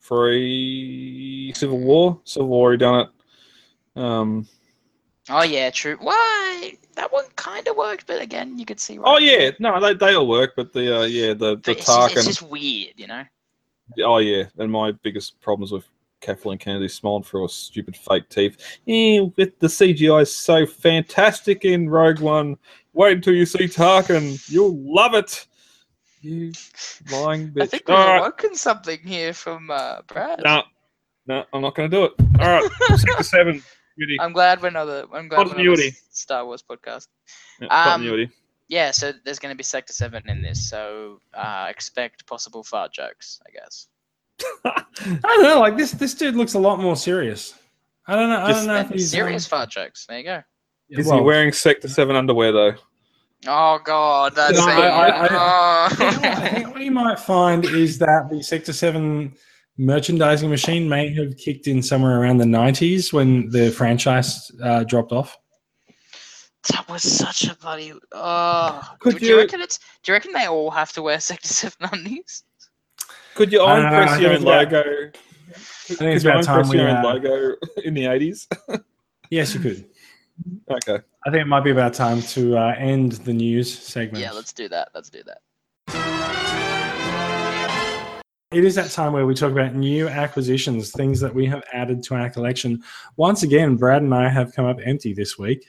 [0.08, 2.20] three Civil War.
[2.24, 4.02] Civil War, he done it.
[4.02, 4.48] Um.
[5.30, 5.98] Oh yeah, true.
[6.00, 8.98] Why that one kind of worked, but again, you could see.
[9.00, 11.72] Oh right through yeah, no, they they all work, but the uh, yeah the the
[11.72, 12.18] it's, just, Tarkin.
[12.18, 13.24] it's just weird, you know.
[14.04, 15.86] Oh yeah, and my biggest problems with
[16.22, 18.80] Kathleen Kennedy smiling through her stupid fake teeth.
[18.86, 22.58] Yeah, with the CGI is so fantastic in Rogue One.
[22.94, 25.48] Wait until you see Tarkin, you'll love it.
[26.22, 26.52] You
[27.12, 27.64] lying bitch.
[27.64, 30.42] I think we've All right, awoken something here from uh, Brad.
[30.44, 30.64] no,
[31.28, 32.12] no, I'm not going to do it.
[32.40, 33.64] All right, sector seven.
[33.98, 34.18] Beauty.
[34.20, 35.08] I'm glad we're not a.
[35.14, 37.08] I'm glad we're not a Star Wars podcast.
[37.60, 38.32] Yeah, um, continuity.
[38.70, 42.94] Yeah, so there's going to be Sector Seven in this, so uh, expect possible fart
[42.94, 43.88] jokes, I guess.
[44.66, 44.84] I
[45.22, 45.60] don't know.
[45.60, 47.56] Like this, this dude looks a lot more serious.
[48.08, 48.42] I don't know.
[48.42, 50.06] I Just- don't know if he's serious um, fart jokes.
[50.06, 50.44] There you go.
[50.90, 52.76] Is well, he wearing sector seven underwear though?
[53.46, 54.72] Oh god, that's No, it.
[54.72, 56.50] I- I- I Oh.
[56.50, 59.34] think what you might find is that the Sector 7
[59.78, 65.12] merchandising machine may have kicked in somewhere around the 90s when the franchise uh, dropped
[65.12, 65.38] off.
[66.70, 67.94] That was such a bloody.
[68.12, 69.78] Oh, Could do, you you- reckon it's?
[70.04, 72.44] Do you reckon they all have to wear Sector Seven undies?
[73.36, 74.80] Could you own Uh, I press think your own logo?
[74.80, 76.78] I think Could it's you about own time press we.
[76.78, 77.56] your own Uh, logo
[77.86, 78.48] in the eighties?
[79.30, 79.86] yes, you could.
[80.70, 81.00] Okay.
[81.26, 84.22] I think it might be about time to uh, end the news segment.
[84.22, 84.90] Yeah, let's do that.
[84.94, 85.42] Let's do that.
[88.52, 92.02] It is that time where we talk about new acquisitions, things that we have added
[92.04, 92.82] to our collection.
[93.18, 95.66] Once again, Brad and I have come up empty this week,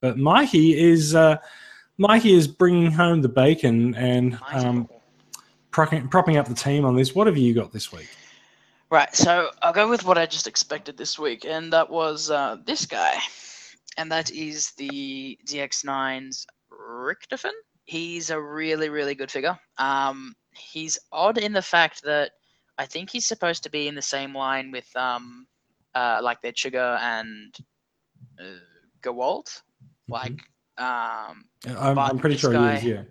[0.00, 1.36] but Mikey is uh,
[1.98, 4.88] Mikey is bringing home the bacon and um,
[5.70, 7.14] propping, propping up the team on this.
[7.14, 8.08] What have you got this week?
[8.90, 12.56] Right, so I'll go with what I just expected this week, and that was uh,
[12.64, 13.18] this guy,
[13.96, 17.52] and that is the DX9's Richthofen.
[17.84, 19.58] He's a really, really good figure.
[19.78, 22.32] Um, he's odd in the fact that
[22.78, 25.46] I think he's supposed to be in the same line with um,
[25.94, 27.54] uh, like their Sugar and
[28.40, 28.58] uh,
[29.02, 29.62] Gewalt,
[30.08, 30.40] like
[30.78, 32.96] um, I'm, I'm pretty sure guy- he is.
[32.96, 33.02] Yeah.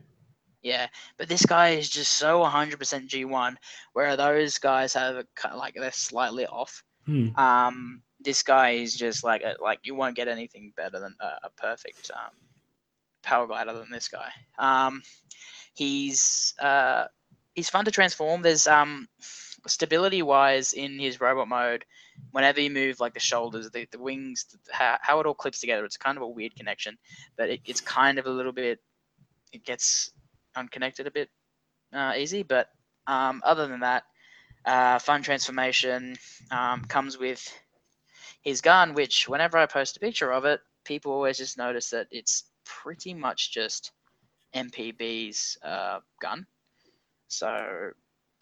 [0.63, 0.87] Yeah,
[1.17, 2.77] but this guy is just so 100%
[3.09, 3.55] G1,
[3.91, 6.81] where those guys have a, like they're slightly off.
[7.05, 7.35] Hmm.
[7.37, 11.47] Um, this guy is just like a, like you won't get anything better than a,
[11.47, 12.31] a perfect um,
[13.21, 14.29] power glider than this guy.
[14.57, 15.01] Um,
[15.73, 17.05] he's uh,
[17.53, 18.41] he's fun to transform.
[18.41, 19.07] There's um,
[19.67, 21.85] stability wise in his robot mode.
[22.31, 25.85] Whenever you move like the shoulders, the, the wings, how, how it all clips together,
[25.85, 26.97] it's kind of a weird connection,
[27.37, 28.79] but it, it's kind of a little bit.
[29.51, 30.11] It gets
[30.55, 31.29] unconnected a bit
[31.93, 32.69] uh, easy, but
[33.07, 34.03] um, other than that,
[34.65, 36.15] uh, fun transformation
[36.51, 37.51] um, comes with
[38.43, 42.07] his gun, which whenever I post a picture of it, people always just notice that
[42.11, 43.91] it's pretty much just
[44.53, 46.45] MPB's uh, gun.
[47.27, 47.47] So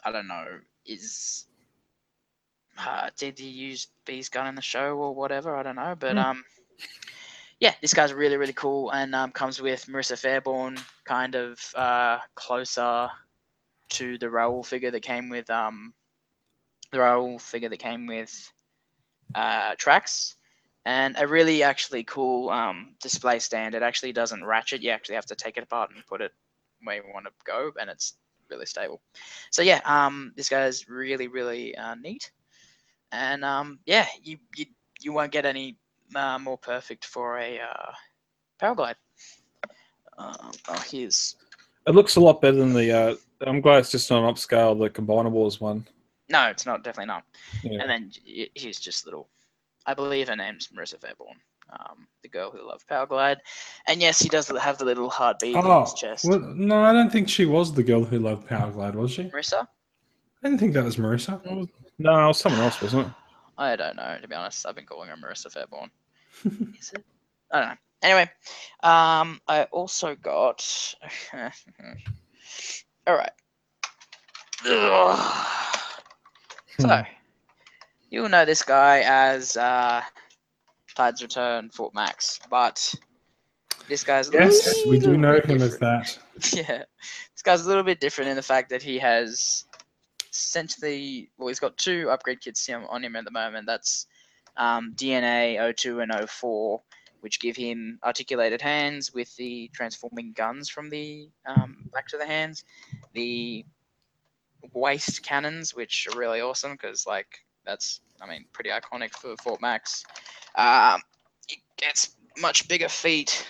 [0.05, 0.45] I don't know,
[0.85, 1.45] is
[2.79, 5.55] uh, did he use B's gun in the show or whatever?
[5.55, 6.19] I don't know, but Hmm.
[6.19, 6.43] um,
[7.59, 12.19] yeah, this guy's really really cool and um, comes with Marissa Faireborn, kind of uh,
[12.35, 13.09] closer
[13.89, 15.93] to the Raoul figure that came with um,
[16.91, 18.51] the Raoul figure that came with
[19.35, 20.35] uh, tracks,
[20.85, 23.75] and a really actually cool um, display stand.
[23.75, 24.81] It actually doesn't ratchet.
[24.81, 26.31] You actually have to take it apart and put it
[26.83, 28.13] where you want to go, and it's
[28.49, 29.01] really stable.
[29.51, 32.31] So yeah, um, this guy's really really uh, neat,
[33.11, 34.65] and um, yeah, you you
[34.99, 35.77] you won't get any
[36.15, 37.91] uh, more perfect for a uh,
[38.61, 38.95] Powerglide.
[40.17, 41.35] Um, oh, here's
[41.87, 42.91] It looks a lot better than the.
[42.91, 44.77] Uh, I'm glad it's just on an upscale.
[44.77, 45.85] The Combiner Wars one.
[46.31, 47.23] No, it's not definitely not.
[47.63, 47.81] Yeah.
[47.81, 48.11] And then
[48.55, 49.27] he's just little.
[49.85, 51.35] I believe her name's Marissa Faireborn,
[51.73, 53.37] um, the girl who loved Powerglide.
[53.87, 56.25] And yes, he does have the little heartbeat in Oh, his chest.
[56.25, 59.23] well, no, I don't think she was the girl who loved Powerglide, was she?
[59.23, 59.67] Marissa?
[60.43, 61.43] I didn't think that was Marissa.
[61.97, 63.13] No, it was someone else, wasn't it?
[63.57, 64.65] I don't know, to be honest.
[64.65, 65.89] I've been calling her Marissa Faireborn.
[66.79, 67.03] Is it?
[67.51, 67.75] I don't know.
[68.03, 68.29] Anyway,
[68.83, 70.95] um, I also got.
[73.07, 73.31] All right.
[76.81, 77.03] So,
[78.09, 80.01] you'll know this guy as uh,
[80.95, 82.93] Titans Return Fort Max, but
[83.87, 86.19] this guy's a Yes, we do little know bit him as different.
[86.39, 86.53] that.
[86.53, 86.83] yeah,
[87.33, 89.65] this guy's a little bit different in the fact that he has
[90.31, 93.65] essentially, well, he's got two upgrade kits on on him at the moment.
[93.65, 94.07] That's
[94.57, 96.81] um, DNA 02 and 04,
[97.21, 102.25] which give him articulated hands with the transforming guns from the um, back to the
[102.25, 102.63] hands,
[103.13, 103.65] the
[104.73, 107.27] waist cannons, which are really awesome because, like,
[107.65, 110.03] that's, I mean, pretty iconic for Fort Max.
[110.55, 111.01] Um,
[111.49, 113.47] it gets much bigger feet,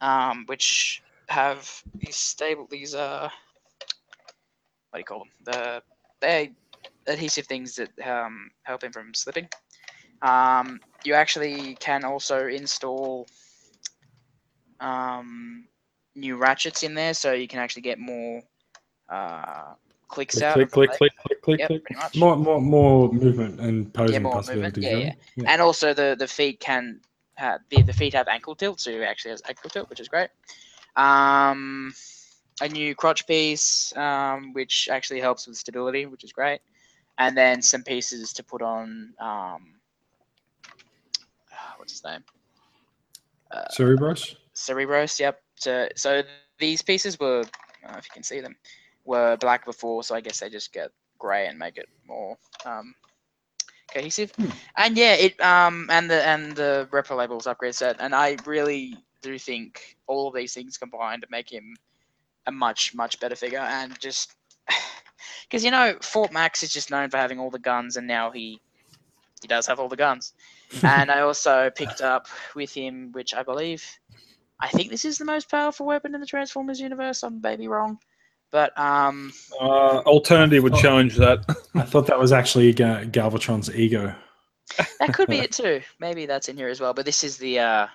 [0.00, 3.28] um, which have these stable these uh
[4.90, 5.82] what do you call them the
[6.20, 6.52] they
[7.06, 9.48] adhesive things that um, help him from slipping
[10.20, 13.26] um, you actually can also install
[14.80, 15.64] um,
[16.14, 18.42] new ratchets in there so you can actually get more
[19.08, 19.72] uh,
[20.12, 21.84] clicks Click, out click, click, click, click, click, Yep, click.
[21.84, 22.16] pretty much.
[22.16, 24.84] More, more, more movement and posing more movement, possibilities.
[24.84, 25.16] yeah, right?
[25.36, 25.50] yeah.
[25.52, 27.00] and also the the feet can
[27.34, 30.08] have the, the feet have ankle tilt so it actually has ankle tilt which is
[30.08, 30.28] great
[30.96, 31.92] um
[32.60, 36.60] a new crotch piece um which actually helps with stability which is great
[37.18, 39.62] and then some pieces to put on um
[41.78, 42.22] what's his name
[43.50, 44.36] uh, Cerebros.
[44.54, 45.42] Cerebros, yep.
[45.56, 46.22] So, so
[46.58, 48.56] these pieces were, I don't know if you can see them,
[49.04, 52.94] were black before, so I guess they just get grey and make it more um,
[53.92, 54.32] cohesive.
[54.32, 54.50] Hmm.
[54.76, 58.96] And yeah, it um and the and the repro labels upgrade set, and I really
[59.22, 61.76] do think all of these things combined make him
[62.46, 64.34] a much much better figure, and just
[65.44, 68.30] because you know Fort Max is just known for having all the guns, and now
[68.30, 68.60] he
[69.40, 70.32] he does have all the guns.
[70.82, 73.84] and I also picked up with him, which I believe,
[74.60, 77.22] I think this is the most powerful weapon in the Transformers universe.
[77.22, 77.98] I'm maybe wrong,
[78.52, 80.80] but um, Uh, alternative would Oh.
[80.80, 81.38] challenge that.
[81.74, 84.14] I thought that was actually Ga- Galvatron's ego.
[85.00, 85.80] that could be it too.
[85.98, 86.94] Maybe that's in here as well.
[86.94, 87.86] But this is the uh,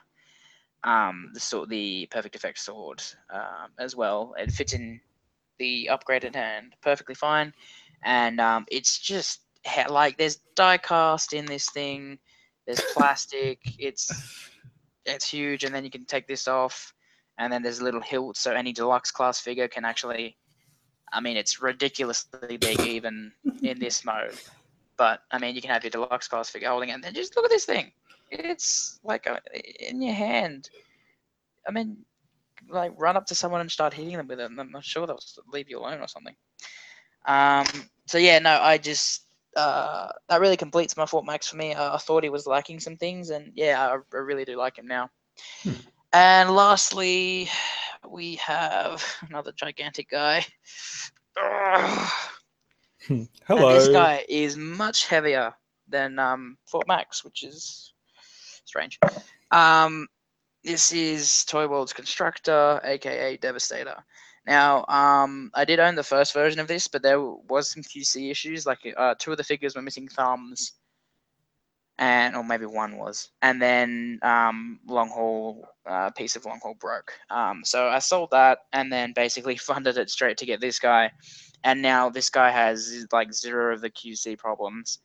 [0.83, 4.33] um, the sort the perfect effect sword um, as well.
[4.37, 4.99] It fits in
[5.59, 7.53] the upgraded hand perfectly fine,
[8.03, 12.19] and um, it's just ha- like there's die cast in this thing.
[12.65, 13.59] There's plastic.
[13.79, 14.09] It's
[15.05, 16.93] it's huge, and then you can take this off,
[17.37, 20.35] and then there's a little hilt, so any deluxe class figure can actually.
[21.11, 23.31] I mean, it's ridiculously big even
[23.61, 24.35] in this mode.
[24.97, 27.35] But I mean, you can have your deluxe class figure holding it, and then just
[27.35, 27.91] look at this thing.
[28.31, 29.39] It's like a,
[29.87, 30.69] in your hand.
[31.67, 31.97] I mean,
[32.69, 34.49] like run up to someone and start hitting them with it.
[34.49, 35.19] and I'm not sure they'll
[35.53, 36.35] leave you alone or something.
[37.27, 37.65] Um.
[38.07, 39.25] So yeah, no, I just
[39.55, 41.73] uh that really completes my Fort Max for me.
[41.73, 44.77] I, I thought he was lacking some things, and yeah, I, I really do like
[44.77, 45.09] him now.
[46.13, 47.49] And lastly,
[48.09, 50.45] we have another gigantic guy.
[51.41, 52.11] Ugh.
[53.09, 53.73] And Hello.
[53.73, 55.53] this guy is much heavier
[55.87, 57.93] than um, Fort Max, which is
[58.65, 58.99] strange.
[59.51, 60.07] Um,
[60.61, 64.03] this is Toy World's Constructor, aka Devastator.
[64.45, 68.31] Now, um, I did own the first version of this, but there was some QC
[68.31, 68.65] issues.
[68.65, 70.73] Like uh, two of the figures were missing thumbs,
[71.97, 76.75] and or maybe one was, and then um, long haul uh, piece of long haul
[76.79, 77.13] broke.
[77.29, 81.11] Um, so I sold that, and then basically funded it straight to get this guy
[81.63, 84.99] and now this guy has like zero of the QC problems,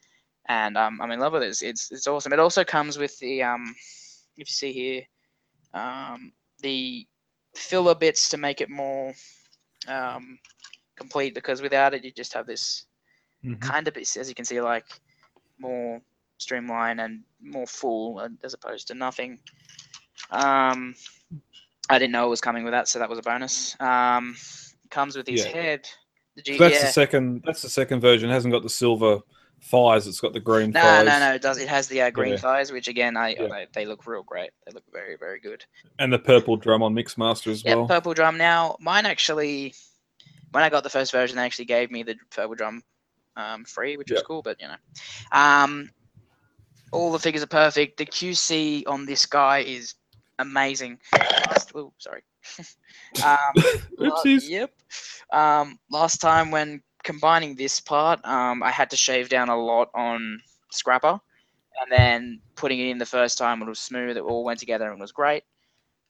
[0.49, 1.63] and um, I'm in love with this.
[1.63, 2.33] It's it's awesome.
[2.33, 3.75] It also comes with the um,
[4.37, 5.03] if you see here,
[5.75, 7.07] um, the
[7.55, 9.13] filler bits to make it more
[9.89, 10.39] um,
[10.97, 11.35] complete.
[11.35, 12.87] Because without it, you just have this
[13.43, 13.61] Mhm.
[13.61, 14.87] kind of, as you can see, like
[15.59, 16.01] more
[16.43, 19.39] streamlined and more full uh, as opposed to nothing.
[20.31, 20.95] Um,
[21.89, 23.77] I didn't know it was coming with that, so that was a bonus.
[23.81, 24.37] Um,
[24.91, 25.53] comes with his Yeah.
[25.53, 25.89] head.
[26.45, 26.81] So that's yeah.
[26.87, 27.43] the second.
[27.45, 28.31] That's the second version.
[28.31, 29.21] It hasn't got the silver
[29.65, 30.07] thighs.
[30.07, 31.07] It's got the green No, thighs.
[31.07, 31.35] no, no.
[31.35, 31.59] It does.
[31.59, 32.39] It has the uh, green Yeah.
[32.39, 33.49] thighs, which again, I Yeah.
[33.49, 34.51] they, they look real great.
[34.67, 35.65] They look very, very good.
[35.99, 37.87] And the purple drum on Mixmaster as Yeah, well.
[37.87, 38.39] purple drum.
[38.39, 39.75] Now, mine actually,
[40.53, 42.83] when I got the first version, they actually gave me the purple drum
[43.37, 44.41] um, free, which was cool.
[44.43, 44.77] But you know,
[45.33, 45.91] um,
[46.93, 47.97] all the figures are perfect.
[47.97, 49.95] The QC on this guy is
[50.39, 50.99] amazing.
[51.75, 52.23] Oh, sorry.
[53.25, 53.39] um,
[53.99, 54.49] Oopsies.
[54.49, 54.73] Yep.
[55.33, 59.89] Um, last time when combining this part, um, I had to shave down a lot
[59.95, 60.41] on
[60.71, 61.19] Scrapper,
[61.81, 64.17] and then putting it in the first time, it was smooth.
[64.17, 65.45] It all went together and was great.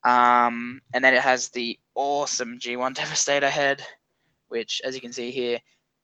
[0.05, 3.83] Um, and then it has the awesome G1 Devastator head,
[4.49, 5.61] which, as you can see here,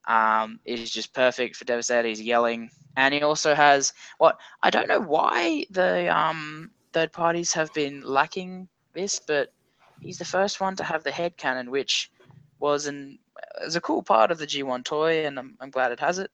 [0.07, 2.09] um, is just perfect for Devastator.
[2.09, 7.53] He's yelling, and he also has what I don't know why the um, third parties
[7.55, 9.53] have been lacking this, but
[10.01, 12.11] he's the first one to have the head cannon, which
[12.59, 13.19] was an
[13.65, 16.31] is a cool part of the G1 toy, and I'm, I'm glad it has it.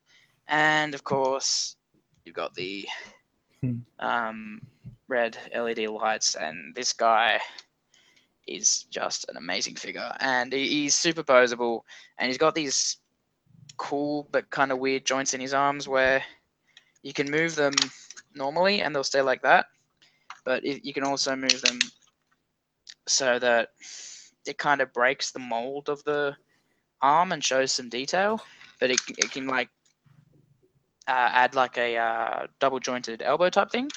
[0.48, 1.76] And of course,
[2.24, 2.86] you've got the
[3.62, 3.80] Hmm.
[3.98, 4.62] um,
[5.08, 7.40] red LED lights, and this guy
[8.46, 11.82] is just an amazing figure, and he, he's super posable,
[12.18, 12.98] and he's got these
[13.76, 16.22] cool but kind of weird joints in his arms where
[17.04, 17.74] you can move them
[18.34, 19.66] normally, and they'll stay like that,
[20.44, 21.78] but you can also move them
[23.06, 23.68] so that
[24.46, 26.34] it kind of breaks the mold of the
[27.02, 28.40] arm and shows some detail,
[28.80, 29.68] but it, it can like
[31.06, 33.90] uh, add like a uh, double jointed elbow type thing.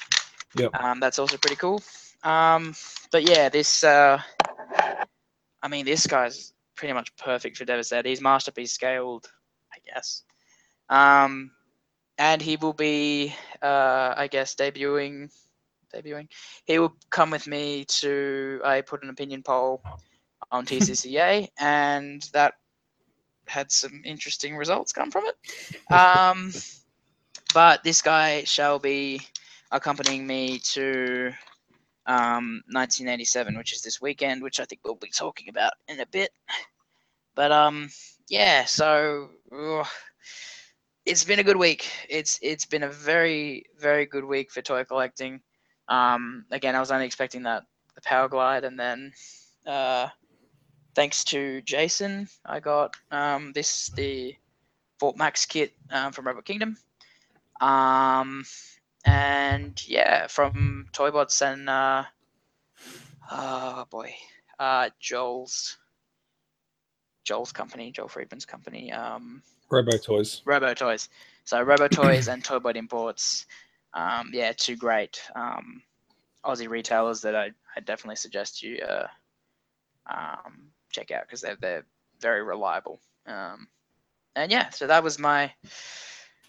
[0.56, 0.74] Yep.
[0.78, 1.82] Um, that's also pretty cool.
[2.22, 2.74] Um,
[3.10, 4.20] but yeah, this uh,
[5.62, 8.08] I mean, this guy's pretty much perfect for Devastator.
[8.08, 9.30] He's masterpiece scaled,
[9.72, 10.24] I guess.
[10.90, 11.50] Um,
[12.18, 15.32] and he will be, uh, I guess, debuting.
[15.94, 16.28] Debuting.
[16.64, 18.60] He will come with me to.
[18.64, 19.82] I put an opinion poll
[20.50, 22.54] on TCCA, and that
[23.46, 25.34] had some interesting results come from it.
[25.90, 26.52] Um,
[27.54, 29.22] but this guy shall be
[29.70, 31.32] accompanying me to
[32.06, 36.06] um, 1987, which is this weekend, which I think we'll be talking about in a
[36.06, 36.30] bit.
[37.34, 37.88] But um,
[38.28, 39.86] yeah, so ugh,
[41.08, 41.90] it's been a good week.
[42.10, 45.40] It's it's been a very very good week for toy collecting.
[45.88, 47.64] Um, again, I was only expecting that
[47.94, 49.12] the Power Glide, and then
[49.66, 50.08] uh,
[50.94, 54.36] thanks to Jason, I got um, this the
[55.00, 56.76] Fort Max kit um, from Robot Kingdom.
[57.62, 58.44] Um,
[59.06, 62.04] and yeah, from Toybots and uh,
[63.30, 64.14] oh boy,
[64.58, 65.78] uh, Joel's
[67.24, 70.42] Joel's company, Joel Friedman's company, um, Robo Toys.
[70.44, 71.08] Robo Toys.
[71.44, 73.46] So Robo Toys and Toyboat Imports,
[73.94, 75.82] um, yeah, two great um,
[76.44, 79.06] Aussie retailers that I, I definitely suggest you uh,
[80.10, 81.84] um, check out because they're they're
[82.20, 83.00] very reliable.
[83.26, 83.68] Um,
[84.36, 85.52] and yeah, so that was my.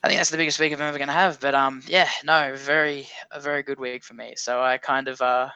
[0.02, 1.40] I think that's the biggest week I'm ever to have.
[1.40, 4.34] But um, yeah, no, very a very good week for me.
[4.38, 5.50] So I kind of uh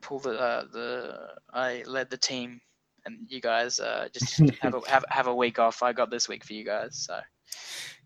[0.00, 2.60] pulled the uh, the I led the team,
[3.06, 5.82] and you guys uh just have a have, have a week off.
[5.82, 6.96] I got this week for you guys.
[6.96, 7.18] So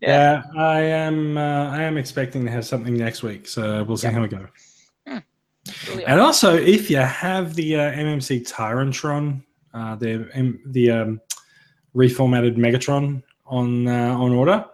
[0.01, 1.37] Yeah, I am.
[1.37, 4.13] Uh, I am expecting to have something next week, so we'll see Yeah.
[4.13, 4.47] how we go.
[5.87, 9.43] really And also, if you have the uh, MMC Tyrantron,
[9.73, 11.21] uh, the um, the um,
[11.95, 14.65] reformatted Megatron on uh, on order,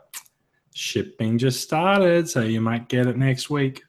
[0.74, 3.84] shipping just started, so you might get it next week.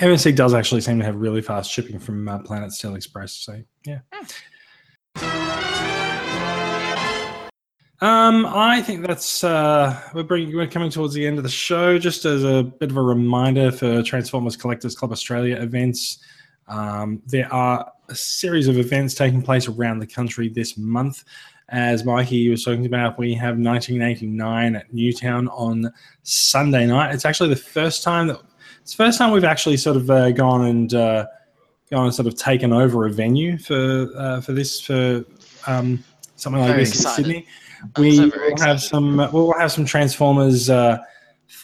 [0.00, 3.62] MMC does actually seem to have really fast shipping from uh, Planet Steel Express, so
[3.84, 4.00] yeah.
[8.02, 12.00] Um, I think that's uh, we're bringing we're coming towards the end of the show.
[12.00, 16.18] Just as a bit of a reminder for Transformers Collectors Club Australia events,
[16.66, 21.22] um, there are a series of events taking place around the country this month.
[21.68, 25.88] As Mikey was talking about, we have 1989 at Newtown on
[26.24, 27.14] Sunday night.
[27.14, 28.40] It's actually the first time that
[28.80, 31.26] it's the first time we've actually sort of uh, gone and uh,
[31.92, 35.24] gone and sort of taken over a venue for uh, for this for
[35.68, 36.02] um,
[36.36, 37.10] something like Very this in.
[37.10, 37.46] Sydney.
[37.98, 39.16] We so will have some.
[39.32, 40.98] We'll have some Transformers uh,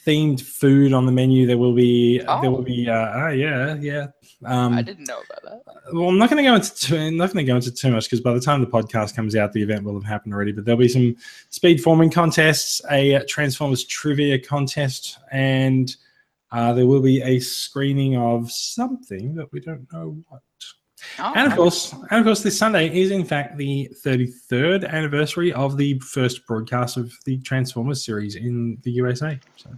[0.06, 1.46] themed food on the menu.
[1.46, 2.18] There will be.
[2.18, 2.50] There Oh.
[2.50, 2.88] will be.
[2.88, 4.06] Uh, oh yeah, yeah.
[4.44, 5.94] Um, I didn't know about that.
[5.94, 7.90] well, I'm not going to go into too, I'm not going to go into too
[7.90, 10.52] much because by the time the podcast comes out, the event will have happened already.
[10.52, 11.16] But there'll be some
[11.50, 15.96] speed forming contests, a uh, Transformers trivia contest, and
[16.50, 20.42] uh, there will be a screening of something that we don't know what.
[21.20, 25.52] Oh, And of course, and of course, this Sunday is in fact the 33rd anniversary
[25.52, 29.38] of the first broadcast of the Transformers series in the USA.
[29.56, 29.70] So.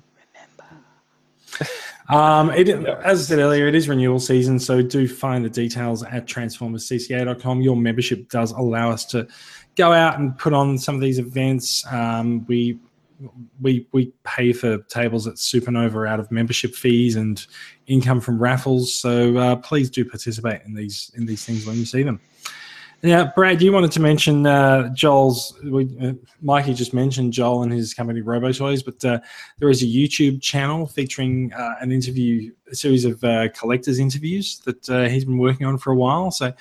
[1.59, 1.71] Remember.
[2.09, 2.69] Um, it,
[3.05, 7.61] as I said earlier, it is renewal season, so do find the details at transformerscca.com.
[7.61, 9.29] Your membership does allow us to
[9.77, 11.85] go out and put on some of these events.
[11.93, 12.79] Um, we
[13.61, 17.45] we we pay for tables at Supernova out of membership fees and
[17.87, 18.95] income from raffles.
[18.95, 22.21] So uh, please do participate in these in these things when you see them.
[23.03, 25.59] Yeah, Brad, you wanted to mention uh, Joel's.
[25.65, 29.21] We, uh, Mikey just mentioned Joel and his company RoboToys, but uh,
[29.59, 34.59] there is a YouTube channel featuring uh, an interview, a series of uh, collectors interviews
[34.67, 36.31] that uh, he's been working on for a while.
[36.31, 36.53] So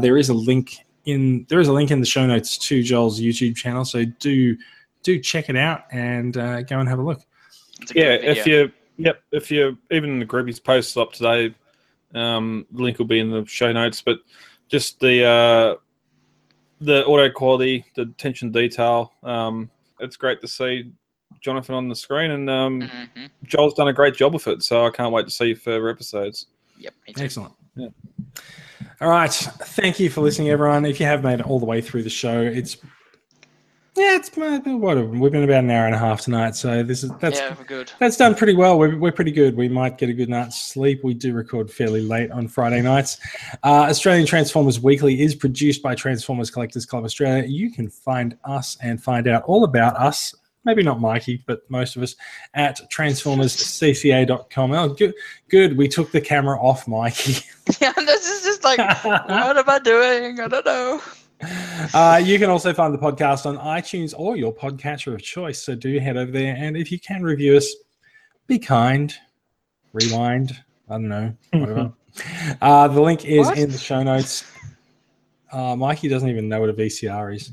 [0.00, 3.20] there is a link in there is a link in the show notes to Joel's
[3.20, 3.84] YouTube channel.
[3.84, 4.56] So do
[5.04, 7.20] do check it out and uh, go and have a look.
[7.20, 11.54] A Yeah, if you yep, if you even the groupies posts up today,
[12.14, 14.02] um, link will be in the show notes.
[14.02, 14.18] But
[14.68, 15.74] just the uh,
[16.80, 19.70] the audio quality, the attention detail, um,
[20.00, 20.90] it's great to see
[21.40, 23.30] Jonathan on the screen, and um, Mhm.
[23.44, 24.62] Joel's done a great job with it.
[24.62, 26.46] So I can't wait to see further episodes.
[26.78, 26.94] Yep.
[27.18, 27.52] Excellent.
[27.76, 27.88] Yeah.
[29.00, 29.32] All right.
[29.32, 30.84] Thank you for listening, everyone.
[30.86, 32.78] If you have made it all the way through the show, it's
[33.96, 36.56] yeah, it's what we've been about an hour and a half tonight.
[36.56, 37.92] So this is that's yeah, good.
[38.00, 38.76] that's done pretty well.
[38.76, 39.56] We're, we're pretty good.
[39.56, 41.04] We might get a good night's sleep.
[41.04, 43.18] We do record fairly late on Friday nights.
[43.62, 47.44] Uh, Australian Transformers Weekly is produced by Transformers Collectors Club Australia.
[47.46, 50.34] You can find us and find out all about us.
[50.64, 52.16] Maybe not Mikey, but most of us
[52.54, 54.72] at transformerscca.com.
[54.72, 55.14] Oh, good.
[55.48, 55.76] Good.
[55.76, 57.44] We took the camera off Mikey.
[57.80, 60.40] yeah, this is just like, what am I doing?
[60.40, 61.00] I don't know.
[61.92, 65.62] Uh, you can also find the podcast on iTunes or your podcatcher of choice.
[65.62, 66.56] So do head over there.
[66.56, 67.72] And if you can review us,
[68.46, 69.14] be kind,
[69.92, 70.56] rewind.
[70.88, 71.92] I don't know, whatever.
[72.62, 73.58] uh, the link is What?
[73.58, 74.44] in the show notes.
[75.52, 77.52] Uh, Mikey doesn't even know what a VCR is.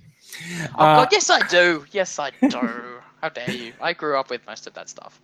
[0.78, 1.86] Oh Uh, God, yes I do.
[1.92, 3.00] Yes I do.
[3.22, 3.74] How dare you?
[3.82, 5.22] I grew up with most of that stuff.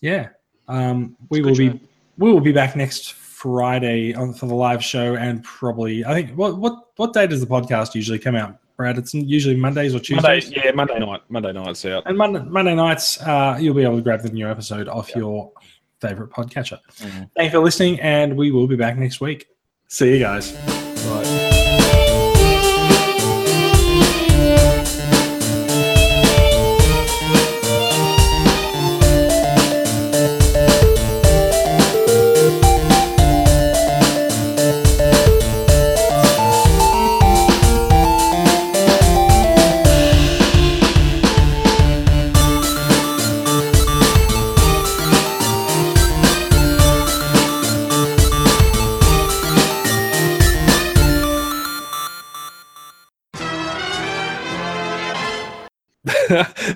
[0.00, 0.28] yeah,
[0.68, 1.80] um, we will be
[2.18, 6.38] we will be back next Friday on, for the live show, and probably I think
[6.38, 8.98] what what what day does the podcast usually come out, Brad?
[8.98, 10.46] It's usually Mondays or Tuesdays.
[10.50, 11.20] Monday, yeah, Monday night.
[11.28, 12.04] Monday night's out.
[12.06, 15.52] And Monday, Monday nights, uh, you'll be able to grab the new episode off your
[16.00, 16.78] favorite podcatcher.
[16.98, 17.30] Mhm.
[17.36, 19.46] Thank you for listening, and we will be back next week.
[19.88, 20.71] See you guys.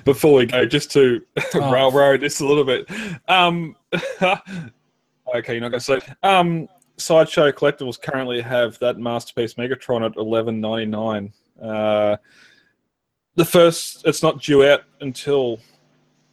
[0.07, 1.21] Before we go, just to
[1.53, 1.71] Oh.
[1.71, 2.89] railroad this a little bit.
[3.27, 3.75] Um,
[4.23, 5.99] okay, you're not going to say.
[6.23, 6.67] Um,
[6.97, 11.31] Sideshow Collectibles currently have that masterpiece Megatron at eleven ninety nine.
[11.61, 12.17] Uh,
[13.35, 15.59] the first, it's not due out until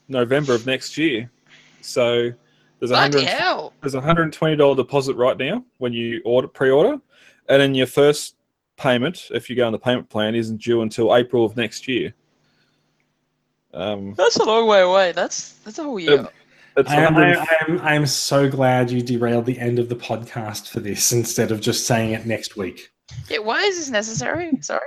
[0.08, 1.30] November of next year.
[1.82, 2.30] So
[2.78, 3.74] there's a Bloody hundred hell!
[3.82, 6.98] there's a hundred and twenty dollar deposit right now when you order pre-order,
[7.48, 8.36] and then your first
[8.76, 12.14] payment, if you go on the payment plan, isn't due until April of next year.
[13.74, 15.12] Um, That's a long way away.
[15.12, 16.28] That's that's a whole year.
[16.76, 19.88] it's I, 100 I, I am, I am so glad you derailed the end of
[19.88, 22.90] the podcast for this instead of just saying it next week.
[23.28, 24.52] yeah, why is this necessary?
[24.60, 24.86] Sorry.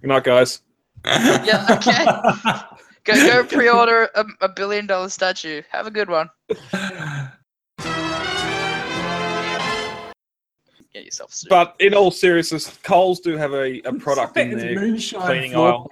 [0.00, 0.60] Good night, guys.
[1.04, 2.04] Yeah, okay.
[3.04, 5.60] Go go pre-order a, a billion dollar statue.
[5.70, 6.30] Have a good one.
[10.94, 11.50] Get yourself sued.
[11.50, 14.74] But in all seriousness, Coles do have a, a product in It's there.
[14.76, 15.90] moonshine cleaning floor aisle.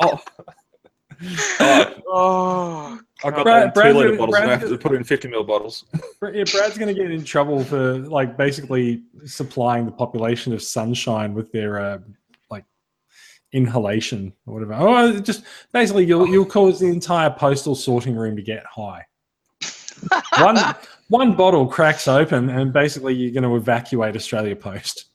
[0.00, 0.20] Oh,
[1.60, 4.36] oh, oh, I got Brad- that two Brad's liter gonna- bottles.
[4.36, 5.84] and I have to put it in fifty ml bottles.
[6.22, 11.32] Yeah, Brad's going to get in trouble for like basically supplying the population of sunshine
[11.34, 11.98] with their uh,
[12.50, 12.64] like
[13.52, 14.74] inhalation or whatever.
[14.74, 19.04] Oh, just basically you'll you'll cause the entire postal sorting room to get high.
[20.38, 20.56] One
[21.08, 25.06] one bottle cracks open and basically you're going to evacuate Australia Post.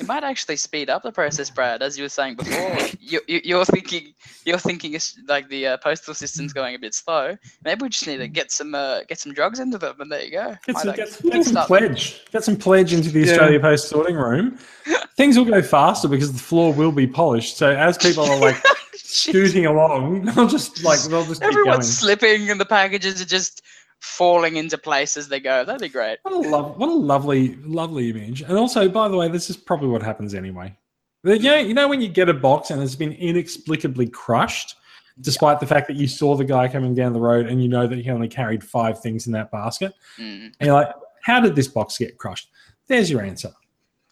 [0.00, 1.82] it might actually speed up the process, Brad.
[1.82, 4.14] As you were saying before, you, you, you're thinking
[4.46, 7.36] you're thinking it's like the uh, postal system's going a bit slow.
[7.62, 10.22] Maybe we just need to get some uh, get some drugs into them, and there
[10.24, 10.56] you go.
[10.66, 12.24] Get some, get, get some pledge.
[12.32, 13.32] Get some pledge into the Yeah.
[13.32, 14.58] Australia Post sorting room.
[15.18, 17.58] Things will go faster because the floor will be polished.
[17.58, 18.56] So as people are like
[18.94, 21.58] scooting along, they'll just like they'll just keep going.
[21.58, 23.60] Everyone's slipping, and the packages are just
[24.00, 25.64] falling into place as they go.
[25.64, 26.18] That'd be great.
[26.22, 28.42] What a love, what a lovely, lovely image.
[28.42, 30.74] And also, by the way, this is probably what happens anyway.
[31.22, 34.76] The- You know, you know when you get a box and it's been inexplicably crushed,
[35.20, 37.86] despite the fact that you saw the guy coming down the road and you know
[37.86, 39.92] that he only carried five things in that basket.
[40.18, 40.46] Mm.
[40.46, 40.88] And you're like,
[41.22, 42.48] how did this box get crushed?
[42.86, 43.52] There's your answer.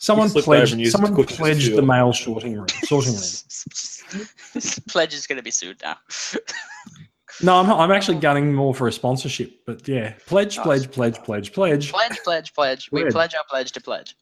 [0.01, 0.73] Someone slipped pledged.
[0.73, 2.69] and used it to Someone cook pledged the mail sorting room.
[2.85, 3.21] Sorting room.
[4.55, 5.97] this pledge is going to be sued now.
[7.43, 9.61] No, I'm, not, I'm actually gunning more for a sponsorship.
[9.65, 10.65] But yeah, pledge, Nice.
[10.65, 11.91] pledge, pledge, pledge, pledge.
[11.93, 12.89] pledge, pledge, pledge.
[12.91, 13.13] We Pledge.
[13.13, 14.17] pledge our pledge to pledge.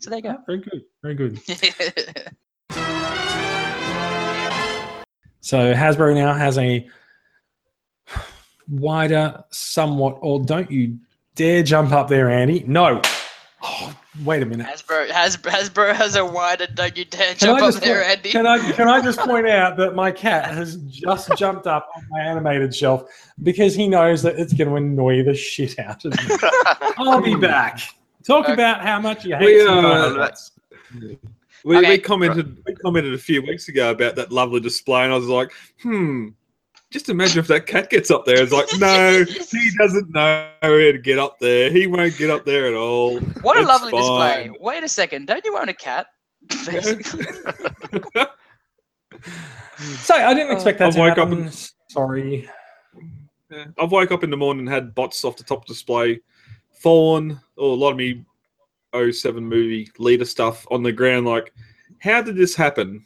[0.00, 0.36] So there you go.
[0.46, 1.38] very good, very good.
[5.44, 6.88] So Hasbro now has a
[8.68, 10.98] wider, somewhat, or don't you
[11.34, 12.64] dare jump up there, Andy.
[12.66, 13.02] No.
[14.24, 14.66] Wait a minute.
[14.66, 16.66] Hasbro, Hasbro, Hasbro has a wider.
[16.66, 18.30] Don't you dare jump up there, point, Andy.
[18.30, 22.04] can, I, can I just point out that my cat has just jumped up on
[22.10, 23.04] my animated shelf
[23.42, 26.36] because he knows that it's going to annoy the shit out of me.
[26.98, 27.80] I'll be back.
[28.26, 28.52] Talk Okay.
[28.52, 30.28] about how much you hate We, uh.
[31.64, 31.88] We, Okay.
[31.90, 35.28] we commented we commented a few weeks ago about that lovely display, and I was
[35.28, 36.28] like, hmm.
[36.92, 38.42] Just imagine if that cat gets up there.
[38.42, 41.70] It's like, no, he doesn't know how to get up there.
[41.70, 43.18] He won't get up there at all.
[43.40, 44.50] What a It's lovely display.
[44.60, 45.26] Wait a second.
[45.26, 46.06] Don't you own a cat?
[46.66, 47.24] Basically.
[49.78, 50.54] So I didn't oh.
[50.54, 51.44] expect that I to woke up happen.
[51.44, 52.48] and- Sorry.
[53.50, 53.64] Yeah.
[53.78, 56.20] I woke up in the morning and had bots off the top display,
[56.72, 58.24] fallen, or oh, a lot of me
[58.94, 61.26] 07 movie leader stuff on the ground.
[61.26, 61.52] Like,
[61.98, 63.04] how did this happen?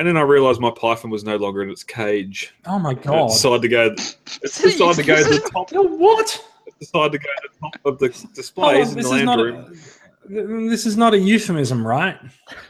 [0.00, 2.54] And then I realized my python was no longer in its cage.
[2.64, 3.26] Oh my god.
[3.28, 3.84] It decided to go.
[4.42, 5.70] It decided to go to the top.
[5.70, 6.42] You know what?
[6.66, 9.16] It decided to go to the top of the Hold displays on, in this the
[9.16, 9.78] is lounge not room.
[10.64, 12.18] a, this is not a euphemism, right?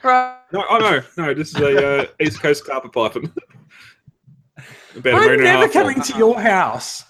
[0.02, 0.39] right.
[0.52, 3.32] No, oh no, no, this is a uh, East Coast carpet python.
[4.97, 5.85] About a I'm meter and a never half long.
[5.85, 7.05] coming to your house.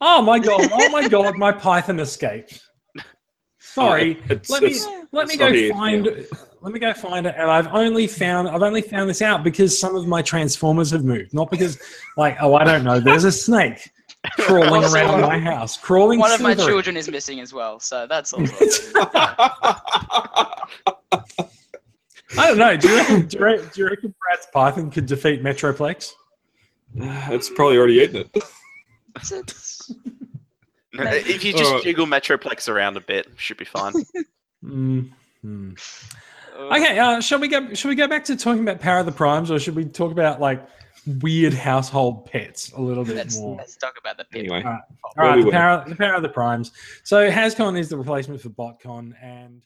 [0.00, 0.68] Oh my god!
[0.72, 1.36] Oh my god!
[1.36, 2.60] My python escaped.
[3.60, 4.18] Sorry.
[4.28, 6.26] It's- let me it's- let me go not here, find.
[6.62, 9.78] Let me go find it, and I've only found I've only found this out because
[9.78, 11.78] some of my transformers have moved, not because
[12.16, 13.00] like oh I don't know.
[13.00, 13.90] There's a snake
[14.32, 16.18] crawling Also, around my house, crawling.
[16.18, 16.74] One of my slithering.
[16.74, 18.54] children is missing as well, so that's also.
[22.38, 22.76] I don't know.
[22.76, 26.12] Do you reckon, do you reckon, do you reckon Brad's python could defeat Metroplex?
[26.94, 28.44] it's probably already eaten it.
[30.92, 33.92] If you just jiggle Metroplex around a bit, should be fine.
[34.64, 35.10] Mm,
[35.42, 35.72] hmm.
[36.60, 37.72] Okay, uh, shall we go?
[37.74, 40.12] Shall we go back to talking about Power of the Primes, or should we talk
[40.12, 40.66] about like
[41.20, 43.56] weird household pets a little bit Let's, more?
[43.56, 44.40] let's talk about the pit.
[44.40, 44.82] Anyway, all right,
[45.18, 46.72] all right we the, power, the power of the primes.
[47.02, 49.62] So Hascon is the replacement for BotCon, and